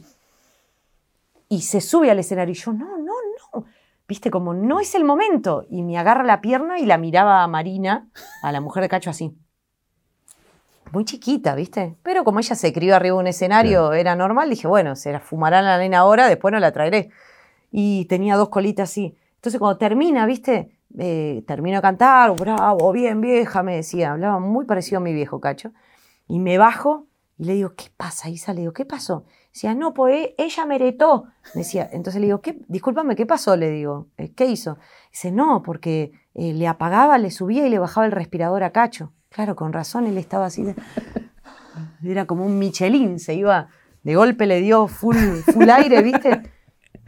y 1.48 1.62
se 1.62 1.80
sube 1.80 2.10
al 2.10 2.18
escenario, 2.18 2.52
y 2.52 2.56
yo, 2.56 2.72
no, 2.72 2.98
no, 2.98 3.14
no, 3.52 3.64
viste, 4.06 4.30
como 4.30 4.54
no 4.54 4.78
es 4.78 4.94
el 4.94 5.04
momento, 5.04 5.66
y 5.68 5.82
me 5.82 5.98
agarra 5.98 6.22
la 6.22 6.40
pierna 6.40 6.78
y 6.78 6.86
la 6.86 6.98
miraba 6.98 7.42
a 7.42 7.48
Marina, 7.48 8.08
a 8.42 8.52
la 8.52 8.60
mujer 8.60 8.82
de 8.82 8.88
cacho 8.88 9.10
así 9.10 9.34
muy 10.92 11.04
chiquita, 11.04 11.54
¿viste? 11.54 11.96
Pero 12.02 12.24
como 12.24 12.38
ella 12.40 12.54
se 12.54 12.72
crió 12.72 12.96
arriba 12.96 13.16
de 13.16 13.20
un 13.20 13.26
escenario, 13.26 13.92
era 13.92 14.14
normal, 14.16 14.50
dije, 14.50 14.66
bueno, 14.66 14.96
se 14.96 15.12
la 15.12 15.20
fumará 15.20 15.62
la 15.62 15.78
nena 15.78 15.98
ahora, 15.98 16.28
después 16.28 16.52
no 16.52 16.60
la 16.60 16.72
traeré. 16.72 17.10
Y 17.70 18.04
tenía 18.06 18.36
dos 18.36 18.48
colitas 18.48 18.90
así. 18.90 19.16
Entonces 19.36 19.58
cuando 19.58 19.78
termina, 19.78 20.26
¿viste? 20.26 20.78
Eh, 20.96 21.42
termino 21.46 21.78
de 21.78 21.82
cantar, 21.82 22.36
bravo, 22.36 22.92
bien, 22.92 23.20
vieja, 23.20 23.62
me 23.62 23.76
decía, 23.76 24.12
hablaba 24.12 24.38
muy 24.38 24.64
parecido 24.64 24.98
a 24.98 25.00
mi 25.00 25.12
viejo 25.12 25.40
cacho. 25.40 25.72
Y 26.28 26.38
me 26.38 26.56
bajo 26.58 27.06
y 27.36 27.44
le 27.44 27.54
digo, 27.54 27.74
¿qué 27.74 27.86
pasa, 27.96 28.28
Isa? 28.28 28.52
Le 28.52 28.60
digo, 28.60 28.72
¿qué 28.72 28.84
pasó? 28.84 29.24
Decía, 29.52 29.74
no, 29.74 29.92
pues 29.92 30.30
ella 30.38 30.66
me 30.66 30.78
retó. 30.78 31.26
Decía, 31.54 31.88
entonces 31.92 32.20
le 32.20 32.26
digo, 32.26 32.40
¿qué? 32.40 32.60
discúlpame, 32.68 33.16
¿qué 33.16 33.26
pasó? 33.26 33.56
Le 33.56 33.70
digo, 33.70 34.08
eh, 34.16 34.32
¿qué 34.32 34.46
hizo? 34.46 34.78
Dice, 35.10 35.32
no, 35.32 35.62
porque 35.62 36.12
eh, 36.34 36.52
le 36.52 36.68
apagaba, 36.68 37.18
le 37.18 37.30
subía 37.30 37.66
y 37.66 37.70
le 37.70 37.78
bajaba 37.78 38.06
el 38.06 38.12
respirador 38.12 38.62
a 38.62 38.70
Cacho. 38.70 39.12
Claro, 39.34 39.56
con 39.56 39.72
razón 39.72 40.06
él 40.06 40.16
estaba 40.16 40.46
así. 40.46 40.64
era 42.04 42.24
como 42.24 42.46
un 42.46 42.56
Michelin, 42.56 43.18
se 43.18 43.34
iba, 43.34 43.68
de 44.04 44.14
golpe 44.14 44.46
le 44.46 44.60
dio 44.60 44.86
full, 44.86 45.16
full 45.16 45.68
aire, 45.68 46.02
¿viste? 46.02 46.42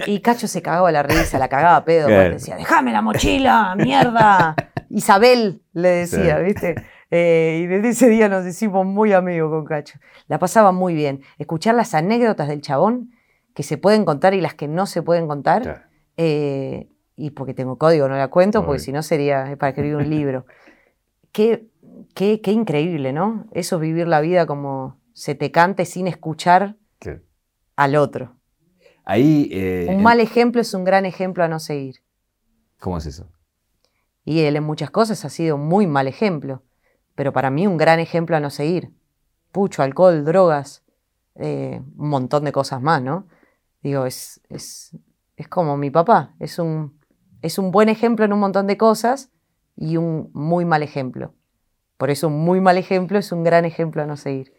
Y 0.07 0.21
Cacho 0.21 0.49
se 0.49 0.61
cagaba 0.61 0.91
la 0.91 1.05
risa, 1.05 1.39
la 1.39 1.49
cagaba 1.49 1.85
pedo, 1.85 2.09
decía, 2.09 2.57
déjame 2.57 2.93
la 2.93 3.01
mochila, 3.01 3.77
mierda. 3.77 4.57
Isabel 4.91 5.63
le 5.73 5.89
decía, 5.89 6.39
¿viste? 6.39 6.75
Eh, 7.13 7.61
y 7.63 7.67
desde 7.67 7.91
ese 7.91 8.09
día 8.09 8.29
nos 8.29 8.45
hicimos 8.45 8.85
muy 8.85 9.13
amigos 9.13 9.51
con 9.51 9.65
Cacho. 9.65 9.99
La 10.27 10.41
pasaba 10.41 10.73
muy 10.73 10.95
bien. 10.95 11.23
Escuchar 11.39 11.77
las 11.77 11.95
anécdotas 11.95 12.49
del 12.49 12.61
chabón 12.61 13.13
que 13.55 13.63
se 13.63 13.79
pueden 13.79 14.05
contar 14.05 14.35
y 14.35 14.41
las 14.41 14.55
que 14.55 14.67
no 14.67 14.87
se 14.87 15.03
pueden 15.03 15.29
contar. 15.29 15.89
Eh, 16.17 16.89
y 17.15 17.31
porque 17.31 17.55
tengo 17.55 17.79
código, 17.79 18.09
no 18.09 18.17
la 18.17 18.29
cuento, 18.29 18.67
porque 18.67 18.81
si 18.81 18.91
no 18.91 19.03
sería 19.03 19.57
para 19.59 19.71
escribir 19.71 19.95
un 19.97 20.11
libro. 20.11 20.45
Qué 21.31 21.69
Qué, 22.15 22.41
increíble, 22.47 23.13
¿no? 23.13 23.47
Eso 23.53 23.79
vivir 23.79 24.07
la 24.09 24.21
vida 24.21 24.47
como 24.47 25.01
se 25.13 25.35
te 25.35 25.51
cante 25.51 25.85
sin 25.85 26.07
escuchar 26.07 26.77
al 27.77 27.97
otro. 27.97 28.37
Ahí, 29.05 29.49
eh, 29.53 29.87
un 29.89 30.03
mal 30.03 30.21
ejemplo 30.21 30.61
es 30.61 30.75
un 30.75 30.85
gran 30.85 31.07
ejemplo 31.07 31.45
a 31.45 31.49
no 31.49 31.61
seguir. 31.61 32.03
¿Cómo 32.81 32.99
es 32.99 33.07
eso? 33.07 33.29
Y 34.25 34.41
él 34.41 34.57
en 34.57 34.65
muchas 34.65 34.91
cosas 34.91 35.25
ha 35.25 35.31
sido 35.31 35.57
un 35.57 35.67
muy 35.69 35.87
mal 35.87 36.09
ejemplo, 36.09 36.63
pero 37.15 37.33
para 37.33 37.51
mí 37.51 37.67
un 37.67 37.77
gran 37.77 38.01
ejemplo 38.01 38.37
a 38.37 38.41
no 38.41 38.51
seguir. 38.51 38.93
Pucho, 39.53 39.83
alcohol, 39.83 40.25
drogas, 40.25 40.85
eh, 41.37 41.81
un 41.97 42.09
montón 42.09 42.45
de 42.45 42.53
cosas 42.53 42.83
más, 42.83 43.03
¿no? 43.03 43.29
Digo, 43.83 44.07
es, 44.07 44.41
es, 44.49 44.97
es 45.37 45.49
como 45.49 45.77
mi 45.77 45.91
papá, 45.91 46.35
es 46.41 46.59
un, 46.59 46.99
es 47.43 47.59
un 47.59 47.71
buen 47.71 47.89
ejemplo 47.89 48.25
en 48.25 48.33
un 48.33 48.41
montón 48.41 48.67
de 48.67 48.77
cosas 48.77 49.31
y 49.77 49.97
un 49.97 50.31
muy 50.33 50.65
mal 50.65 50.83
ejemplo. 50.83 51.35
Por 51.97 52.11
eso 52.11 52.29
un 52.29 52.45
muy 52.45 52.61
mal 52.61 52.77
ejemplo 52.77 53.19
es 53.19 53.33
un 53.33 53.43
gran 53.43 53.65
ejemplo 53.65 54.03
a 54.03 54.07
no 54.07 54.17
seguir. 54.17 54.53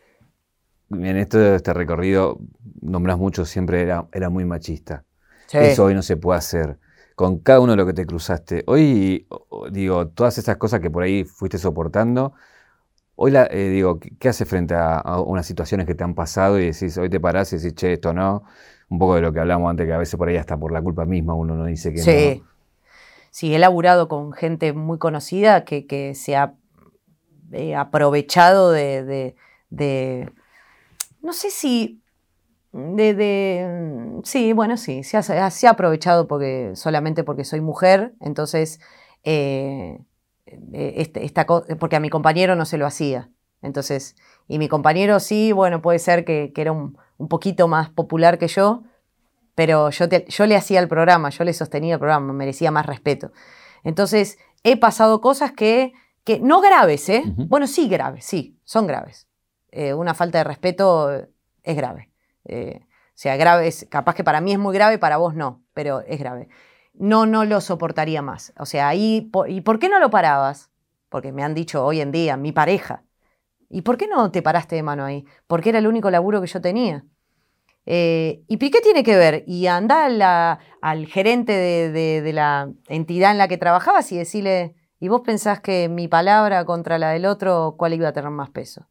En 0.89 1.17
esto, 1.17 1.55
este 1.55 1.73
recorrido, 1.73 2.39
nombras 2.81 3.17
mucho, 3.17 3.45
siempre 3.45 3.81
era, 3.81 4.07
era 4.13 4.29
muy 4.29 4.45
machista. 4.45 5.03
Eso 5.51 5.85
hoy 5.85 5.93
no 5.93 6.01
se 6.01 6.17
puede 6.17 6.39
hacer. 6.39 6.77
Con 7.15 7.39
cada 7.39 7.59
uno 7.59 7.71
de 7.73 7.77
lo 7.77 7.85
que 7.85 7.93
te 7.93 8.05
cruzaste. 8.05 8.63
Hoy, 8.67 9.27
digo, 9.71 10.07
todas 10.09 10.37
esas 10.37 10.57
cosas 10.57 10.79
que 10.79 10.89
por 10.89 11.03
ahí 11.03 11.23
fuiste 11.23 11.57
soportando, 11.57 12.33
hoy, 13.15 13.31
la, 13.31 13.47
eh, 13.49 13.69
digo, 13.69 13.99
¿qué 14.19 14.29
haces 14.29 14.47
frente 14.47 14.75
a, 14.75 15.01
unas 15.21 15.45
situaciones 15.45 15.87
que 15.87 15.95
te 15.95 16.03
han 16.03 16.13
pasado 16.15 16.59
y 16.59 16.67
decís, 16.67 16.97
hoy 16.97 17.09
te 17.09 17.19
parás 17.19 17.51
y 17.53 17.57
decís, 17.57 17.75
che, 17.75 17.93
esto 17.93 18.13
no? 18.13 18.43
Un 18.89 18.99
poco 18.99 19.15
de 19.15 19.21
lo 19.21 19.33
que 19.33 19.39
hablamos 19.39 19.69
antes, 19.69 19.85
que 19.85 19.93
a 19.93 19.97
veces 19.97 20.15
por 20.15 20.29
ahí 20.29 20.37
hasta 20.37 20.57
por 20.57 20.71
la 20.71 20.81
culpa 20.81 21.05
misma 21.05 21.33
uno 21.33 21.55
no 21.55 21.65
dice 21.65 21.91
que 21.91 21.99
sí. 21.99 22.43
Sí, 23.31 23.53
he 23.53 23.59
laburado 23.59 24.07
con 24.07 24.31
gente 24.31 24.73
muy 24.73 24.97
conocida 24.97 25.63
que, 25.63 25.85
que 25.85 26.15
se 26.15 26.35
ha 26.35 26.53
eh, 27.51 27.75
aprovechado 27.75 28.71
de, 28.71 29.35
no 31.21 31.33
sé 31.33 31.49
si, 31.49 32.01
de, 32.71 34.19
sí, 34.23 34.53
bueno, 34.53 34.77
sí, 34.77 35.03
se 35.03 35.17
ha, 35.17 35.21
ha, 35.21 35.69
aprovechado 35.69 36.27
porque, 36.27 36.71
solamente 36.75 37.23
porque 37.23 37.43
soy 37.43 37.61
mujer, 37.61 38.13
entonces, 38.19 38.79
eh, 39.23 39.99
eh, 40.45 40.93
este, 40.97 41.31
porque 41.79 41.95
a 41.95 41.99
mi 41.99 42.09
compañero 42.09 42.55
no 42.55 42.65
se 42.65 42.77
lo 42.77 42.85
hacía. 42.85 43.29
Entonces, 43.61 44.15
y 44.47 44.59
mi 44.59 44.67
compañero 44.67 45.19
sí, 45.19 45.51
bueno, 45.51 45.81
puede 45.81 45.99
ser 45.99 46.23
que, 46.25 46.53
era 46.55 46.71
un, 46.71 46.97
poquito 47.29 47.67
más 47.67 47.89
popular 47.89 48.37
que 48.37 48.47
yo, 48.47 48.83
pero 49.55 49.89
yo, 49.89 50.05
yo 50.05 50.45
le 50.45 50.55
hacía 50.55 50.79
el 50.79 50.87
programa, 50.87 51.29
yo 51.29 51.43
le 51.43 51.53
sostenía 51.53 51.95
el 51.95 51.99
programa, 51.99 52.31
merecía 52.33 52.71
más 52.71 52.85
respeto. 52.85 53.31
Entonces, 53.83 54.37
he 54.63 54.77
pasado 54.77 55.19
cosas 55.21 55.51
que 55.51 55.93
que 56.27 56.41
no 56.41 56.59
graves, 56.59 57.07
¿eh? 57.07 57.23
Bueno, 57.37 57.67
sí 57.67 57.87
graves, 57.87 58.25
sí, 58.25 58.59
son 58.65 58.85
graves. 58.85 59.29
Eh, 59.71 59.93
una 59.93 60.13
falta 60.13 60.39
de 60.39 60.43
respeto 60.43 61.09
es 61.63 61.75
grave. 61.77 62.11
Eh, 62.43 62.81
o 62.83 62.87
sea, 63.13 63.37
grave, 63.37 63.73
capaz 63.87 64.13
que 64.13 64.25
para 64.25 64.41
mí 64.41 64.51
es 64.51 64.59
muy 64.59 64.73
grave, 64.73 64.97
para 64.97 65.15
vos 65.15 65.35
no, 65.35 65.63
pero 65.73 66.01
es 66.01 66.19
grave. 66.19 66.49
no, 66.95 67.25
no 67.25 67.45
lo 67.45 67.61
soportaría 67.61 68.21
más. 68.21 68.51
O 68.59 68.65
sea, 68.65 68.89
ahí, 68.89 69.31
¿y 69.47 69.61
por 69.61 69.79
qué 69.79 69.87
no 69.87 69.99
lo 69.99 70.09
parabas? 70.09 70.69
Porque 71.07 71.31
me 71.31 71.43
han 71.43 71.53
dicho 71.53 71.85
hoy 71.85 72.01
en 72.01 72.11
día, 72.11 72.35
mi 72.35 72.51
pareja. 72.51 73.05
¿Y 73.69 73.83
por 73.83 73.95
qué 73.95 74.07
no 74.07 74.29
te 74.29 74.41
paraste 74.41 74.75
de 74.75 74.83
mano 74.83 75.05
ahí? 75.05 75.23
Porque 75.47 75.69
era 75.69 75.79
el 75.79 75.87
único 75.87 76.11
laburo 76.11 76.41
que 76.41 76.47
yo 76.47 76.59
tenía. 76.59 77.05
Eh, 77.85 78.43
¿Y 78.49 78.57
qué 78.57 78.81
tiene 78.81 79.01
que 79.01 79.15
ver? 79.15 79.45
Y 79.47 79.67
anda 79.67 80.59
al 80.81 81.07
gerente 81.07 81.53
de, 81.53 82.33
la 82.33 82.69
entidad 82.89 83.31
en 83.31 83.37
la 83.37 83.47
que 83.47 83.57
trabajabas 83.57 84.11
y 84.11 84.17
decirle, 84.17 84.75
¿y 84.99 85.07
vos 85.07 85.21
pensás 85.21 85.59
que 85.61 85.89
mi 85.89 86.07
palabra 86.07 86.65
contra 86.65 86.97
la 86.97 87.11
del 87.11 87.25
otro, 87.25 87.75
cuál 87.77 87.93
iba 87.93 88.07
a 88.07 88.13
tener 88.13 88.29
más 88.31 88.49
peso? 88.49 88.87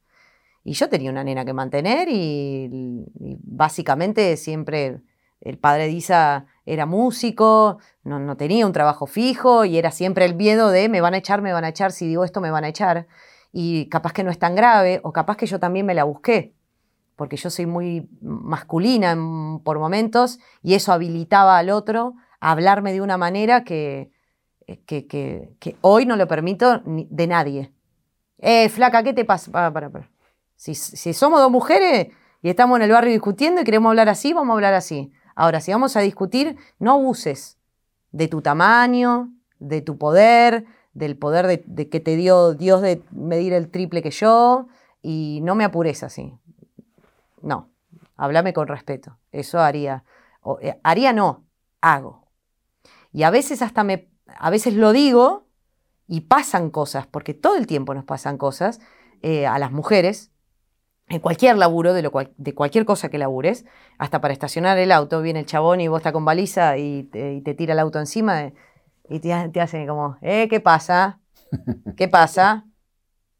Y 0.65 0.73
yo 0.73 0.89
tenía 0.89 1.11
una 1.11 1.23
nena 1.23 1.45
que 1.45 1.53
mantener 1.53 2.09
y, 2.11 3.07
básicamente 3.45 4.37
siempre 4.37 5.01
el 5.41 5.59
padre 5.59 5.85
de 5.85 5.93
Isa 5.93 6.47
era 6.65 6.87
músico, 6.87 7.79
no, 8.03 8.19
no, 8.19 8.37
tenía 8.37 8.67
un 8.67 8.73
trabajo 8.73 9.07
fijo 9.07 9.65
y 9.65 9.79
era 9.79 9.93
siempre 9.93 10.25
el 10.25 10.35
miedo 10.35 10.71
de 10.71 10.89
me 10.89 11.01
van 11.01 11.15
a 11.15 11.19
echar, 11.19 11.41
me 11.41 11.53
van 11.53 11.65
a 11.65 11.69
echar, 11.69 11.93
si 11.93 12.09
digo 12.09 12.25
esto 12.25 12.41
me 12.41 12.51
van 12.51 12.65
a 12.65 12.69
echar. 12.69 13.07
Y 13.53 13.89
capaz 13.89 14.13
que 14.13 14.25
no 14.25 14.31
es 14.31 14.41
tan 14.41 14.57
grave 14.57 15.01
o 15.05 15.13
capaz 15.13 15.37
que 15.37 15.47
yo 15.47 15.61
también 15.61 15.87
me 15.87 15.95
la 15.95 16.03
busqué, 16.05 16.53
porque 17.15 17.37
yo 17.37 17.49
soy 17.49 17.67
muy 17.67 18.09
masculina 18.21 19.17
por 19.63 19.79
momentos 19.79 20.41
y 20.63 20.75
eso 20.75 20.93
habilitaba 20.93 21.59
al 21.59 21.71
otro 21.71 22.15
a 22.41 22.51
hablarme 22.51 22.93
de 22.93 23.01
una 23.01 23.17
manera 23.19 23.63
que, 23.63 24.11
que, 24.67 25.07
que, 25.07 25.77
hoy 25.81 26.07
no 26.07 26.17
lo 26.17 26.27
permito 26.27 26.83
de 26.85 27.27
nadie. 27.27 27.73
Eh, 28.39 28.69
flaca, 28.69 29.03
¿qué 29.03 29.13
te 29.13 29.25
pasa? 29.25 29.51
Para, 29.51 29.73
para, 29.73 29.91
para. 29.91 30.11
Si, 30.57 30.75
somos 30.75 31.41
dos 31.41 31.51
mujeres 31.51 32.09
y 32.43 32.49
estamos 32.49 32.77
en 32.79 32.83
el 32.83 32.91
barrio 32.91 33.13
discutiendo 33.13 33.61
y 33.61 33.65
queremos 33.65 33.91
hablar 33.91 34.09
así, 34.09 34.33
vamos 34.33 34.55
a 34.55 34.57
hablar 34.57 34.75
así. 34.75 35.13
Ahora, 35.35 35.61
si 35.61 35.71
vamos 35.71 35.97
a 35.97 36.01
discutir, 36.01 36.57
no 36.79 36.93
abuses 36.93 37.59
de 38.11 38.27
tu 38.27 38.41
tamaño, 38.43 39.33
de 39.59 39.83
tu 39.83 39.99
poder, 39.99 40.65
del 40.95 41.17
poder 41.17 41.65
de, 41.67 41.89
que 41.89 42.01
te 42.01 42.17
dio 42.17 42.55
Dios 42.55 42.81
de 42.81 43.03
medir 43.11 43.53
el 43.53 43.71
triple 43.71 44.03
que 44.03 44.11
yo, 44.11 44.67
y 45.03 45.41
no 45.43 45.55
me 45.55 45.65
apures 45.65 46.03
así. 46.03 46.33
No, 47.43 47.69
háblame 48.17 48.55
con 48.55 48.67
respeto. 48.67 49.19
Eso 49.31 49.61
haría. 49.61 50.05
Eh, 50.63 50.81
haría 50.83 51.13
no, 51.13 51.45
hago. 51.83 52.27
Y 53.13 53.25
a 53.25 53.31
veces 53.31 53.61
hasta 53.61 53.85
me, 53.85 54.09
a 54.39 54.51
veces 54.51 54.75
lo 54.75 54.93
digo 54.93 55.47
y 56.09 56.23
pasan 56.23 56.71
cosas, 56.71 57.07
porque 57.07 57.35
todo 57.35 57.57
el 57.57 57.67
tiempo 57.67 57.95
nos 57.95 58.05
pasan 58.05 58.39
cosas 58.39 58.81
eh, 59.23 59.47
a 59.47 59.59
las 59.59 59.73
mujeres, 59.73 60.31
en 61.09 61.21
cualquier 61.21 61.57
laburo, 61.57 61.93
de, 61.95 62.03
lo 62.03 62.13
de 62.37 62.55
cualquier 62.55 62.85
cosa 62.85 63.09
que 63.09 63.19
labures, 63.19 63.65
hasta 63.99 64.21
para 64.21 64.33
estacionar 64.33 64.79
el 64.79 64.91
auto, 64.91 65.23
viene 65.23 65.41
el 65.41 65.47
chabón 65.47 65.81
y 65.81 65.89
vos 65.89 65.99
estás 65.99 66.13
con 66.13 66.25
baliza 66.25 66.79
y 66.79 67.05
te, 67.05 67.55
tira 67.55 67.75
el 67.75 67.79
auto 67.79 68.01
encima 68.01 68.53
y 69.09 69.21
te, 69.21 69.49
te 69.51 69.61
hacen 69.61 69.87
como, 69.87 70.17
eh, 70.21 70.49
¿qué 70.49 70.61
pasa? 70.61 71.21
¿Qué 71.97 72.09
pasa? 72.09 72.65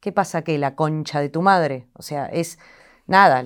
¿Qué 0.01 0.13
pasa 0.13 0.43
que 0.43 0.59
la 0.59 0.77
concha 0.77 1.21
de 1.21 1.29
tu 1.29 1.43
madre? 1.43 1.89
O 1.95 2.03
sea, 2.03 2.27
es 2.27 2.59
nada, 3.07 3.45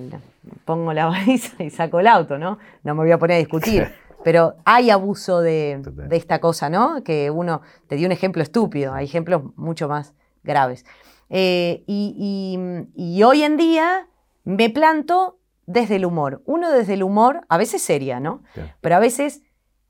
pongo 0.65 0.93
la 0.93 1.05
baliza 1.07 1.63
y 1.63 1.69
saco 1.69 1.99
el 1.99 2.07
auto, 2.07 2.37
¿no? 2.37 2.59
No 2.83 2.93
me 2.93 3.01
voy 3.01 3.11
a 3.11 3.17
poner 3.17 3.35
a 3.35 3.39
discutir. 3.39 3.91
Pero 4.23 4.55
hay 4.65 4.89
abuso 4.89 5.41
de, 5.41 5.81
esta 6.11 6.39
cosa, 6.39 6.69
¿no? 6.69 7.03
Que 7.03 7.31
uno, 7.31 7.61
te 7.87 7.95
dio 7.95 8.07
un 8.07 8.11
ejemplo 8.11 8.43
estúpido, 8.43 8.93
hay 8.93 9.05
ejemplos 9.05 9.43
mucho 9.55 9.87
más 9.87 10.13
graves. 10.43 10.85
Eh, 11.29 11.83
y 11.87 13.23
hoy 13.23 13.43
en 13.43 13.57
día 13.57 14.07
me 14.43 14.69
planto 14.69 15.39
desde 15.65 15.95
el 15.95 16.05
humor. 16.05 16.41
Uno 16.45 16.71
desde 16.71 16.93
el 16.93 17.03
humor, 17.03 17.41
a 17.49 17.57
veces 17.57 17.81
seria, 17.81 18.19
¿no? 18.19 18.43
Pero 18.81 18.95
a 18.95 18.99
veces 18.99 19.41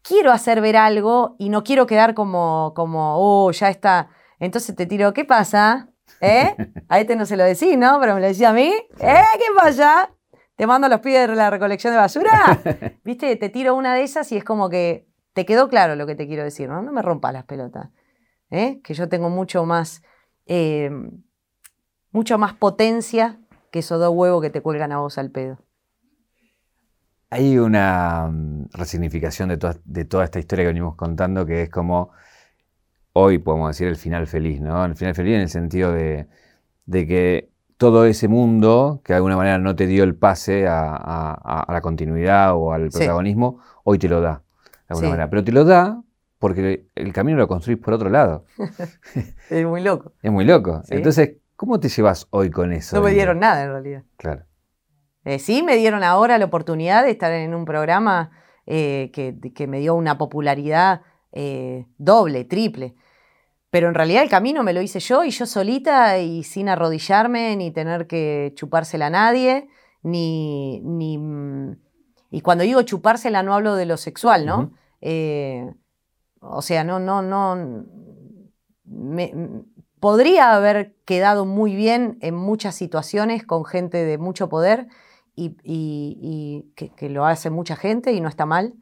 quiero 0.02 0.32
hacer 0.32 0.62
ver 0.62 0.78
algo 0.78 1.36
y 1.40 1.50
no 1.50 1.64
quiero 1.64 1.86
quedar 1.86 2.14
como, 2.14 2.74
como, 2.76 3.16
oh, 3.18 3.52
ya 3.52 3.70
está. 3.70 4.10
Entonces 4.40 4.76
te 4.76 4.86
tiro, 4.86 5.14
¿qué 5.14 5.26
pasa? 5.26 5.90
¿Eh? 6.20 6.56
A 6.88 7.00
este 7.00 7.16
no 7.16 7.26
se 7.26 7.38
lo 7.38 7.44
decís, 7.44 7.78
¿no? 7.78 8.00
Pero 8.00 8.16
me 8.16 8.22
lo 8.22 8.28
decía 8.28 8.50
a 8.50 8.54
mí. 8.54 8.72
¿Eh? 9.00 9.24
¿Qué 9.34 9.46
pasa? 9.56 10.12
¿Te 10.62 10.68
mando 10.68 10.88
los 10.88 11.00
pies 11.00 11.28
de 11.28 11.36
la 11.36 11.50
recolección 11.50 11.92
de 11.92 11.98
basura? 11.98 12.62
¿Viste? 13.04 13.36
Te 13.36 13.50
tiro 13.50 13.74
una 13.74 13.96
de 13.96 14.04
esas 14.04 14.32
y 14.32 14.38
es 14.38 14.44
como 14.44 14.70
que 14.70 15.08
te 15.34 15.44
quedó 15.44 15.70
claro 15.70 15.96
lo 15.96 16.06
que 16.06 16.14
te 16.14 16.28
quiero 16.28 16.44
decir, 16.44 16.70
¿no? 16.70 16.84
No 16.84 16.92
me 16.92 17.02
rompas 17.02 17.34
las 17.34 17.46
pelotas. 17.46 17.90
¿Eh? 18.52 18.80
Que 18.84 18.94
yo 18.94 19.10
tengo 19.10 19.32
mucho 19.32 19.66
más, 19.66 20.04
eh, 20.46 20.92
mucho 22.12 22.38
más 22.38 22.54
potencia 22.54 23.40
que 23.72 23.80
esos 23.80 24.00
dos 24.00 24.14
huevos 24.14 24.40
que 24.40 24.52
te 24.52 24.62
cuelgan 24.62 24.92
a 24.92 25.00
vos 25.00 25.18
al 25.18 25.32
pedo. 25.32 25.58
Hay 27.32 27.58
una 27.58 28.28
mm, 28.32 28.68
resignificación 28.74 29.50
de, 29.50 30.06
toda 30.06 30.24
esta 30.24 30.38
historia 30.38 30.66
que 30.66 30.74
venimos 30.74 30.94
contando 30.96 31.44
que 31.44 31.64
es 31.64 31.70
como, 31.72 32.12
hoy 33.14 33.40
podemos 33.40 33.70
decir 33.70 33.88
el 33.88 33.96
final 33.96 34.28
feliz, 34.28 34.62
¿no? 34.62 34.86
El 34.86 34.96
final 34.96 35.16
feliz 35.16 35.34
en 35.34 35.42
el 35.42 35.50
sentido 35.50 35.92
de, 35.92 36.28
que 36.88 37.51
todo 37.82 38.06
ese 38.06 38.28
mundo 38.28 39.02
que 39.04 39.14
de 39.14 39.18
alguna 39.18 39.36
manera 39.36 39.58
no 39.58 39.76
te 39.76 39.88
dio 39.88 40.04
el 40.04 40.14
pase 40.14 40.68
a, 40.68 41.66
la 41.68 41.82
continuidad 41.82 42.56
o 42.56 42.74
al 42.74 42.90
protagonismo, 42.90 43.60
hoy 43.84 43.98
te 43.98 44.08
lo 44.08 44.22
da, 44.22 44.44
de 44.64 44.86
alguna 44.90 45.10
manera. 45.10 45.30
Pero 45.32 45.44
te 45.44 45.52
lo 45.52 45.66
da 45.66 46.00
porque 46.38 46.86
el 46.94 47.12
camino 47.12 47.40
lo 47.40 47.48
construís 47.48 47.80
por 47.80 47.94
otro 47.94 48.10
lado. 48.10 48.46
es 49.50 49.66
muy 49.66 49.82
loco. 49.82 50.14
Es 50.22 50.32
muy 50.32 50.46
loco. 50.46 50.82
Entonces, 50.90 51.42
¿Cómo 51.62 51.80
te 51.80 51.90
llevas 51.90 52.28
hoy 52.32 52.50
con 52.50 52.74
eso? 52.74 52.96
No 52.96 53.04
me 53.04 53.12
dieron 53.12 53.38
nada 53.38 53.64
en 53.64 53.70
realidad. 53.70 54.04
Claro. 54.18 54.46
Eh, 55.26 55.38
sí, 55.38 55.62
me 55.62 55.76
dieron 55.76 56.04
ahora 56.04 56.40
la 56.40 56.46
oportunidad 56.46 57.04
de 57.04 57.12
estar 57.12 57.32
en 57.32 57.54
un 57.54 57.66
programa 57.66 58.32
eh, 58.66 59.12
que, 59.14 59.68
me 59.68 59.80
dio 59.80 59.94
una 59.94 60.18
popularidad 60.18 61.04
eh, 61.32 61.86
doble, 62.00 62.46
triple. 62.46 62.96
Pero 63.72 63.88
en 63.88 63.96
realidad 63.96 64.22
el 64.22 64.30
camino 64.30 64.64
me 64.64 64.74
lo 64.74 64.82
hice 64.82 65.00
yo 65.00 65.24
y 65.24 65.32
yo 65.32 65.46
solita 65.46 66.20
y 66.20 66.44
sin 66.44 66.70
arrodillarme 66.70 67.56
ni 67.56 67.72
tener 67.72 68.06
que 68.06 68.52
chupársela 68.56 69.08
a 69.08 69.10
nadie, 69.10 69.70
ni, 70.04 70.82
ni 70.82 71.18
y 72.30 72.42
cuando 72.42 72.64
digo 72.64 72.82
chupársela 72.82 73.44
no 73.44 73.54
hablo 73.54 73.76
de 73.76 73.86
lo 73.86 73.98
sexual, 73.98 74.46
¿no? 74.46 74.72
o 76.42 76.62
sea, 76.62 76.84
no, 76.84 77.00
no, 77.00 77.22
no. 77.22 77.86
Me, 78.86 79.34
podría 80.00 80.56
haber 80.56 80.96
quedado 81.06 81.46
muy 81.46 81.76
bien 81.76 82.18
en 82.22 82.36
muchas 82.36 82.76
situaciones 82.76 83.46
con 83.46 83.66
gente 83.66 84.04
de 84.04 84.18
mucho 84.18 84.50
poder 84.50 84.88
y, 85.36 86.74
que, 86.76 87.10
lo 87.10 87.26
hace 87.26 87.50
mucha 87.50 87.76
gente 87.76 88.12
y 88.12 88.22
no 88.22 88.30
está 88.30 88.46
mal. 88.46 88.74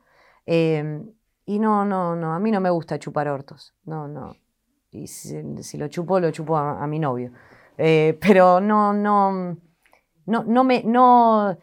Em, 0.46 1.12
y 1.46 1.60
no, 1.60 1.86
no, 1.86 2.16
no, 2.16 2.34
a 2.34 2.40
mí 2.40 2.52
no 2.52 2.62
me 2.62 2.70
gusta 2.70 3.00
chupar 3.00 3.28
hortos. 3.28 3.76
No, 3.84 4.08
no. 4.08 4.36
Y 4.92 5.08
si, 5.08 5.78
lo 5.78 5.88
chupo, 5.88 6.20
lo 6.20 6.32
chupo 6.32 6.58
a, 6.58 6.86
mi 6.88 7.00
novio. 7.00 7.32
Eh, 7.78 8.18
pero 8.20 8.60
no, 8.60 8.92
no, 8.92 9.56
no, 10.26 10.44
no 10.44 10.64
me, 10.64 10.84
no, 10.84 11.58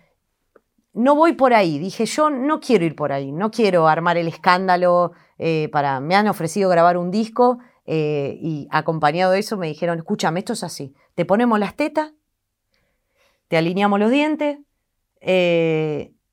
no 0.93 1.14
voy 1.14 1.33
por 1.33 1.53
ahí. 1.53 1.79
Dije, 1.79 2.07
yo 2.07 2.31
no 2.31 2.61
quiero 2.61 2.85
ir 2.85 2.95
por 2.95 3.12
ahí. 3.12 3.33
No 3.33 3.51
quiero 3.51 3.89
armar 3.89 4.16
el 4.16 4.29
escándalo 4.29 5.12
eh, 5.39 5.68
para. 5.72 6.01
Me 6.01 6.14
han 6.14 6.29
ofrecido 6.29 6.70
grabar 6.70 6.97
un 6.97 7.11
disco 7.11 7.59
eh, 7.85 8.39
y 8.41 8.68
acompañado 8.70 9.33
de 9.33 9.41
eso 9.41 9.57
me 9.57 9.68
dijeron, 9.68 9.99
escúchame, 9.99 10.41
esto 10.41 10.53
es 10.53 10.64
así, 10.64 10.93
te 11.14 11.24
ponemos 11.24 11.61
las 11.61 11.77
tetas, 11.77 12.12
te 13.47 13.57
alineamos 13.57 14.01
los 14.01 14.11
dientes, 14.11 14.59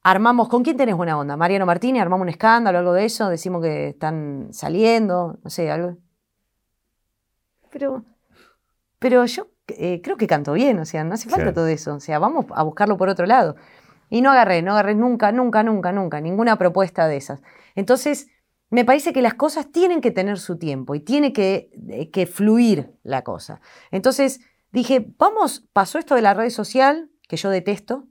armamos, 0.01 0.49
¿con 0.49 0.63
quién 0.63 0.77
tenés 0.77 0.95
buena 0.95 1.17
onda? 1.17 1.37
Mariano 1.37 1.67
Martínez, 1.67 2.01
armamos 2.01 2.23
un 2.23 2.29
escándalo, 2.29 2.79
algo 2.79 2.93
de 2.93 3.05
eso, 3.05 3.29
decimos 3.29 3.61
que 3.61 3.89
están 3.89 4.47
saliendo, 4.51 5.37
no 5.43 5.49
sé, 5.51 5.69
algo. 5.69 5.97
Pero, 7.73 8.05
pero 8.99 9.25
yo 9.25 9.47
eh, 9.67 10.01
creo 10.01 10.15
que 10.15 10.27
canto 10.27 10.53
bien, 10.53 10.79
o 10.79 10.85
sea, 10.85 11.03
no 11.03 11.15
hace 11.15 11.27
falta 11.27 11.53
todo 11.53 11.67
eso, 11.67 11.95
o 11.95 11.99
sea, 11.99 12.19
vamos 12.19 12.45
a 12.53 12.63
buscarlo 12.63 12.95
por 12.95 13.09
otro 13.09 13.25
lado. 13.25 13.55
Y 14.09 14.21
no 14.21 14.31
agarré, 14.31 14.61
no 14.61 14.71
agarré 14.71 14.93
nunca, 14.93 15.31
nunca, 15.31 15.63
nunca, 15.63 15.91
nunca, 15.91 16.21
ninguna 16.21 16.57
propuesta 16.57 17.07
de 17.07 17.17
esas. 17.17 17.41
Entonces, 17.73 18.27
me 18.69 18.85
parece 18.85 19.11
que 19.11 19.21
las 19.21 19.33
cosas 19.33 19.71
tienen 19.71 20.01
que 20.01 20.11
tener 20.11 20.39
su 20.39 20.57
tiempo 20.57 20.95
y 20.95 20.99
tiene 20.99 21.33
que, 21.33 21.71
eh, 21.89 22.11
que 22.11 22.25
fluir 22.25 22.91
la 23.03 23.23
cosa. 23.23 23.59
Entonces 23.91 24.41
dije, 24.71 25.13
vamos, 25.17 25.67
pasó 25.73 25.99
esto 25.99 26.15
de 26.15 26.21
la 26.21 26.33
red 26.33 26.49
social, 26.49 27.09
que 27.27 27.37
yo 27.37 27.49
detesto, 27.49 28.07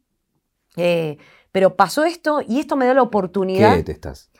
eh, 0.76 1.18
pero 1.52 1.76
pasó 1.76 2.04
esto 2.04 2.40
y 2.46 2.60
esto 2.60 2.76
me 2.76 2.86
da 2.86 2.94
la 2.94 3.02
oportunidad. 3.02 3.72
¿Qué 3.72 3.76
detestas? 3.78 4.30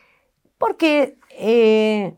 Porque, 0.57 1.17
eh, 1.37 2.15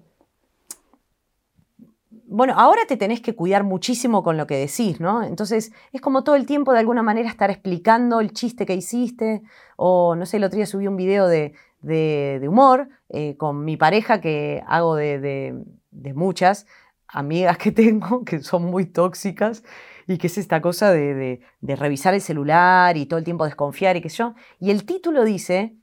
bueno, 2.36 2.54
ahora 2.58 2.82
te 2.86 2.98
tenés 2.98 3.22
que 3.22 3.34
cuidar 3.34 3.64
muchísimo 3.64 4.22
con 4.22 4.36
lo 4.36 4.46
que 4.46 4.58
decís, 4.58 5.00
¿no? 5.00 5.24
Entonces 5.24 5.72
es 5.94 6.02
como 6.02 6.26
todo 6.26 6.36
el 6.36 6.46
tiempo 6.46 6.74
de 6.74 6.80
alguna 6.80 7.02
manera 7.02 7.30
estar 7.30 7.50
explicando 7.50 8.20
el 8.20 8.34
chiste 8.34 8.66
que 8.66 8.74
hiciste, 8.74 9.42
o 9.78 10.16
no 10.16 10.26
sé, 10.26 10.38
el 10.38 10.44
otro 10.44 10.58
día 10.58 10.66
subí 10.66 10.86
un 10.86 10.98
video 10.98 11.28
de, 11.28 11.54
de, 11.82 12.46
humor 12.50 12.90
eh, 13.08 13.38
con 13.38 13.64
mi 13.64 13.78
pareja 13.78 14.20
que 14.20 14.62
hago 14.68 14.96
de, 14.96 15.64
muchas 16.14 16.68
amigas 17.08 17.58
que 17.58 17.72
tengo 17.84 18.26
que 18.26 18.42
son 18.42 18.66
muy 18.66 18.86
tóxicas 18.86 19.64
y 20.06 20.18
que 20.18 20.28
es 20.28 20.38
esta 20.38 20.62
cosa 20.62 20.92
de, 20.92 21.40
revisar 21.62 22.14
el 22.14 22.22
celular 22.22 22.98
y 22.98 23.06
todo 23.06 23.18
el 23.18 23.24
tiempo 23.24 23.46
desconfiar 23.46 23.96
y 23.96 24.02
qué 24.02 24.10
sé 24.10 24.18
yo. 24.18 24.36
Y 24.60 24.72
el 24.72 24.86
título 24.86 25.24
dice, 25.24 25.78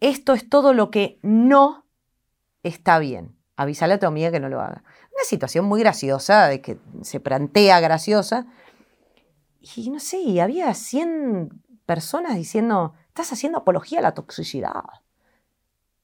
esto 0.00 0.32
es 0.32 0.48
todo 0.48 0.72
lo 0.72 0.90
que 0.90 1.20
no 1.22 1.86
está 2.64 2.98
bien. 2.98 3.36
Avísale 3.56 3.94
a 3.94 3.98
tu 3.98 4.06
amiga 4.06 4.32
que 4.32 4.40
no 4.40 4.48
lo 4.48 4.60
haga. 4.60 4.82
Una 5.16 5.24
situación 5.24 5.64
muy 5.64 5.80
graciosa, 5.80 6.46
de 6.46 6.60
que 6.60 6.78
se 7.00 7.20
plantea 7.20 7.80
graciosa. 7.80 8.46
Y 9.74 9.88
no 9.88 9.98
sé, 9.98 10.40
había 10.42 10.72
100 10.74 11.62
personas 11.86 12.34
diciendo, 12.34 12.92
estás 13.08 13.32
haciendo 13.32 13.58
apología 13.58 14.00
a 14.00 14.02
la 14.02 14.12
toxicidad. 14.12 14.84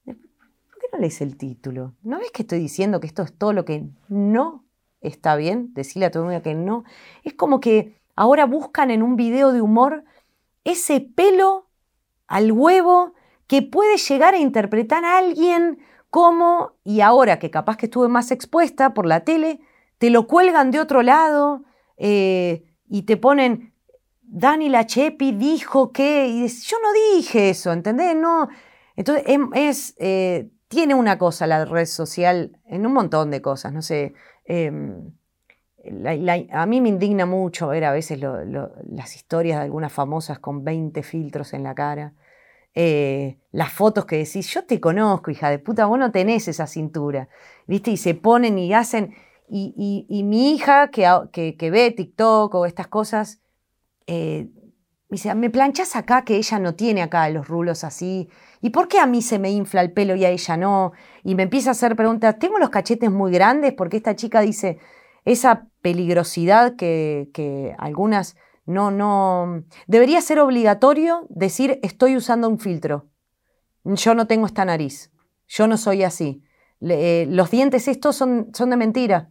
¿Por 0.03 0.15
qué 0.15 0.87
no 0.91 0.99
lees 0.99 1.21
el 1.21 1.37
título? 1.37 1.93
¿No 2.01 2.17
ves 2.17 2.31
que 2.31 2.41
estoy 2.41 2.57
diciendo 2.57 2.99
que 2.99 3.07
esto 3.07 3.21
es 3.21 3.37
todo 3.37 3.53
lo 3.53 3.65
que 3.65 3.85
no 4.07 4.65
está 4.99 5.35
bien? 5.35 5.73
Decirle 5.75 6.07
a 6.07 6.11
tu 6.11 6.19
amiga 6.19 6.41
que 6.41 6.55
no. 6.55 6.83
Es 7.23 7.35
como 7.35 7.59
que 7.59 8.01
ahora 8.15 8.47
buscan 8.47 8.89
en 8.89 9.03
un 9.03 9.15
video 9.15 9.51
de 9.51 9.61
humor 9.61 10.05
ese 10.63 11.01
pelo 11.01 11.67
al 12.25 12.51
huevo 12.51 13.13
que 13.45 13.61
puede 13.61 13.97
llegar 13.97 14.33
a 14.33 14.39
interpretar 14.39 15.05
a 15.05 15.19
alguien 15.19 15.77
como, 16.13 16.73
y 16.83 17.01
ahora 17.01 17.39
que 17.39 17.49
capaz 17.49 17.75
que 17.75 17.87
estuve 17.87 18.07
más 18.07 18.29
expuesta 18.29 18.93
por 18.93 19.07
la 19.07 19.21
tele, 19.21 19.61
te 19.97 20.11
lo 20.11 20.27
cuelgan 20.27 20.69
de 20.69 20.79
otro 20.79 21.01
lado 21.01 21.63
eh, 21.97 22.65
y 22.87 23.01
te 23.01 23.17
ponen, 23.17 23.73
Dani 24.21 24.69
Lachepi 24.69 25.31
dijo 25.31 25.91
que, 25.91 26.27
y 26.27 26.47
yo 26.47 26.77
no 26.83 26.89
dije 27.15 27.49
eso, 27.49 27.73
¿entendés? 27.73 28.15
No. 28.15 28.47
Entonces, 28.95 29.23
em, 29.25 29.49
es, 29.55 29.95
eh, 29.97 30.51
tiene 30.67 30.93
una 30.93 31.17
cosa 31.17 31.47
la 31.47 31.65
red 31.65 31.87
social 31.87 32.59
en 32.67 32.85
un 32.85 32.93
montón 32.93 33.31
de 33.31 33.41
cosas, 33.41 33.73
no 33.73 33.81
sé. 33.81 34.13
Em, 34.45 35.13
a 36.51 36.65
mí 36.67 36.79
me 36.79 36.89
indigna 36.89 37.25
mucho 37.25 37.69
ver 37.69 37.85
a 37.85 37.91
veces 37.91 38.19
las 38.19 39.15
historias 39.15 39.57
de 39.57 39.63
algunas 39.63 39.91
famosas 39.91 40.37
con 40.37 40.63
20 40.63 41.01
filtros 41.01 41.55
en 41.55 41.63
la 41.63 41.73
cara. 41.73 42.13
Eh, 42.75 43.37
las 43.51 43.71
fotos 43.71 44.05
que 44.05 44.17
decís, 44.17 44.47
yo 44.51 44.65
te 44.65 44.79
conozco, 44.79 45.29
hija 45.29 45.49
de 45.49 45.59
puta, 45.59 45.85
vos 45.85 45.99
no 45.99 46.11
tenés 46.11 46.47
esa 46.47 46.65
cintura, 46.65 47.29
¿viste? 47.67 47.91
Y 47.91 47.97
se 47.97 48.15
ponen 48.15 48.57
y 48.57 48.73
hacen, 48.73 49.13
y, 49.47 50.23
mi 50.25 50.53
hija 50.53 50.89
que, 50.89 51.07
que, 51.31 51.71
ve 51.71 51.91
TikTok 51.91 52.55
o 52.55 52.65
estas 52.65 52.87
cosas, 52.87 53.41
eh, 54.07 54.47
me 55.09 55.15
dice, 55.15 55.35
me 55.35 55.51
planchas 55.51 55.95
acá 55.95 56.23
que 56.25 56.37
ella 56.37 56.57
no 56.57 56.73
tiene 56.73 57.03
acá 57.03 57.29
los 57.29 57.47
rulos 57.47 57.83
así, 57.83 58.29
¿y 58.59 58.71
por 58.71 58.87
qué 58.87 58.97
a 58.97 59.05
mí 59.05 59.21
se 59.21 59.37
me 59.37 59.51
infla 59.51 59.81
el 59.81 59.91
pelo 59.91 60.15
y 60.15 60.25
a 60.25 60.29
ella 60.31 60.57
no? 60.57 60.93
Y 61.23 61.35
me 61.35 61.43
empieza 61.43 61.69
a 61.69 61.73
hacer 61.73 61.95
preguntas, 61.95 62.39
¿tengo 62.39 62.57
los 62.57 62.71
cachetes 62.71 63.11
muy 63.11 63.31
grandes? 63.31 63.73
Porque 63.73 63.97
esta 63.97 64.15
chica 64.15 64.41
dice, 64.41 64.79
esa 65.25 65.67
peligrosidad 65.83 66.75
que, 66.75 67.29
que 67.33 67.75
algunas 67.77 68.35
no, 68.65 68.91
no. 68.91 69.63
Debería 69.87 70.21
ser 70.21 70.39
obligatorio 70.39 71.25
decir 71.29 71.79
estoy 71.83 72.15
usando 72.15 72.47
un 72.47 72.59
filtro. 72.59 73.09
Yo 73.83 74.15
no 74.15 74.27
tengo 74.27 74.45
esta 74.45 74.63
nariz. 74.63 75.11
Yo 75.47 75.67
no 75.67 75.77
soy 75.77 76.03
así. 76.03 76.43
Eh, 76.81 77.25
los 77.29 77.51
dientes 77.51 77.87
estos 77.87 78.15
son, 78.15 78.49
son 78.53 78.69
de 78.69 78.77
mentira. 78.77 79.29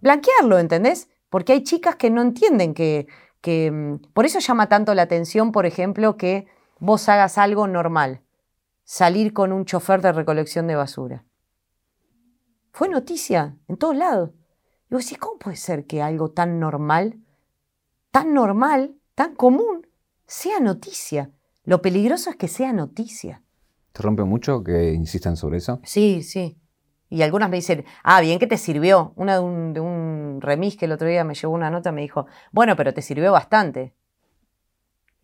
Blanquearlo, 0.00 0.58
¿entendés? 0.58 1.08
Porque 1.28 1.52
hay 1.52 1.62
chicas 1.62 1.96
que 1.96 2.10
no 2.10 2.22
entienden 2.22 2.74
que, 2.74 3.06
que. 3.40 3.70
Mm, 3.70 4.12
por 4.12 4.24
eso 4.24 4.38
llama 4.38 4.68
tanto 4.68 4.94
la 4.94 5.02
atención, 5.02 5.52
por 5.52 5.66
ejemplo, 5.66 6.16
que 6.16 6.46
vos 6.78 7.08
hagas 7.08 7.38
algo 7.38 7.66
normal. 7.66 8.22
Salir 8.84 9.32
con 9.32 9.52
un 9.52 9.64
chofer 9.64 10.00
de 10.00 10.12
recolección 10.12 10.66
de 10.66 10.76
basura. 10.76 11.24
Fue 12.72 12.88
noticia 12.88 13.56
en 13.68 13.76
todos 13.76 13.96
lados. 13.96 14.30
Y 14.90 14.94
vos 14.94 15.04
decís, 15.04 15.18
¿cómo 15.18 15.38
puede 15.38 15.56
ser 15.56 15.86
que 15.86 16.02
algo 16.02 16.30
tan 16.30 16.58
normal 16.58 17.18
tan 18.16 18.32
normal, 18.32 18.94
tan 19.14 19.34
común, 19.34 19.86
sea 20.26 20.58
noticia. 20.58 21.32
Lo 21.64 21.82
peligroso 21.82 22.30
es 22.30 22.36
que 22.36 22.48
sea 22.48 22.72
noticia. 22.72 23.42
¿Te 23.92 24.02
rompe 24.02 24.24
mucho 24.24 24.64
que 24.64 24.94
insistan 24.94 25.36
sobre 25.36 25.58
eso? 25.58 25.80
Sí, 25.84 26.22
sí. 26.22 26.58
Y 27.10 27.20
algunas 27.20 27.50
me 27.50 27.56
dicen, 27.56 27.84
ah, 28.02 28.22
bien 28.22 28.38
que 28.38 28.46
te 28.46 28.56
sirvió. 28.56 29.12
Una 29.16 29.34
de 29.34 29.40
un, 29.40 29.74
de 29.74 29.80
un 29.80 30.38
remis 30.40 30.78
que 30.78 30.86
el 30.86 30.92
otro 30.92 31.06
día 31.06 31.24
me 31.24 31.34
llevó 31.34 31.52
una 31.52 31.68
nota 31.68 31.92
me 31.92 32.00
dijo, 32.00 32.24
bueno, 32.52 32.74
pero 32.74 32.94
te 32.94 33.02
sirvió 33.02 33.32
bastante. 33.32 33.94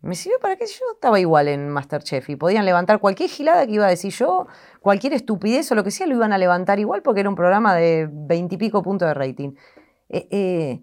Me 0.01 0.13
sirvió 0.13 0.37
para 0.39 0.55
que 0.55 0.67
yo 0.67 0.85
estaba 0.93 1.19
igual 1.19 1.47
en 1.47 1.69
Masterchef 1.69 2.29
y 2.29 2.35
podían 2.35 2.63
levantar 2.63 2.99
cualquier 2.99 3.27
gilada 3.27 3.65
que 3.65 3.71
iba 3.71 3.87
a 3.87 3.89
decir 3.89 4.13
yo, 4.13 4.45
cualquier 4.81 5.13
estupidez 5.13 5.71
o 5.71 5.75
lo 5.75 5.83
que 5.83 5.89
sea, 5.89 6.05
lo 6.05 6.13
iban 6.13 6.31
a 6.31 6.37
levantar 6.37 6.77
igual 6.77 7.01
porque 7.01 7.21
era 7.21 7.29
un 7.29 7.35
programa 7.35 7.73
de 7.73 8.07
veintipico 8.11 8.83
puntos 8.83 9.07
de 9.07 9.15
rating. 9.15 9.55
Eh, 10.09 10.27
eh, 10.29 10.81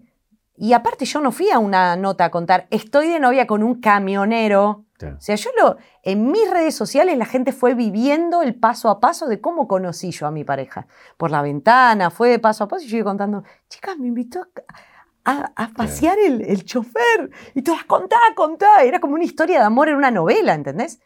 y 0.61 0.73
aparte 0.73 1.05
yo 1.05 1.21
no 1.21 1.31
fui 1.31 1.49
a 1.49 1.57
una 1.57 1.95
nota 1.95 2.25
a 2.25 2.29
contar, 2.29 2.67
estoy 2.69 3.09
de 3.09 3.19
novia 3.19 3.47
con 3.47 3.63
un 3.63 3.81
camionero. 3.81 4.85
O 5.01 5.19
sea, 5.19 5.33
yo 5.33 5.49
lo, 5.59 5.77
en 6.03 6.31
mis 6.31 6.47
redes 6.51 6.75
sociales 6.75 7.17
la 7.17 7.25
gente 7.25 7.51
fue 7.51 7.73
viviendo 7.73 8.43
el 8.43 8.53
paso 8.53 8.89
a 8.89 8.99
paso 8.99 9.25
de 9.25 9.41
cómo 9.41 9.67
conocí 9.67 10.11
yo 10.11 10.27
a 10.27 10.31
mi 10.31 10.43
pareja. 10.43 10.85
Por 11.17 11.31
la 11.31 11.41
ventana, 11.41 12.11
fue 12.11 12.29
de 12.29 12.37
paso 12.37 12.63
a 12.63 12.67
paso 12.67 12.85
y 12.85 12.89
yo 12.89 12.97
iba 12.97 13.09
contando, 13.09 13.43
chicas, 13.69 13.97
me 13.97 14.05
invitó 14.05 14.45
a, 15.25 15.71
pasear 15.75 16.19
el, 16.19 16.63
chofer. 16.63 17.31
Y 17.55 17.63
todas, 17.63 17.83
contá, 17.85 18.19
contá. 18.35 18.83
Era 18.83 18.99
como 18.99 19.15
una 19.15 19.23
historia 19.23 19.57
de 19.57 19.65
amor 19.65 19.89
en 19.89 19.95
una 19.95 20.11
novela, 20.11 20.53
¿entendés? 20.53 21.01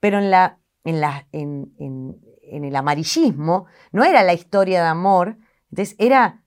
Pero 0.00 0.18
en, 0.18 0.30
la, 0.30 0.58
en, 0.84 1.00
la, 1.00 1.26
en, 1.32 1.72
en 1.78 2.64
el 2.66 2.76
amarillismo 2.76 3.64
no 3.90 4.04
era 4.04 4.22
la 4.22 4.34
historia 4.34 4.82
de 4.82 4.88
amor, 4.88 5.38
entonces 5.70 5.96
era 5.98 6.42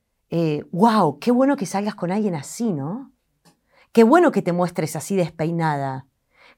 wow, 0.72 1.14
eh, 1.14 1.18
qué 1.20 1.32
bueno 1.32 1.58
que 1.58 1.66
salgas 1.66 1.96
con 1.96 2.12
alguien 2.12 2.36
así, 2.36 2.72
¿no? 2.72 3.12
Qué 3.92 4.04
bueno 4.04 4.32
que 4.32 4.42
te 4.42 4.54
muestres 4.54 4.96
así 4.96 5.16
despeinada. 5.16 6.08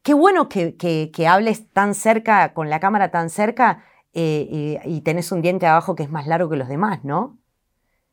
Qué 0.03 0.13
bueno 0.13 0.49
que, 0.49 0.75
que, 0.77 1.27
hables 1.27 1.71
tan 1.71 1.95
cerca, 1.95 2.53
con 2.53 2.69
la 2.69 2.79
cámara 2.79 3.09
tan 3.09 3.29
cerca 3.29 3.83
eh, 4.13 4.79
y, 4.85 5.01
tenés 5.01 5.31
un 5.31 5.41
diente 5.41 5.65
abajo 5.65 5.95
que 5.95 6.03
es 6.03 6.11
más 6.11 6.27
largo 6.27 6.49
que 6.49 6.57
los 6.57 6.67
demás, 6.67 7.03
¿no? 7.03 7.39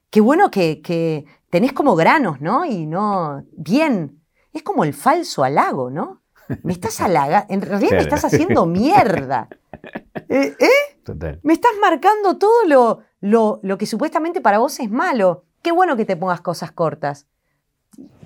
Qué 0.09 0.21
bueno 0.21 0.51
que, 0.51 0.81
que 0.81 1.27
tenés 1.51 1.73
como 1.73 1.97
granos, 1.97 2.41
¿no? 2.41 2.65
Y 2.65 2.87
no, 2.87 3.45
bien. 3.53 4.23
Es 4.53 4.63
como 4.63 4.85
el 4.85 4.95
falso 4.95 5.45
halago, 5.45 5.91
¿no? 5.91 6.23
Me 6.63 6.73
estás 6.73 7.01
halagando, 7.01 7.53
en 7.53 7.61
realidad 7.61 7.93
me 7.93 7.99
estás 7.99 8.25
haciendo 8.25 8.67
mierda. 8.67 9.49
¿Eh? 10.29 10.57
¿eh? 10.59 11.39
Me 11.43 11.53
estás 11.53 11.73
marcando 11.81 12.39
todo 12.39 12.65
lo, 12.67 13.01
lo, 13.21 13.61
lo 13.63 13.79
que 13.79 13.87
supuestamente 13.87 14.41
para 14.41 14.59
vos 14.59 14.79
es 14.81 14.91
malo. 14.91 15.45
Qué 15.63 15.73
bueno 15.73 15.97
que 15.97 16.05
te 16.05 16.17
pongas 16.17 16.41
cosas 16.41 16.73
cortas. 16.73 17.27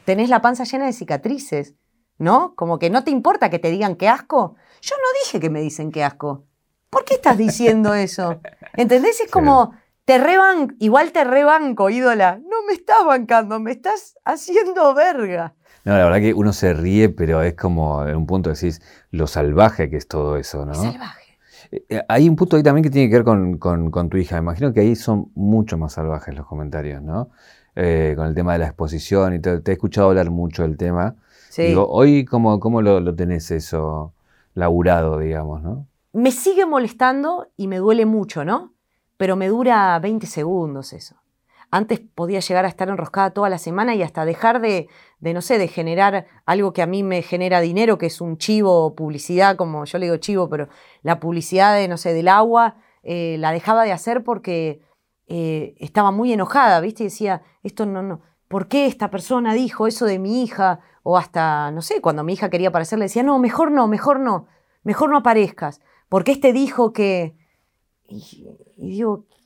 Tenés 0.05 0.29
la 0.29 0.43
panza 0.43 0.65
llena 0.65 0.87
de 0.87 0.93
cicatrices, 0.93 1.75
¿no? 2.19 2.55
Como 2.55 2.79
que 2.79 2.91
no 2.91 3.05
te 3.05 3.11
importa 3.11 3.51
que 3.51 3.59
te 3.59 3.71
digan 3.71 3.97
qué 3.97 4.09
asco. 4.09 4.57
Yo 4.83 4.95
no 4.97 5.25
dije 5.25 5.41
que 5.41 5.51
me 5.51 5.61
dicen 5.61 5.91
qué 5.91 6.05
asco. 6.05 6.45
¿Por 6.91 7.05
qué 7.05 7.15
estás 7.15 7.37
diciendo 7.37 7.95
eso? 7.95 8.41
¿Entendés? 8.75 9.21
Es 9.21 9.31
como, 9.31 9.73
te 10.05 10.19
reban, 10.19 10.77
igual 10.79 11.13
te 11.13 11.25
rebanco, 11.25 11.91
ídola. 11.91 12.39
No 12.39 12.63
me 12.67 12.75
estás 12.75 13.05
bancando, 13.05 13.59
me 13.59 13.73
estás 13.73 14.17
haciendo 14.25 14.95
verga. 14.95 15.55
No, 15.85 15.97
la 15.99 16.05
verdad 16.05 16.21
que 16.21 16.35
uno 16.35 16.53
se 16.53 16.73
ríe, 16.73 17.09
pero 17.09 17.43
es 17.43 17.55
como 17.55 18.07
en 18.07 18.17
un 18.17 18.27
punto 18.27 18.51
decís 18.51 18.81
lo 19.11 19.27
salvaje 19.27 19.91
que 19.91 19.97
es 19.97 20.09
todo 20.09 20.37
eso, 20.37 20.65
¿no? 20.65 20.75
salvaje. 20.75 21.24
Eh, 21.71 21.85
eh, 21.89 22.03
hay 22.09 22.29
un 22.29 22.37
punto 22.37 22.57
ahí 22.57 22.63
también 22.63 22.83
que 22.83 22.91
tiene 22.91 23.09
que 23.09 23.17
ver 23.17 23.25
con, 23.59 24.09
tu 24.11 24.17
hija. 24.17 24.37
Me 24.37 24.43
imagino 24.43 24.73
que 24.73 24.81
ahí 24.81 24.97
son 24.97 25.31
mucho 25.35 25.79
más 25.79 25.95
salvajes 25.95 26.35
los 26.35 26.47
comentarios, 26.47 27.03
¿no? 27.03 27.31
Eh, 27.77 28.15
con 28.17 28.27
el 28.27 28.35
tema 28.35 28.53
de 28.53 28.61
la 28.61 28.67
exposición 28.67 29.35
y 29.35 29.41
te, 29.41 29.61
te 29.61 29.73
he 29.73 29.75
escuchado 29.75 30.09
hablar 30.09 30.31
mucho 30.31 30.63
del 30.63 30.77
tema. 30.77 31.17
Sí. 31.51 31.63
Digo, 31.65 31.89
hoy, 31.89 32.25
¿cómo, 32.25 32.61
cómo 32.61 32.83
lo, 32.83 33.15
tenés 33.15 33.51
eso 33.51 34.13
laburado, 34.55 35.19
digamos, 35.19 35.63
no? 35.63 35.87
Me 36.13 36.31
sigue 36.31 36.67
molestando 36.67 37.49
y 37.57 37.67
me 37.67 37.79
duele 37.79 38.07
mucho, 38.07 38.45
¿no? 38.45 38.73
Pero 39.17 39.37
me 39.37 39.49
dura 39.49 39.99
20 39.99 40.27
segundos 40.27 40.93
eso. 40.93 41.17
Antes 41.71 42.01
podía 42.01 42.41
llegar 42.41 42.65
a 42.65 42.69
estar 42.69 42.89
enroscada 42.89 43.31
toda 43.31 43.49
la 43.49 43.59
semana 43.59 43.95
y 43.95 44.03
hasta 44.03 44.25
dejar 44.25 44.61
de, 44.61 44.89
no 45.21 45.43
sé, 45.43 45.59
de 45.59 45.69
generar 45.69 46.27
algo 46.47 46.73
que 46.73 46.83
a 46.83 46.87
mí 46.87 47.03
me 47.03 47.23
genera 47.23 47.61
dinero, 47.61 47.99
que 47.99 48.07
es 48.07 48.21
un 48.21 48.39
chivo 48.39 48.95
publicidad, 48.95 49.57
como 49.57 49.85
yo 49.85 49.99
le 49.99 50.07
digo 50.07 50.17
chivo, 50.19 50.49
pero 50.49 50.69
la 51.03 51.21
publicidad 51.21 51.75
de, 51.75 51.89
no 51.89 51.97
sé, 51.97 52.13
del 52.13 52.29
agua, 52.29 52.77
eh, 53.03 53.37
la 53.39 53.53
dejaba 53.53 53.85
de 53.85 53.93
hacer 53.93 54.25
porque 54.25 54.81
eh, 55.27 55.75
estaba 55.79 56.11
muy 56.11 56.33
enojada, 56.33 56.81
¿viste? 56.81 57.05
Y 57.05 57.07
decía, 57.07 57.43
esto 57.63 57.87
no, 57.87 58.03
no, 58.03 58.21
¿por 58.49 58.69
qué 58.69 58.87
esta 58.87 59.11
persona 59.11 59.55
dijo 59.55 59.87
eso 59.87 60.07
de 60.07 60.19
mi 60.19 60.43
hija? 60.43 60.81
O 61.03 61.19
hasta, 61.19 61.71
no 61.71 61.83
sé, 61.83 62.01
cuando 62.01 62.25
mi 62.25 62.35
hija 62.35 62.51
quería 62.51 62.69
aparecer, 62.69 62.99
le 62.99 63.07
decía, 63.07 63.23
no, 63.23 63.39
mejor 63.39 63.71
no, 63.71 63.89
mejor 63.89 64.21
no, 64.21 64.47
mejor 64.83 65.11
no 65.11 65.19
aparezcas, 65.19 65.81
porque 66.09 66.33
este 66.33 66.53
dijo 66.53 66.93
que... 66.93 67.37
Y, 68.07 68.47
digo, 68.77 69.27
¿qué 69.31 69.44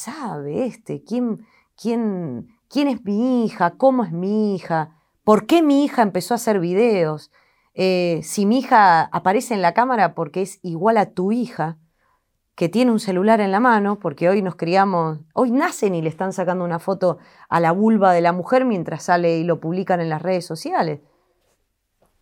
sabe 0.00 0.66
este? 0.66 1.02
¿Quién, 1.04 1.46
quién, 1.80 2.48
¿Quién 2.68 2.88
es 2.88 3.04
mi 3.04 3.44
hija? 3.44 3.72
¿Cómo 3.76 4.04
es 4.04 4.12
mi 4.12 4.54
hija? 4.54 4.96
¿Por 5.24 5.46
qué 5.46 5.62
mi 5.62 5.84
hija 5.84 6.02
empezó 6.02 6.34
a 6.34 6.36
hacer 6.36 6.60
videos? 6.60 7.30
Eh, 7.74 8.20
si 8.22 8.46
mi 8.46 8.58
hija 8.58 9.02
aparece 9.02 9.54
en 9.54 9.62
la 9.62 9.74
cámara 9.74 10.14
porque 10.14 10.42
es 10.42 10.58
igual 10.62 10.96
a 10.96 11.10
tu 11.10 11.32
hija, 11.32 11.78
que 12.54 12.68
tiene 12.68 12.90
un 12.90 13.00
celular 13.00 13.40
en 13.40 13.52
la 13.52 13.60
mano, 13.60 13.98
porque 13.98 14.28
hoy 14.28 14.42
nos 14.42 14.54
criamos, 14.54 15.20
hoy 15.32 15.50
nacen 15.50 15.94
y 15.94 16.02
le 16.02 16.10
están 16.10 16.34
sacando 16.34 16.62
una 16.62 16.78
foto 16.78 17.16
a 17.48 17.58
la 17.58 17.72
vulva 17.72 18.12
de 18.12 18.20
la 18.20 18.32
mujer 18.32 18.66
mientras 18.66 19.04
sale 19.04 19.38
y 19.38 19.44
lo 19.44 19.60
publican 19.60 20.00
en 20.00 20.10
las 20.10 20.20
redes 20.20 20.44
sociales. 20.44 21.00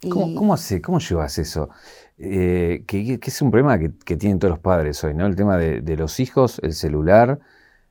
¿Cómo, 0.09 0.57
¿Cómo 0.83 0.99
llevas 1.01 1.39
eso? 1.39 1.71
Eh, 2.19 2.85
que, 2.87 3.19
es 3.21 3.43
un 3.43 3.51
problema 3.51 3.79
que, 3.79 4.17
tienen 4.17 4.39
todos 4.39 4.51
los 4.51 4.61
padres 4.61 5.03
hoy, 5.03 5.15
¿no? 5.15 5.27
El 5.27 5.35
tema 5.35 5.57
de, 5.57 5.97
los 5.97 6.21
hijos, 6.21 6.61
el 6.63 6.73
celular, 6.73 7.41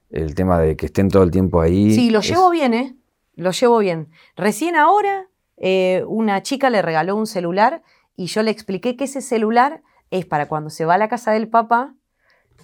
el 0.09 0.35
tema 0.35 0.59
de 0.59 0.75
que 0.75 0.87
estén 0.87 1.09
todo 1.09 1.23
el 1.23 1.31
tiempo 1.31 1.61
ahí. 1.61 1.93
Sí, 1.93 2.09
lo 2.09 2.21
llevo 2.21 2.49
bien, 2.49 2.73
¿eh? 2.73 2.95
Lo 3.35 3.51
llevo 3.51 3.79
bien. 3.79 4.09
Recién 4.35 4.75
ahora 4.75 5.27
eh, 5.57 6.03
una 6.07 6.41
chica 6.43 6.69
le 6.69 6.81
regaló 6.81 7.15
un 7.15 7.27
celular 7.27 7.83
y 8.15 8.27
yo 8.27 8.43
le 8.43 8.51
expliqué 8.51 8.95
que 8.95 9.05
ese 9.05 9.21
celular 9.21 9.83
es 10.11 10.25
para 10.25 10.47
cuando 10.47 10.69
se 10.69 10.85
va 10.85 10.95
a 10.95 10.97
la 10.97 11.09
casa 11.09 11.31
del 11.31 11.47
papá, 11.49 11.93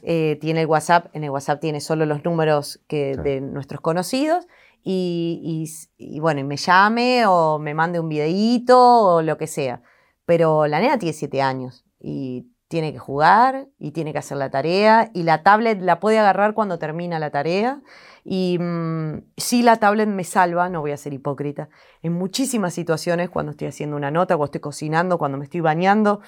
eh, 0.02 0.38
tiene 0.42 0.62
el 0.62 0.68
WhatsApp, 0.68 1.08
en 1.14 1.24
el 1.24 1.30
WhatsApp 1.30 1.62
tiene 1.62 1.80
solo 1.80 2.06
los 2.06 2.24
números 2.24 2.82
que, 2.88 3.16
de 3.16 3.42
nuestros 3.42 3.82
conocidos 3.82 4.48
y, 4.84 6.20
bueno, 6.20 6.42
y 6.42 6.44
me 6.44 6.58
llame 6.58 7.26
o 7.26 7.58
me 7.58 7.74
mande 7.74 8.00
un 8.00 8.10
videíto 8.10 8.78
o 8.78 9.22
lo 9.22 9.38
que 9.38 9.48
sea. 9.48 9.82
Pero 10.26 10.68
la 10.68 10.80
nena 10.80 10.98
tiene 10.98 11.14
siete 11.14 11.42
años 11.42 11.86
y 12.00 12.48
tiene 12.74 12.92
que 12.92 12.98
jugar 12.98 13.68
y 13.78 13.92
tiene 13.92 14.14
que 14.14 14.18
hacer 14.18 14.36
la 14.36 14.50
tarea 14.50 15.12
y 15.14 15.22
la 15.22 15.44
tablet 15.44 15.80
la 15.80 16.00
puede 16.00 16.18
agarrar 16.18 16.56
cuando 16.56 16.80
termina 16.80 17.20
la 17.20 17.30
tarea. 17.30 17.82
Y 18.26 18.58
mm, 18.60 19.26
si 19.38 19.62
la 19.62 19.78
tablet 19.78 20.10
me 20.10 20.24
salva, 20.24 20.70
no 20.70 20.82
voy 20.82 20.90
a 20.90 20.98
ser 20.98 21.14
hipócrita, 21.14 21.70
en 22.02 22.14
muchísimas 22.14 22.74
situaciones 22.74 23.30
cuando 23.30 23.52
estoy 23.52 23.68
haciendo 23.68 23.96
una 23.96 24.10
nota, 24.10 24.38
cuando 24.38 24.46
estoy 24.46 24.62
cocinando, 24.62 25.20
cuando 25.20 25.38
me 25.38 25.44
estoy 25.44 25.60
bañando, 25.60 26.22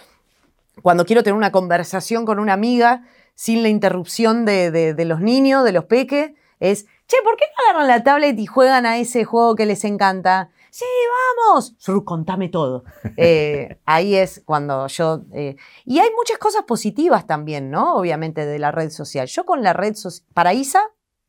cuando 0.83 1.03
quiero 1.07 1.23
tener 1.23 1.35
una 1.35 1.51
conversación 1.51 2.27
con 2.27 2.37
una 2.37 2.53
amiga 2.53 3.01
sin 3.33 3.63
la 3.63 3.69
interrupción 3.69 4.45
de, 4.45 4.69
de 4.69 5.05
los 5.05 5.21
niños, 5.21 5.63
de 5.63 5.71
los 5.71 5.85
peques, 5.85 6.33
es 6.59 6.85
che, 7.07 7.17
¿por 7.23 7.37
qué 7.37 7.45
no 7.57 7.71
agarran 7.71 7.87
la 7.87 8.03
tablet 8.03 8.37
y 8.37 8.45
juegan 8.45 8.85
a 8.85 8.99
ese 8.99 9.23
juego 9.23 9.55
que 9.55 9.65
les 9.65 9.83
encanta? 9.83 10.51
Sí, 10.75 10.83
vamos. 11.47 11.73
contame 12.03 12.49
todo. 12.49 12.83
Eh, 13.17 13.79
ahí 13.85 14.13
es 14.15 14.41
cuando 14.43 14.87
yo... 14.87 15.21
Eh, 15.31 15.55
y 15.85 15.99
hay 15.99 16.09
muchas 16.17 16.37
cosas 16.37 16.63
positivas 16.63 17.25
también, 17.25 17.71
¿no? 17.71 17.95
Obviamente 17.95 18.45
de 18.45 18.59
la 18.59 18.71
red 18.71 18.89
social. 18.89 19.27
Yo 19.27 19.45
con 19.45 19.63
la 19.63 19.71
red 19.71 19.95
social... 19.95 20.27
Para 20.33 20.53
Isa, 20.53 20.81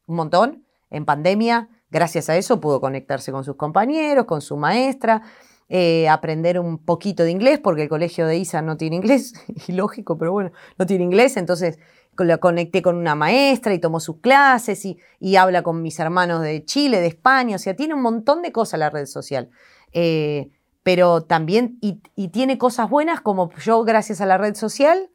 un 0.06 0.16
montón. 0.16 0.64
En 0.90 1.04
pandemia, 1.04 1.68
gracias 1.90 2.28
a 2.28 2.36
eso, 2.36 2.60
pudo 2.60 2.80
conectarse 2.80 3.30
con 3.30 3.44
sus 3.44 3.54
compañeros, 3.54 4.24
con 4.24 4.40
su 4.40 4.56
maestra. 4.56 5.22
Eh, 5.68 6.08
aprender 6.08 6.58
un 6.58 6.78
poquito 6.78 7.22
de 7.22 7.30
inglés, 7.30 7.60
porque 7.60 7.82
el 7.82 7.88
colegio 7.88 8.26
de 8.26 8.38
Isa 8.38 8.62
no 8.62 8.76
tiene 8.76 8.96
inglés, 8.96 9.32
y 9.68 9.72
lógico, 9.72 10.18
pero 10.18 10.32
bueno, 10.32 10.50
no 10.76 10.86
tiene 10.86 11.04
inglés, 11.04 11.36
entonces 11.36 11.78
la 12.18 12.38
conecté 12.38 12.82
con 12.82 12.96
una 12.96 13.14
maestra 13.14 13.74
y 13.74 13.78
tomó 13.78 14.00
sus 14.00 14.20
clases 14.20 14.84
y, 14.84 15.36
habla 15.36 15.62
con 15.62 15.82
mis 15.82 15.98
hermanos 15.98 16.42
de 16.42 16.64
Chile, 16.64 17.00
de 17.00 17.08
España, 17.08 17.56
o 17.56 17.58
sea, 17.58 17.74
tiene 17.74 17.94
un 17.94 18.02
montón 18.02 18.42
de 18.42 18.52
cosas 18.52 18.80
la 18.80 18.90
red 18.90 19.06
social. 19.06 19.50
Eh, 19.92 20.50
pero 20.82 21.22
también, 21.22 21.78
y, 21.80 22.00
tiene 22.28 22.58
cosas 22.58 22.88
buenas 22.88 23.20
como 23.20 23.50
yo 23.56 23.82
gracias 23.84 24.20
a 24.20 24.26
la 24.26 24.38
red 24.38 24.54
social 24.54 25.10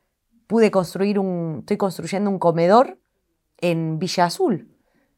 pude 0.47 0.69
construir 0.69 1.17
un, 1.17 1.59
estoy 1.59 1.77
construyendo 1.77 2.29
un 2.29 2.39
comedor 2.39 2.99
en 3.57 3.99
Villa 3.99 4.25
Azul. 4.25 4.67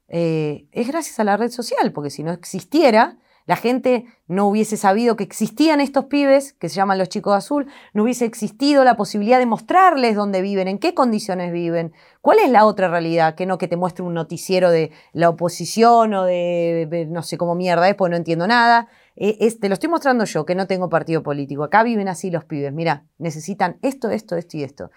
Eh, 0.08 0.68
es 0.72 0.88
gracias 0.88 1.20
a 1.20 1.24
la 1.24 1.38
red 1.38 1.50
social, 1.50 1.92
porque 1.92 2.12
si 2.12 2.22
no 2.22 2.32
existiera, 2.32 3.18
la 3.46 3.56
gente 3.56 4.06
no 4.28 4.48
hubiese 4.48 4.78
sabido 4.78 5.16
que 5.16 5.24
existían 5.24 5.82
estos 5.82 6.06
pibes, 6.06 6.54
que 6.54 6.70
se 6.70 6.76
llaman 6.76 6.98
los 6.98 7.10
chicos 7.10 7.36
azul, 7.36 7.68
no 7.94 8.04
hubiese 8.04 8.26
existido 8.26 8.84
la 8.84 8.96
posibilidad 8.96 9.40
de 9.40 9.46
mostrarles 9.46 10.16
dónde 10.16 10.42
viven, 10.42 10.68
en 10.68 10.80
qué 10.80 10.94
condiciones 10.94 11.52
viven, 11.52 11.94
cuál 12.22 12.40
es 12.40 12.50
la 12.50 12.66
otra 12.66 12.88
realidad, 12.88 13.36
que 13.36 13.46
no 13.46 13.58
que 13.58 13.68
te 13.68 13.76
muestre 13.76 14.04
un 14.04 14.14
noticiero 14.14 14.72
de 14.72 14.92
la 15.12 15.30
oposición 15.30 16.14
o 16.14 16.24
de, 16.24 17.08
no 17.10 17.22
sé 17.22 17.38
cómo 17.38 17.56
mierda 17.56 17.90
es, 17.90 17.96
porque 17.96 18.12
no 18.12 18.18
entiendo 18.18 18.48
nada. 18.48 18.88
Eh, 19.16 19.54
te 19.60 19.68
lo 19.68 19.74
estoy 19.74 19.90
mostrando 19.90 20.26
yo, 20.26 20.46
que 20.46 20.56
no 20.56 20.66
tengo 20.66 20.90
partido 20.90 21.22
político. 21.22 21.64
Acá 21.64 21.84
viven 21.84 22.08
así 22.08 22.32
los 22.32 22.46
pibes. 22.46 22.74
Mira, 22.74 23.06
necesitan 23.18 23.78
esto, 23.82 24.10
esto, 24.10 24.36
esto 24.36 24.58
y 24.58 24.64
esto. 24.64 24.92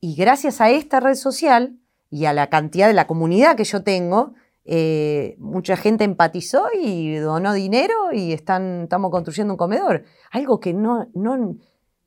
Y 0.00 0.14
gracias 0.16 0.60
a 0.60 0.70
esta 0.70 0.98
red 1.00 1.14
social 1.14 1.76
y 2.10 2.24
a 2.24 2.32
la 2.32 2.48
cantidad 2.48 2.88
de 2.88 2.94
la 2.94 3.06
comunidad 3.06 3.56
que 3.56 3.64
yo 3.64 3.82
tengo, 3.82 4.34
eh, 4.64 5.36
mucha 5.38 5.76
gente 5.76 6.04
empatizó 6.04 6.66
y 6.78 7.16
donó 7.16 7.52
dinero 7.52 8.12
y 8.12 8.32
están, 8.32 8.82
estamos 8.82 9.10
construyendo 9.10 9.54
un 9.54 9.58
comedor. 9.58 10.04
Algo 10.30 10.60
que 10.60 10.74
no, 10.74 11.08
no, 11.14 11.56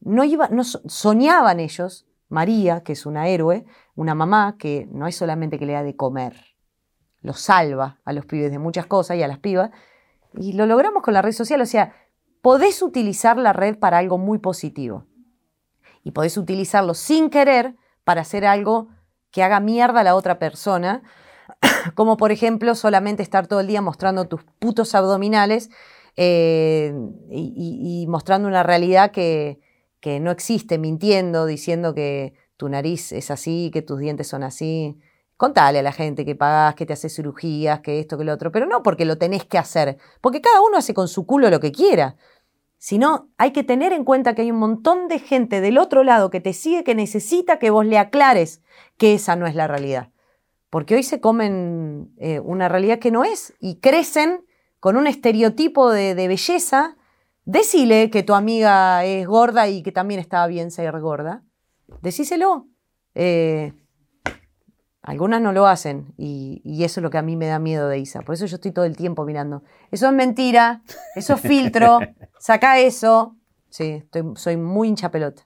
no, 0.02 0.24
iba, 0.24 0.50
no 0.50 0.64
soñaban 0.64 1.60
ellos. 1.60 2.06
María, 2.30 2.82
que 2.82 2.94
es 2.94 3.06
una 3.06 3.28
héroe, 3.28 3.66
una 3.96 4.16
mamá 4.16 4.56
que 4.58 4.88
no 4.92 5.08
es 5.08 5.16
solamente 5.16 5.60
que 5.60 5.68
le 5.68 5.74
da 5.74 5.84
de 5.84 5.96
comer, 5.96 6.36
lo 7.22 7.34
salva 7.34 8.00
a 8.06 8.12
los 8.12 8.26
pibes 8.26 8.50
de 8.50 8.58
muchas 8.58 8.88
cosas 8.88 9.18
y 9.18 9.24
a 9.24 9.28
las 9.28 9.38
pibas. 9.38 9.70
Y 10.36 10.54
lo 10.54 10.66
logramos 10.66 11.04
con 11.04 11.14
la 11.14 11.22
red 11.22 11.32
social. 11.32 11.62
O 11.62 11.66
sea, 11.66 11.94
podés 12.42 12.82
utilizar 12.82 13.38
la 13.38 13.54
red 13.54 13.78
para 13.78 14.00
algo 14.00 14.18
muy 14.18 14.40
positivo. 14.40 15.06
Y 16.04 16.12
podés 16.12 16.38
utilizarlo 16.38 16.96
sin 16.96 17.30
querer 17.30 17.76
para 18.04 18.22
hacer 18.22 18.46
algo 18.46 18.90
que 19.32 19.44
haga 19.44 19.60
mierda 19.60 20.02
a 20.02 20.04
la 20.04 20.16
otra 20.16 20.40
persona 20.40 21.04
como 21.96 22.18
por 22.18 22.32
ejemplo 22.32 22.76
solamente 22.76 23.24
estar 23.24 23.48
todo 23.48 23.60
el 23.60 23.68
día 23.68 23.82
mostrando 23.82 24.28
tus 24.28 24.44
putos 24.60 24.96
abdominales 24.96 25.70
eh, 26.16 26.94
y, 27.32 28.06
mostrando 28.08 28.48
una 28.48 28.64
realidad 28.64 29.12
que, 29.12 29.60
no 30.22 30.32
existe, 30.32 30.78
mintiendo, 30.78 31.46
diciendo 31.46 31.94
que 31.96 32.34
tu 32.58 32.70
nariz 32.70 33.12
es 33.12 33.32
así, 33.32 33.72
que 33.74 33.82
tus 33.82 34.00
dientes 34.00 34.28
son 34.28 34.44
así. 34.44 34.98
Contale 35.38 35.80
a 35.80 35.82
la 35.82 35.92
gente 35.92 36.26
que 36.26 36.36
pagás, 36.36 36.76
que 36.76 36.86
te 36.86 36.94
haces 36.94 37.16
cirugías, 37.16 37.80
que 37.80 38.00
esto, 38.00 38.18
que 38.18 38.24
lo 38.24 38.34
otro, 38.34 38.52
pero 38.52 38.66
no 38.66 38.84
porque 38.84 39.06
lo 39.06 39.18
tenés 39.18 39.46
que 39.46 39.58
hacer, 39.58 39.98
porque 40.22 40.42
cada 40.42 40.62
uno 40.62 40.78
hace 40.78 40.94
con 40.94 41.08
su 41.08 41.26
culo 41.26 41.50
lo 41.50 41.60
que 41.60 41.72
quiera, 41.72 42.16
sino 42.78 43.30
hay 43.38 43.52
que 43.52 43.64
tener 43.64 43.94
en 43.94 44.04
cuenta 44.04 44.36
que 44.36 44.44
hay 44.44 44.52
un 44.52 44.60
montón 44.60 45.08
de 45.08 45.20
gente 45.20 45.62
del 45.62 45.78
otro 45.78 46.04
lado 46.04 46.30
que 46.30 46.42
te 46.42 46.54
sigue, 46.54 46.84
que 46.84 46.96
necesita 46.96 47.58
que 47.58 47.72
vos 47.72 47.86
le 47.86 47.98
aclares 47.98 48.62
que 48.98 49.16
esa 49.16 49.36
no 49.36 49.48
es 49.48 49.56
la 49.56 49.68
realidad 49.68 50.13
porque 50.74 50.96
hoy 50.96 51.04
se 51.04 51.22
comen 51.22 52.16
eh, 52.18 52.40
una 52.40 52.68
realidad 52.68 52.98
que 52.98 53.12
no 53.12 53.24
es 53.24 53.54
y 53.60 53.76
crecen 53.76 54.44
con 54.80 54.98
un 54.98 55.06
estereotipo 55.06 55.92
de, 55.92 56.16
belleza. 56.16 56.98
Decile 57.46 58.10
que 58.10 58.24
tu 58.24 58.34
amiga 58.34 59.06
es 59.06 59.28
gorda 59.28 59.68
y 59.68 59.84
que 59.84 59.92
también 59.92 60.20
estaba 60.20 60.48
bien 60.48 60.72
ser 60.72 61.00
gorda. 61.00 61.44
Decíselo. 62.02 62.66
Eh, 63.14 63.72
algunas 65.04 65.42
no 65.44 65.52
lo 65.52 65.68
hacen 65.68 66.16
y, 66.18 66.84
eso 66.84 67.02
es 67.02 67.04
lo 67.04 67.12
que 67.12 67.20
a 67.20 67.22
mí 67.22 67.36
me 67.36 67.46
da 67.46 67.60
miedo 67.60 67.88
de 67.88 68.00
Isa. 68.00 68.22
Por 68.22 68.34
eso 68.34 68.48
yo 68.48 68.56
estoy 68.56 68.72
todo 68.72 68.86
el 68.86 68.98
tiempo 68.98 69.26
mirando. 69.26 69.62
Eso 69.92 70.08
es 70.08 70.14
mentira, 70.14 70.82
eso 71.16 71.36
es 71.36 71.42
filtro, 71.42 72.00
saca 72.40 72.80
eso. 72.80 73.38
Sí, 73.70 74.04
soy 74.38 74.58
muy 74.58 74.88
hincha 74.88 75.12
pelota. 75.12 75.46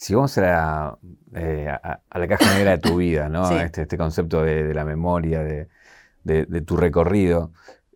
Si 0.00 0.14
vamos 0.14 0.38
a 0.38 0.96
eh, 1.34 1.68
a, 1.68 2.18
la 2.18 2.28
caja 2.28 2.54
negra 2.54 2.70
de 2.70 2.78
tu 2.78 2.96
vida, 2.96 3.28
¿no? 3.28 3.50
Este, 3.50 3.82
este, 3.82 3.98
concepto 3.98 4.42
de, 4.42 4.72
la 4.72 4.84
memoria, 4.84 5.42
de, 5.42 6.62
tu 6.62 6.76
recorrido. 6.76 7.50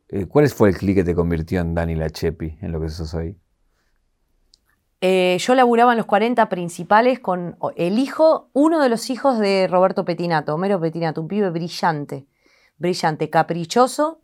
Eh, 0.09 0.27
¿Cuál 0.27 0.49
fue 0.49 0.71
el 0.71 0.77
clic 0.77 0.97
que 0.97 1.05
te 1.05 1.15
convirtió 1.15 1.61
en 1.61 1.75
Dani 1.75 1.95
Lachepi, 1.95 2.59
en 2.61 2.73
lo 2.73 2.81
que 2.81 2.89
sos 2.89 3.15
hoy? 3.15 3.39
Eh, 5.01 5.39
yo 5.39 5.55
laburaba 5.55 5.93
en 5.93 5.99
los 5.99 6.07
40 6.07 6.49
principales 6.49 7.21
con 7.21 7.57
el 7.77 8.01
hijo, 8.01 8.51
uno 8.53 8.81
de 8.81 8.89
los 8.89 9.09
hijos 9.09 9.39
de 9.39 9.69
Roberto 9.69 10.05
Petinato, 10.05 10.57
Homero 10.57 10.81
Petinato, 10.81 11.21
un 11.21 11.29
pibe 11.29 11.51
brillante, 11.51 12.27
brillante, 12.79 13.31
caprichoso, 13.31 14.21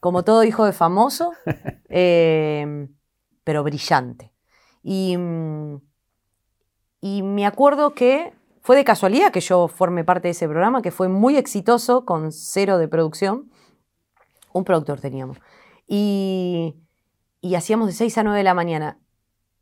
como 0.00 0.24
todo 0.24 0.42
hijo 0.42 0.66
de 0.66 0.72
famoso, 0.72 1.34
pero 1.88 3.62
brillante. 3.62 4.32
Y 4.82 5.16
mm, 5.16 5.76
y 7.02 7.22
me 7.22 7.44
acuerdo 7.44 7.94
que 7.94 8.32
fue 8.62 8.76
de 8.76 8.84
casualidad 8.84 9.32
que 9.32 9.40
yo 9.40 9.66
formé 9.66 10.04
parte 10.04 10.28
de 10.28 10.32
ese 10.32 10.46
programa, 10.46 10.82
que 10.82 10.92
fue 10.92 11.08
muy 11.08 11.36
exitoso, 11.36 12.04
con 12.04 12.30
cero 12.30 12.78
de 12.78 12.86
producción. 12.86 13.50
Un 14.52 14.64
productor 14.64 15.00
teníamos. 15.00 15.38
Y, 15.88 16.76
hacíamos 17.56 17.88
de 17.88 17.92
6 17.94 18.18
a 18.18 18.22
9 18.22 18.38
de 18.38 18.44
la 18.44 18.54
mañana. 18.54 19.00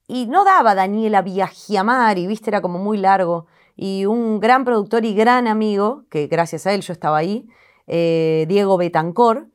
Y 0.07 0.27
no 0.27 0.45
daba 0.45 0.75
Daniela 0.75 1.23
Viagiamar, 1.23 2.19
y 2.19 2.27
viste, 2.27 2.51
era 2.51 2.61
como 2.61 2.79
muy 2.79 2.99
largo. 2.99 3.47
Y 3.75 4.05
un 4.05 4.39
gran 4.39 4.67
productor 4.67 5.07
y 5.07 5.15
gran 5.15 5.49
amigo, 5.49 6.05
que 6.11 6.27
gracias 6.27 6.67
a 6.67 6.75
él 6.75 6.83
yo 6.83 6.93
estaba 6.93 7.17
ahí, 7.17 7.49
eh, 7.87 8.45
Diego 8.49 8.77
Betancor, 8.77 9.49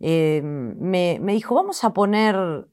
eh, 0.00 0.40
me, 0.42 1.18
me 1.20 1.34
dijo, 1.34 1.54
vamos 1.54 1.84
a 1.84 1.92
poner, 1.92 2.66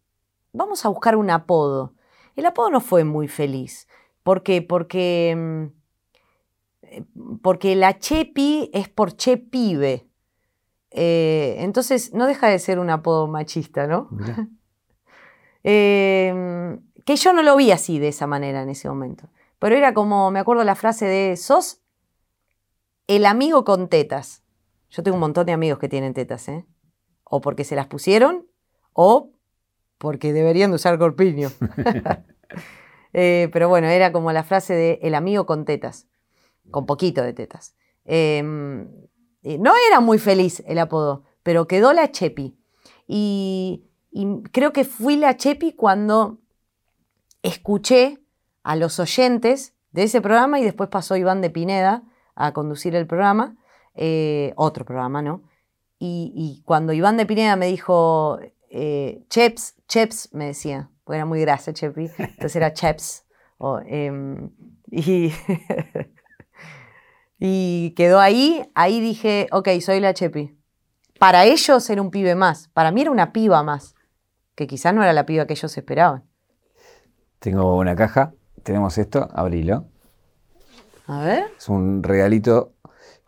vamos 0.52 0.84
a 0.84 0.90
buscar 0.90 1.16
un 1.16 1.30
apodo. 1.30 1.94
El 2.36 2.48
apodo 2.48 2.72
no 2.72 2.82
fue 2.82 3.04
muy 3.04 3.28
feliz. 3.28 3.88
¿Por 4.28 4.44
qué? 4.44 4.62
Porque, 4.62 5.34
mm, 5.38 5.64
eh, 6.82 7.06
porque 7.42 7.78
la 7.78 7.98
Chepi 7.98 8.70
es 8.74 8.90
por 8.90 9.16
Che 9.16 9.38
Pibe. 9.38 10.06
Eh, 10.92 11.56
entonces 11.60 12.14
no 12.14 12.26
deja 12.26 12.50
de 12.50 12.60
ser 12.60 12.78
un 12.80 12.90
apodo 12.90 13.28
machista, 13.28 13.88
¿no? 13.88 14.10
Em, 15.64 16.82
que 17.06 17.16
yo 17.16 17.32
no 17.32 17.42
lo 17.42 17.56
vi 17.56 17.72
así 17.72 18.00
de 18.00 18.10
esa 18.10 18.28
manera 18.28 18.64
en 18.64 18.70
ese 18.70 18.90
momento. 18.90 19.30
Pero 19.60 19.78
era 19.78 19.94
como, 19.94 20.30
me 20.30 20.40
acuerdo 20.40 20.66
la 20.66 20.76
frase 20.76 21.06
de, 21.06 21.38
sos 21.38 21.80
el 23.08 23.26
amigo 23.26 23.64
con 23.64 23.88
tetas. 23.88 24.44
Yo 24.90 25.04
tengo 25.04 25.16
un 25.16 25.22
montón 25.22 25.46
de 25.46 25.54
amigos 25.54 25.80
que 25.80 25.88
tienen 25.88 26.14
tetas, 26.14 26.50
¿eh? 26.50 26.66
O 27.24 27.40
porque 27.40 27.64
se 27.64 27.78
las 27.78 27.88
pusieron 27.88 28.46
o 28.92 29.32
porque 29.98 30.34
deberían 30.34 30.72
de 30.72 30.76
usar 30.76 31.00
corpiño. 31.00 31.50
Eh, 33.20 33.50
pero 33.52 33.68
bueno, 33.68 33.88
era 33.88 34.12
como 34.12 34.32
la 34.32 34.44
frase 34.44 34.76
de 34.76 35.00
el 35.02 35.16
amigo 35.16 35.48
con 35.48 35.66
tetas, 35.66 36.06
con 36.70 36.86
poquito 36.86 37.24
de 37.24 37.34
tetas. 37.34 37.76
Em, 38.06 38.88
no 39.42 39.74
era 39.88 40.00
muy 40.02 40.20
feliz 40.20 40.62
el 40.68 40.78
apodo, 40.78 41.24
pero 41.42 41.68
quedó 41.68 41.94
la 41.94 42.12
Chepi. 42.12 42.56
Y, 43.08 43.90
y 44.12 44.44
creo 44.52 44.72
que 44.72 44.84
fui 44.84 45.16
la 45.16 45.36
Chepi 45.36 45.74
cuando 45.74 46.38
escuché 47.42 48.20
a 48.62 48.76
los 48.76 49.00
oyentes 49.00 49.74
de 49.94 50.04
ese 50.04 50.22
programa 50.22 50.60
y 50.60 50.64
después 50.64 50.88
pasó 50.90 51.16
Iván 51.16 51.42
de 51.42 51.50
Pineda 51.50 52.04
a 52.36 52.54
conducir 52.54 52.96
el 52.96 53.08
programa, 53.08 53.58
eh, 53.96 54.54
otro 54.58 54.86
programa, 54.86 55.24
¿no? 55.24 55.42
Y, 55.98 56.62
cuando 56.66 56.94
Iván 56.94 57.18
de 57.18 57.26
Pineda 57.26 57.56
me 57.56 57.66
dijo, 57.66 58.38
eh, 58.70 59.26
Cheps, 59.32 59.74
Cheps, 59.88 60.32
me 60.36 60.46
decía, 60.46 60.92
porque 61.08 61.18
era 61.20 61.26
muy 61.26 61.40
grasa 61.40 61.72
Chepi, 61.72 62.12
entonces 62.18 62.56
era 62.58 62.74
Cheps. 62.74 63.26
Em, 63.86 64.52
y, 64.92 65.32
y 67.40 67.92
quedó 67.92 68.20
ahí, 68.20 68.70
ahí 68.76 69.00
dije, 69.00 69.48
ok, 69.54 69.70
soy 69.80 70.02
la 70.02 70.14
Chepi. 70.14 70.56
Para 71.18 71.46
ellos 71.46 71.90
era 71.90 72.02
un 72.02 72.12
pibe 72.12 72.36
más, 72.36 72.68
para 72.74 72.92
mí 72.92 73.02
era 73.02 73.10
una 73.10 73.32
piba 73.32 73.64
más, 73.64 73.96
que 74.54 74.68
quizás 74.68 74.94
no 74.94 75.02
era 75.02 75.14
la 75.14 75.26
piba 75.26 75.48
que 75.48 75.54
ellos 75.54 75.76
esperaban. 75.78 76.26
Tengo 77.40 77.78
una 77.78 77.96
caja, 77.96 78.34
tenemos 78.64 78.98
esto, 78.98 79.30
abrilo. 79.34 79.86
A 81.08 81.22
ver. 81.22 81.46
Es 81.58 81.70
un 81.70 82.04
regalito 82.04 82.74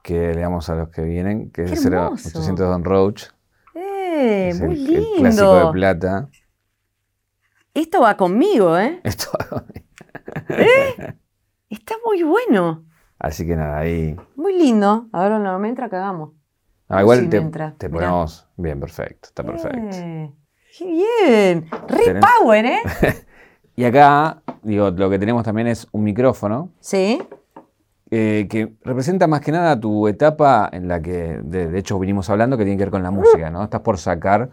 que 0.03 0.33
le 0.33 0.41
damos 0.41 0.69
a 0.69 0.75
los 0.75 0.89
que 0.89 1.01
vienen, 1.01 1.49
que 1.51 1.63
es 1.63 1.85
el 1.85 1.95
800 1.95 2.57
Don 2.57 2.83
Roach. 2.83 3.27
¡Eh! 3.73 4.53
muy 4.59 4.75
lindo. 4.75 4.99
El 4.99 5.19
clásico 5.21 5.55
de 5.55 5.71
plata. 5.71 6.29
Esto 7.73 8.01
va 8.01 8.17
conmigo, 8.17 8.77
¿eh? 8.77 8.99
Esto 9.03 9.29
va 9.39 9.47
conmigo. 9.47 9.85
¿Eh? 10.49 11.15
Está 11.69 11.95
muy 12.05 12.23
bueno. 12.23 12.85
Así 13.19 13.45
que 13.45 13.55
nada, 13.55 13.79
ahí. 13.79 14.15
Muy 14.35 14.57
lindo. 14.57 15.07
Ahora 15.11 15.39
no 15.39 15.59
me 15.59 15.69
entra, 15.69 15.89
cagamos. 15.89 16.31
Ah, 16.87 17.01
igual 17.01 17.29
te, 17.29 17.39
te, 17.77 17.89
ponemos. 17.89 18.47
Bien, 18.57 18.79
perfecto. 18.79 19.27
Está 19.27 19.43
perfecto. 19.43 19.97
Eh, 19.97 20.33
¡Qué 20.75 20.85
bien! 20.85 21.69
¡Re 21.87 22.19
power, 22.19 22.65
eh! 22.65 22.79
y 23.75 23.83
acá, 23.83 24.41
digo, 24.63 24.89
lo 24.89 25.09
que 25.09 25.19
tenemos 25.19 25.43
también 25.43 25.67
es 25.67 25.87
un 25.91 26.03
micrófono. 26.03 26.71
Sí. 26.79 27.21
Eh, 28.09 28.47
que 28.49 28.73
representa 28.83 29.27
más 29.27 29.41
que 29.41 29.51
nada 29.51 29.79
tu 29.79 30.07
etapa 30.07 30.67
en 30.71 30.87
la 30.87 30.99
que, 30.99 31.39
de, 31.43 31.77
hecho, 31.77 31.99
vinimos 31.99 32.27
hablando, 32.31 32.57
que 32.57 32.63
tiene 32.63 32.77
que 32.77 32.85
ver 32.85 32.91
con 32.91 33.03
la 33.03 33.11
música, 33.11 33.51
¿no? 33.51 33.63
Estás 33.63 33.81
por 33.81 33.99
sacar, 33.99 34.49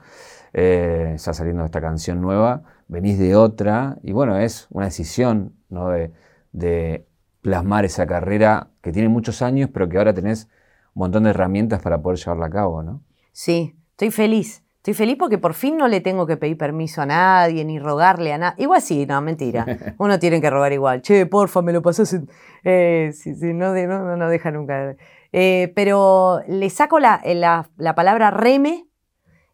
eh, 0.52 1.12
está 1.14 1.32
saliendo 1.32 1.64
esta 1.64 1.80
canción 1.80 2.20
nueva, 2.20 2.64
venís 2.88 3.18
de 3.18 3.36
otra, 3.36 3.98
y 4.02 4.12
bueno, 4.12 4.38
es 4.38 4.66
una 4.70 4.86
decisión, 4.86 5.54
¿no? 5.68 5.88
De, 5.90 6.12
de 6.52 7.06
plasmar 7.40 7.84
esa 7.84 8.06
carrera 8.06 8.68
que 8.80 8.92
tiene 8.92 9.08
muchos 9.08 9.42
años, 9.42 9.70
pero 9.72 9.88
que 9.88 9.98
ahora 9.98 10.14
tenés 10.14 10.48
un 10.94 11.00
montón 11.00 11.24
de 11.24 11.30
herramientas 11.30 11.82
para 11.82 12.00
poder 12.00 12.18
llevarla 12.18 12.46
a 12.46 12.50
cabo, 12.50 12.82
¿no? 12.82 13.02
Sí, 13.32 13.76
estoy 13.90 14.10
feliz. 14.10 14.62
Estoy 14.86 14.94
feliz 14.94 15.16
porque 15.18 15.36
por 15.36 15.54
fin 15.54 15.76
no 15.76 15.88
le 15.88 16.00
tengo 16.00 16.28
que 16.28 16.36
pedir 16.36 16.56
permiso 16.56 17.02
a 17.02 17.06
nadie 17.06 17.64
ni 17.64 17.80
rogarle 17.80 18.32
a 18.32 18.38
nadie. 18.38 18.62
Igual 18.62 18.80
sí, 18.80 19.04
no, 19.04 19.20
mentira. 19.20 19.66
Uno 19.98 20.20
tiene 20.20 20.40
que 20.40 20.48
rogar 20.48 20.72
igual. 20.72 21.02
Che, 21.02 21.26
porfa, 21.26 21.60
me 21.60 21.72
lo 21.72 21.82
pasas. 21.82 22.20
Eh, 22.62 23.12
no, 23.52 23.74
no, 23.74 24.16
no, 24.16 24.28
deja 24.28 24.52
nunca. 24.52 24.94
Eh, 25.32 25.72
pero 25.74 26.40
le 26.46 26.70
saco 26.70 27.00
la, 27.00 27.20
la, 27.24 27.94
palabra 27.96 28.30
reme 28.30 28.86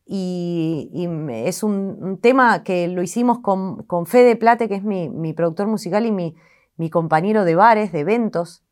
y, 0.04 1.08
es 1.30 1.62
un, 1.62 2.18
tema 2.20 2.62
que 2.62 2.88
lo 2.88 3.02
hicimos 3.02 3.40
con, 3.40 3.84
con 3.84 4.06
Fede 4.06 4.36
Plate, 4.36 4.68
que 4.68 4.76
es 4.76 4.82
mi, 4.84 5.32
productor 5.32 5.66
musical 5.66 6.06
y 6.06 6.12
mi, 6.12 6.34
mi, 6.76 6.90
compañero 6.90 7.44
de 7.44 7.54
bares, 7.54 7.92
de 7.92 8.00
eventos. 8.00 8.64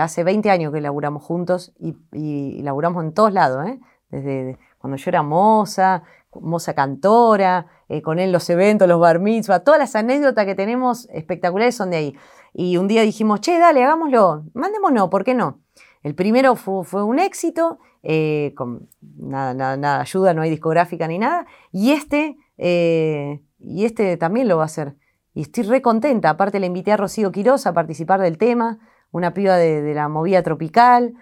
hace 0.00 0.24
20 0.24 0.50
años 0.50 0.72
que 0.72 0.80
laburamos 0.80 1.22
juntos 1.22 1.72
y, 1.78 1.96
y 2.12 2.62
laburamos 2.62 3.04
en 3.04 3.12
todos 3.12 3.32
lados, 3.32 3.66
¿eh? 3.66 3.80
desde 4.10 4.58
cuando 4.78 4.96
yo 4.96 5.10
era 5.10 5.22
moza, 5.22 6.02
moza 6.40 6.74
cantora, 6.74 7.66
eh, 7.88 8.02
con 8.02 8.18
él 8.18 8.32
los 8.32 8.48
eventos, 8.50 8.88
los 8.88 9.00
bar 9.00 9.18
mitzvah, 9.18 9.60
todas 9.60 9.80
las 9.80 9.96
anécdotas 9.96 10.46
que 10.46 10.54
tenemos 10.54 11.08
espectaculares 11.10 11.74
son 11.74 11.90
de 11.90 11.96
ahí. 11.96 12.16
Y 12.52 12.76
un 12.76 12.88
día 12.88 13.02
dijimos, 13.02 13.40
che, 13.40 13.58
dale, 13.58 13.84
hagámoslo, 13.84 14.44
mandémonos, 14.54 15.08
¿por 15.08 15.24
qué 15.24 15.34
no? 15.34 15.60
El 16.02 16.14
primero 16.14 16.54
fue, 16.56 17.02
un 17.02 17.18
éxito, 17.18 17.78
eh, 18.02 18.52
con 18.56 18.88
nada, 19.00 19.54
nada, 19.54 19.76
nada, 19.76 20.00
ayuda, 20.00 20.34
no 20.34 20.42
hay 20.42 20.50
discográfica 20.50 21.08
ni 21.08 21.18
nada, 21.18 21.46
y 21.72 21.92
este, 21.92 22.36
eh, 22.56 23.40
y 23.58 23.84
este 23.84 24.16
también 24.16 24.48
lo 24.48 24.56
va 24.56 24.62
a 24.62 24.66
hacer. 24.66 24.94
Y 25.34 25.42
estoy 25.42 25.64
re 25.64 25.82
contenta, 25.82 26.30
aparte 26.30 26.60
le 26.60 26.66
invité 26.66 26.92
a 26.92 26.96
Rocío 26.96 27.32
Quiroz 27.32 27.66
a 27.66 27.72
participar 27.72 28.20
del 28.20 28.38
tema, 28.38 28.78
una 29.10 29.34
piba 29.34 29.56
de, 29.56 29.94
la 29.94 30.08
movida 30.08 30.42
tropical 30.42 31.14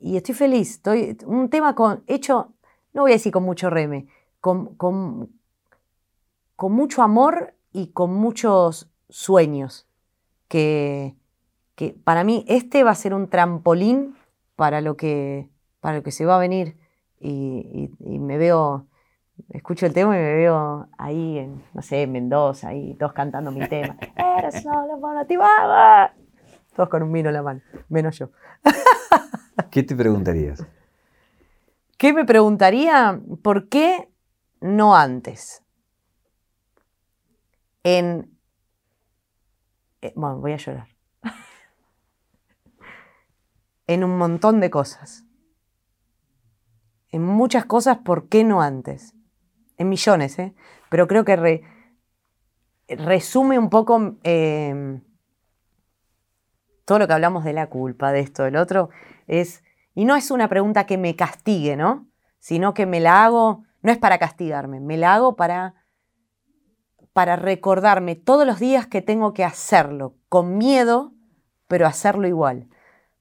y 0.00 0.16
estoy 0.16 0.34
feliz. 0.34 0.72
Estoy, 0.72 1.16
un 1.26 1.50
tema 1.50 1.74
con, 1.74 2.02
hecho, 2.06 2.54
no 2.92 3.02
voy 3.02 3.12
a 3.12 3.14
decir 3.14 3.32
con 3.32 3.44
mucho 3.44 3.70
reme, 3.70 4.08
con, 4.40 4.74
con, 4.76 5.30
mucho 6.58 7.02
amor 7.02 7.54
y 7.72 7.88
con 7.88 8.12
muchos 8.14 8.90
sueños. 9.08 9.86
Que, 10.48 11.14
que, 11.80 11.96
para 12.04 12.24
mí 12.24 12.44
este 12.46 12.84
va 12.84 12.90
a 12.90 12.94
ser 12.94 13.14
un 13.14 13.30
trampolín 13.30 14.14
para 14.54 14.82
lo 14.82 14.98
que, 14.98 15.48
para 15.80 15.96
lo 15.96 16.02
que 16.02 16.10
se 16.10 16.26
va 16.26 16.36
a 16.36 16.38
venir. 16.38 16.76
Y, 17.18 17.90
me 17.98 18.36
veo, 18.36 18.86
escucho 19.48 19.86
el 19.86 19.94
tema 19.94 20.14
y 20.14 20.20
me 20.20 20.34
veo 20.34 20.88
ahí 20.98 21.38
en, 21.38 21.64
no 21.72 21.80
sé, 21.80 22.02
en 22.02 22.12
Mendoza, 22.12 22.68
ahí 22.68 22.94
todos 22.96 23.14
cantando 23.14 23.50
mi 23.50 23.66
tema. 23.66 23.96
Eres 24.38 24.62
la 24.62 24.96
motivada. 25.00 26.14
Todos 26.76 26.90
con 26.90 27.02
un 27.02 27.12
vino 27.12 27.30
en 27.30 27.34
la 27.34 27.42
mano, 27.42 27.62
menos 27.88 28.18
yo. 28.18 28.28
¿Qué 29.70 29.82
te 29.82 29.96
preguntarías? 29.96 30.66
¿Qué 31.96 32.12
me 32.12 32.26
preguntaría? 32.26 33.18
¿Por 33.42 33.70
qué 33.70 34.10
no 34.60 34.94
antes? 34.94 35.62
En... 37.84 38.36
Eh, 40.02 40.12
bueno, 40.14 40.40
voy 40.40 40.52
a 40.52 40.56
llorar. 40.56 40.89
En 43.90 44.04
un 44.04 44.16
montón 44.16 44.60
de 44.60 44.70
cosas. 44.70 45.24
En 47.08 47.24
muchas 47.24 47.64
cosas, 47.64 47.98
¿por 47.98 48.28
qué 48.28 48.44
no 48.44 48.62
antes? 48.62 49.16
En 49.78 49.88
millones, 49.88 50.38
¿eh? 50.38 50.54
Pero 50.90 51.08
creo 51.08 51.24
que 51.24 51.64
resume 52.86 53.58
un 53.58 53.68
poco 53.68 54.14
eh, 54.22 55.00
todo 56.84 57.00
lo 57.00 57.08
que 57.08 57.14
hablamos 57.14 57.42
de 57.42 57.52
la 57.52 57.66
culpa, 57.66 58.12
de 58.12 58.20
esto, 58.20 58.44
del 58.44 58.54
otro, 58.54 58.90
es, 59.26 59.64
y 59.92 60.04
no 60.04 60.14
es 60.14 60.30
una 60.30 60.48
pregunta 60.48 60.86
que 60.86 60.96
me 60.96 61.16
castigue, 61.16 61.74
¿no? 61.74 62.08
Sino 62.38 62.74
que 62.74 62.86
me 62.86 63.00
la 63.00 63.24
hago, 63.24 63.64
no 63.82 63.90
es 63.90 63.98
para 63.98 64.18
castigarme, 64.18 64.78
me 64.78 64.98
la 64.98 65.14
hago 65.14 65.34
para, 65.34 65.74
para 67.12 67.34
recordarme 67.34 68.14
todos 68.14 68.46
los 68.46 68.60
días 68.60 68.86
que 68.86 69.02
tengo 69.02 69.32
que 69.32 69.42
hacerlo, 69.42 70.14
con 70.28 70.58
miedo, 70.58 71.12
pero 71.66 71.88
hacerlo 71.88 72.28
igual. 72.28 72.68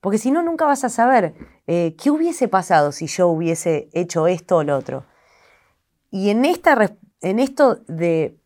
Porque 0.02 0.18
si 0.18 0.32
no, 0.32 0.42
nunca 0.42 0.66
vas 0.66 0.84
a 0.84 0.90
saber 0.90 1.36
eh, 1.68 1.96
qué 2.02 2.10
hubiese 2.10 2.48
pasado 2.48 2.92
si 2.92 3.08
yo 3.08 3.28
hubiese 3.28 3.90
hecho 3.94 4.28
esto 4.28 4.58
o 4.58 4.64
lo 4.64 4.78
otro. 4.78 5.06
Y 6.12 6.30
en, 6.30 6.46
esta, 6.46 6.96
en 7.22 7.40
esto 7.40 7.76
de 7.88 8.40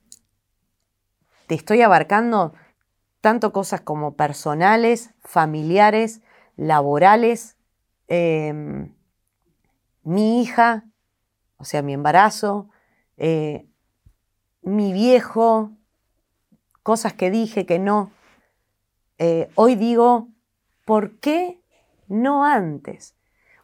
te 1.47 1.56
estoy 1.56 1.82
abarcando 1.82 2.54
tanto 3.22 3.54
cosas 3.54 3.82
como 3.82 4.16
personales, 4.16 5.12
familiares, 5.22 6.22
laborales, 6.58 7.58
em, 8.08 8.93
mi 10.04 10.41
hija, 10.41 10.86
o 11.58 11.66
sea, 11.66 11.82
mi 11.82 11.93
embarazo, 11.93 12.70
eh, 13.18 13.66
mi 14.62 14.91
viejo, 14.91 15.72
cosas 16.82 17.14
que 17.14 17.32
dije 17.32 17.66
que 17.66 17.80
no. 17.80 18.12
Eh, 19.18 19.49
hoy 19.56 19.76
digo, 19.76 20.28
¿por 20.86 21.19
qué 21.19 21.61
no 22.07 22.43
antes? 22.43 23.15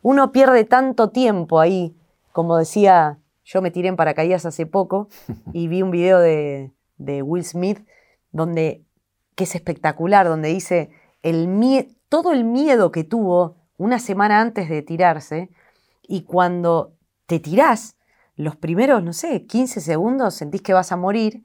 Uno 0.02 0.32
pierde 0.32 0.64
tanto 0.64 1.10
tiempo 1.10 1.60
ahí, 1.60 1.96
como 2.32 2.58
decía, 2.58 3.20
yo 3.44 3.62
me 3.62 3.72
tiré 3.72 3.90
en 3.90 3.96
paracaídas 3.96 4.46
hace 4.46 4.66
poco 4.66 5.10
y 5.54 5.68
vi 5.68 5.82
un 5.82 5.92
video 5.92 6.20
de, 6.20 6.72
de 6.98 7.22
Will 7.22 7.44
Smith 7.44 7.86
donde 8.32 8.84
que 9.36 9.46
es 9.46 9.56
espectacular, 9.56 10.28
donde 10.28 10.50
dice 10.50 10.90
el 11.24 11.48
todo 12.10 12.34
el 12.34 12.44
miedo 12.44 12.92
que 12.92 13.04
tuvo 13.04 13.56
una 13.78 14.00
semana 14.00 14.42
antes 14.42 14.68
de 14.68 14.82
tirarse 14.82 15.50
y 16.04 16.24
cuando 16.24 16.94
te 17.26 17.40
tirás, 17.40 17.96
los 18.36 18.56
primeros, 18.56 19.04
no 19.04 19.14
sé, 19.14 19.46
15 19.46 19.80
segundos 19.80 20.34
sentís 20.34 20.62
que 20.62 20.74
vas 20.74 20.92
a 20.92 20.98
morir 20.98 21.44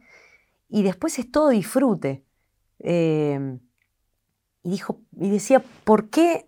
y 0.69 0.83
después 0.83 1.19
es 1.19 1.31
todo 1.31 1.51
disfrute. 1.51 2.25
Eh, 2.81 3.59
y, 4.65 4.71
dijo, 4.71 5.01
y 5.13 5.31
decía, 5.31 5.63
¿por 5.85 6.11
qué 6.11 6.47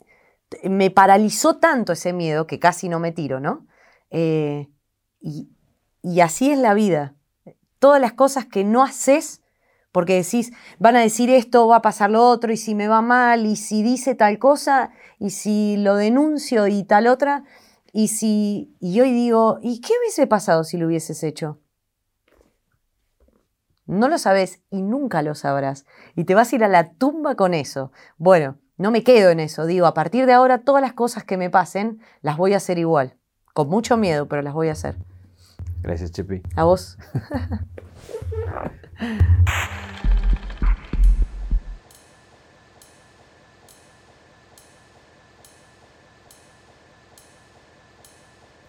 me 0.65 0.91
paralizó 0.91 1.59
tanto 1.59 1.93
ese 1.93 2.13
miedo 2.13 2.47
que 2.47 2.59
casi 2.59 2.89
no 2.89 2.99
me 2.99 3.13
tiro, 3.13 3.39
¿no? 3.41 3.67
Eh, 4.11 4.69
y, 5.21 5.51
y 6.03 6.21
así 6.21 6.51
es 6.51 6.59
la 6.59 6.75
vida. 6.75 7.15
Todas 7.79 8.01
las 8.01 8.15
cosas 8.15 8.47
que 8.47 8.65
no 8.65 8.83
haces 8.83 9.43
Porque 9.97 10.17
decís, 10.23 10.53
van 10.79 10.95
a 10.97 11.01
decir 11.01 11.31
esto, 11.31 11.69
va 11.69 11.77
a 11.77 11.83
pasar 11.83 12.11
lo 12.11 12.23
otro, 12.29 12.53
y 12.53 12.59
si 12.59 12.75
me 12.75 12.87
va 12.87 13.01
mal, 13.01 13.47
y 13.47 13.57
si 13.57 13.83
dice 13.83 14.15
tal 14.15 14.39
cosa, 14.39 14.91
y 15.19 15.31
si 15.31 15.79
lo 15.79 15.97
denuncio 15.97 16.67
y 16.67 16.85
tal 16.85 17.07
otra, 17.07 17.45
y 17.95 18.09
si. 18.09 18.77
Y 18.79 19.01
hoy 19.01 19.13
digo, 19.13 19.59
¿y 19.63 19.81
qué 19.81 19.95
hubiese 19.99 20.27
pasado 20.27 20.65
si 20.65 20.77
lo 20.77 20.87
hubieses 20.87 21.23
hecho? 21.23 21.61
No 23.87 24.09
lo 24.09 24.19
sabes 24.19 24.63
y 24.69 24.83
nunca 24.83 25.23
lo 25.23 25.37
sabrás. 25.37 25.87
Y 26.17 26.25
te 26.25 26.35
vas 26.35 26.53
a 26.53 26.57
ir 26.57 26.65
a 26.65 26.69
la 26.69 26.91
tumba 26.91 27.37
con 27.37 27.55
eso. 27.55 27.93
Bueno, 28.19 28.59
no 28.77 28.91
me 28.91 29.05
quedo 29.05 29.31
en 29.31 29.39
eso. 29.39 29.65
Digo, 29.65 29.87
a 29.87 29.95
partir 29.95 30.27
de 30.27 30.33
ahora 30.33 30.59
todas 30.59 30.83
las 30.83 30.93
cosas 30.93 31.23
que 31.23 31.37
me 31.37 31.51
pasen 31.51 32.01
las 32.21 32.37
voy 32.37 32.55
a 32.55 32.57
hacer 32.57 32.79
igual. 32.79 33.15
Con 33.55 33.69
mucho 33.69 33.97
miedo, 33.97 34.27
pero 34.27 34.43
las 34.43 34.55
voy 34.55 34.69
a 34.69 34.73
hacer. 34.73 34.97
Gracias, 35.83 36.11
Chepi. 36.11 36.43
A 36.57 36.65
vos. 36.65 36.99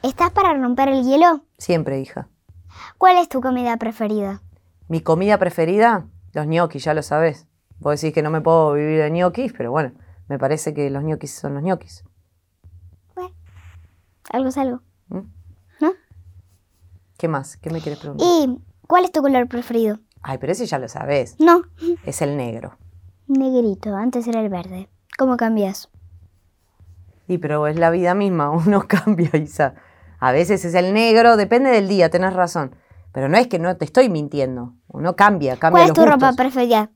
¿Estás 0.04 0.30
para 0.32 0.54
romper 0.54 0.90
el 0.90 1.04
hielo? 1.04 1.42
Siempre, 1.58 2.00
hija. 2.00 2.30
¿Cuál 3.00 3.18
es 3.18 3.28
tu 3.28 3.42
comida 3.42 3.76
preferida? 3.78 4.42
Mi 4.88 5.02
comida 5.02 5.38
preferida, 5.38 6.08
los 6.34 6.48
ñoquis, 6.48 6.84
ya 6.84 6.94
lo 6.94 7.02
sabes. 7.04 7.48
Vos 7.80 8.00
decís 8.00 8.14
que 8.14 8.22
no 8.22 8.30
me 8.32 8.42
puedo 8.42 8.74
vivir 8.74 9.00
de 9.02 9.12
ñoquis, 9.12 9.54
pero 9.54 9.72
bueno, 9.72 9.92
me 10.28 10.40
parece 10.40 10.74
que 10.74 10.90
los 10.90 11.04
ñoquis 11.04 11.32
son 11.34 11.54
los 11.54 11.64
ñoquis. 11.64 12.04
Bueno, 13.16 13.34
algo 14.32 14.50
es 14.50 14.58
algo. 14.58 14.82
¿Mm? 15.10 15.20
¿No? 15.82 15.92
¿Qué 17.18 17.28
más? 17.28 17.58
¿Qué 17.58 17.70
me 17.70 17.82
quieres 17.82 18.00
preguntar? 18.00 18.28
¿Y 18.28 18.60
cuál 18.88 19.06
es 19.06 19.12
tu 19.12 19.22
color 19.22 19.48
preferido? 19.48 20.00
Ay, 20.22 20.38
pero 20.40 20.52
ese 20.52 20.66
ya 20.66 20.80
lo 20.80 20.88
sabes. 20.88 21.36
No, 21.40 21.62
Es 22.06 22.22
el 22.22 22.38
negro. 22.38 22.78
negrito, 23.28 23.96
antes 23.96 24.28
era 24.28 24.42
el 24.42 24.50
verde. 24.50 24.90
¿Cómo 25.18 25.38
cambias? 25.38 25.90
Y 27.28 27.38
pero 27.40 27.68
es 27.68 27.76
la 27.78 27.90
vida 27.90 28.14
misma, 28.16 28.50
uno 28.52 28.86
cambia, 28.88 29.30
Isa. 29.36 29.76
A 30.20 30.32
veces 30.32 30.66
es 30.66 30.74
el 30.74 30.94
negro, 30.94 31.38
depende 31.38 31.70
del 31.70 31.88
día, 31.88 32.10
tenés 32.10 32.34
razón. 32.34 32.76
Pero 33.18 33.30
no 33.30 33.38
es 33.40 33.48
que 33.48 33.58
no 33.58 33.76
te 33.76 33.84
estoy 33.84 34.10
mintiendo. 34.10 34.76
Uno 34.90 35.16
cambia, 35.16 35.58
cambia 35.58 35.86
¿Cuál 35.86 35.88
es 35.88 35.94
tu 35.94 36.06
ropa 36.06 36.34
preferida? 36.34 36.92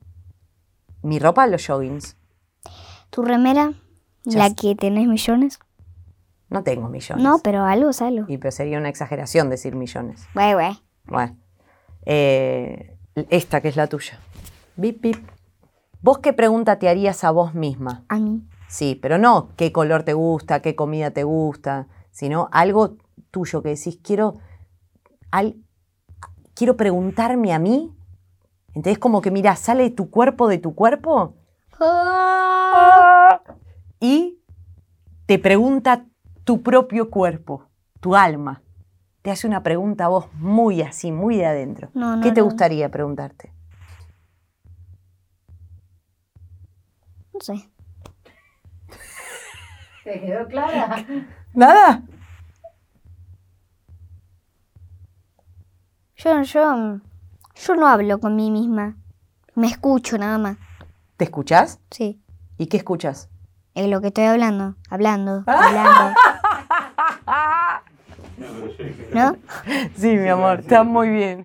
Mi 1.02 1.18
ropa, 1.18 1.48
los 1.48 1.66
joggings. 1.66 2.16
¿Tu 3.10 3.22
remera? 3.24 3.72
Ya 4.22 4.38
¿La 4.38 4.48
sé. 4.50 4.54
que 4.54 4.76
tenés 4.76 5.08
millones? 5.08 5.58
No 6.48 6.62
tengo 6.62 6.88
millones. 6.88 7.24
No, 7.24 7.40
pero 7.40 7.64
algo 7.64 7.90
es 7.90 8.00
algo. 8.02 8.26
Y 8.28 8.38
pero 8.38 8.52
sería 8.52 8.78
una 8.78 8.88
exageración 8.88 9.50
decir 9.50 9.74
millones. 9.74 10.24
Güey, 10.32 10.52
güey. 10.54 10.78
Bueno. 11.06 11.36
Eh, 12.06 12.96
esta 13.28 13.60
que 13.60 13.66
es 13.66 13.74
la 13.74 13.88
tuya. 13.88 14.20
Bip, 14.76 15.00
bip. 15.02 15.28
¿Vos 16.02 16.18
qué 16.20 16.32
pregunta 16.32 16.78
te 16.78 16.88
harías 16.88 17.24
a 17.24 17.32
vos 17.32 17.52
misma? 17.54 18.04
A 18.08 18.20
mí. 18.20 18.46
Sí, 18.68 18.96
pero 19.02 19.18
no 19.18 19.48
qué 19.56 19.72
color 19.72 20.04
te 20.04 20.12
gusta, 20.12 20.62
qué 20.62 20.76
comida 20.76 21.10
te 21.10 21.24
gusta, 21.24 21.88
sino 22.12 22.48
algo 22.52 22.96
tuyo 23.32 23.60
que 23.60 23.70
decís, 23.70 23.98
quiero, 24.04 24.34
al- 25.32 25.56
quiero 26.54 26.76
preguntarme 26.76 27.52
a 27.52 27.58
mí. 27.58 27.94
Entonces 28.74 28.98
como 28.98 29.20
que, 29.20 29.30
mira, 29.30 29.54
sale 29.56 29.90
tu 29.90 30.10
cuerpo 30.10 30.48
de 30.48 30.58
tu 30.58 30.74
cuerpo 30.74 31.34
y 34.00 34.38
te 35.26 35.38
pregunta 35.38 36.04
tu 36.44 36.62
propio 36.62 37.10
cuerpo, 37.10 37.66
tu 38.00 38.16
alma. 38.16 38.62
Te 39.22 39.30
hace 39.30 39.46
una 39.46 39.62
pregunta 39.62 40.06
a 40.06 40.08
vos 40.08 40.32
muy 40.34 40.82
así, 40.82 41.12
muy 41.12 41.36
de 41.36 41.46
adentro. 41.46 41.90
No, 41.94 42.16
no, 42.16 42.22
¿Qué 42.22 42.32
te 42.32 42.40
no. 42.40 42.46
gustaría 42.46 42.88
preguntarte? 42.90 43.52
No 47.32 47.40
sé. 47.40 47.68
¿Te 50.04 50.20
quedó 50.20 50.46
clara? 50.48 51.06
¿Nada? 51.54 52.02
Yo, 56.24 56.40
yo, 56.42 57.00
yo 57.56 57.74
no 57.74 57.88
hablo 57.88 58.20
con 58.20 58.36
mí 58.36 58.52
misma. 58.52 58.94
Me 59.56 59.66
escucho 59.66 60.16
nada 60.18 60.38
más. 60.38 60.56
¿Te 61.16 61.24
escuchás? 61.24 61.80
Sí. 61.90 62.22
¿Y 62.58 62.66
qué 62.66 62.76
escuchas? 62.76 63.28
Es 63.74 63.88
lo 63.88 64.00
que 64.00 64.08
estoy 64.08 64.26
hablando. 64.26 64.76
Hablando. 64.88 65.42
Hablando. 65.46 66.14
¿No? 69.12 69.36
Sí, 69.96 70.16
mi 70.16 70.28
amor, 70.28 70.60
está 70.60 70.84
muy 70.84 71.10
bien. 71.10 71.44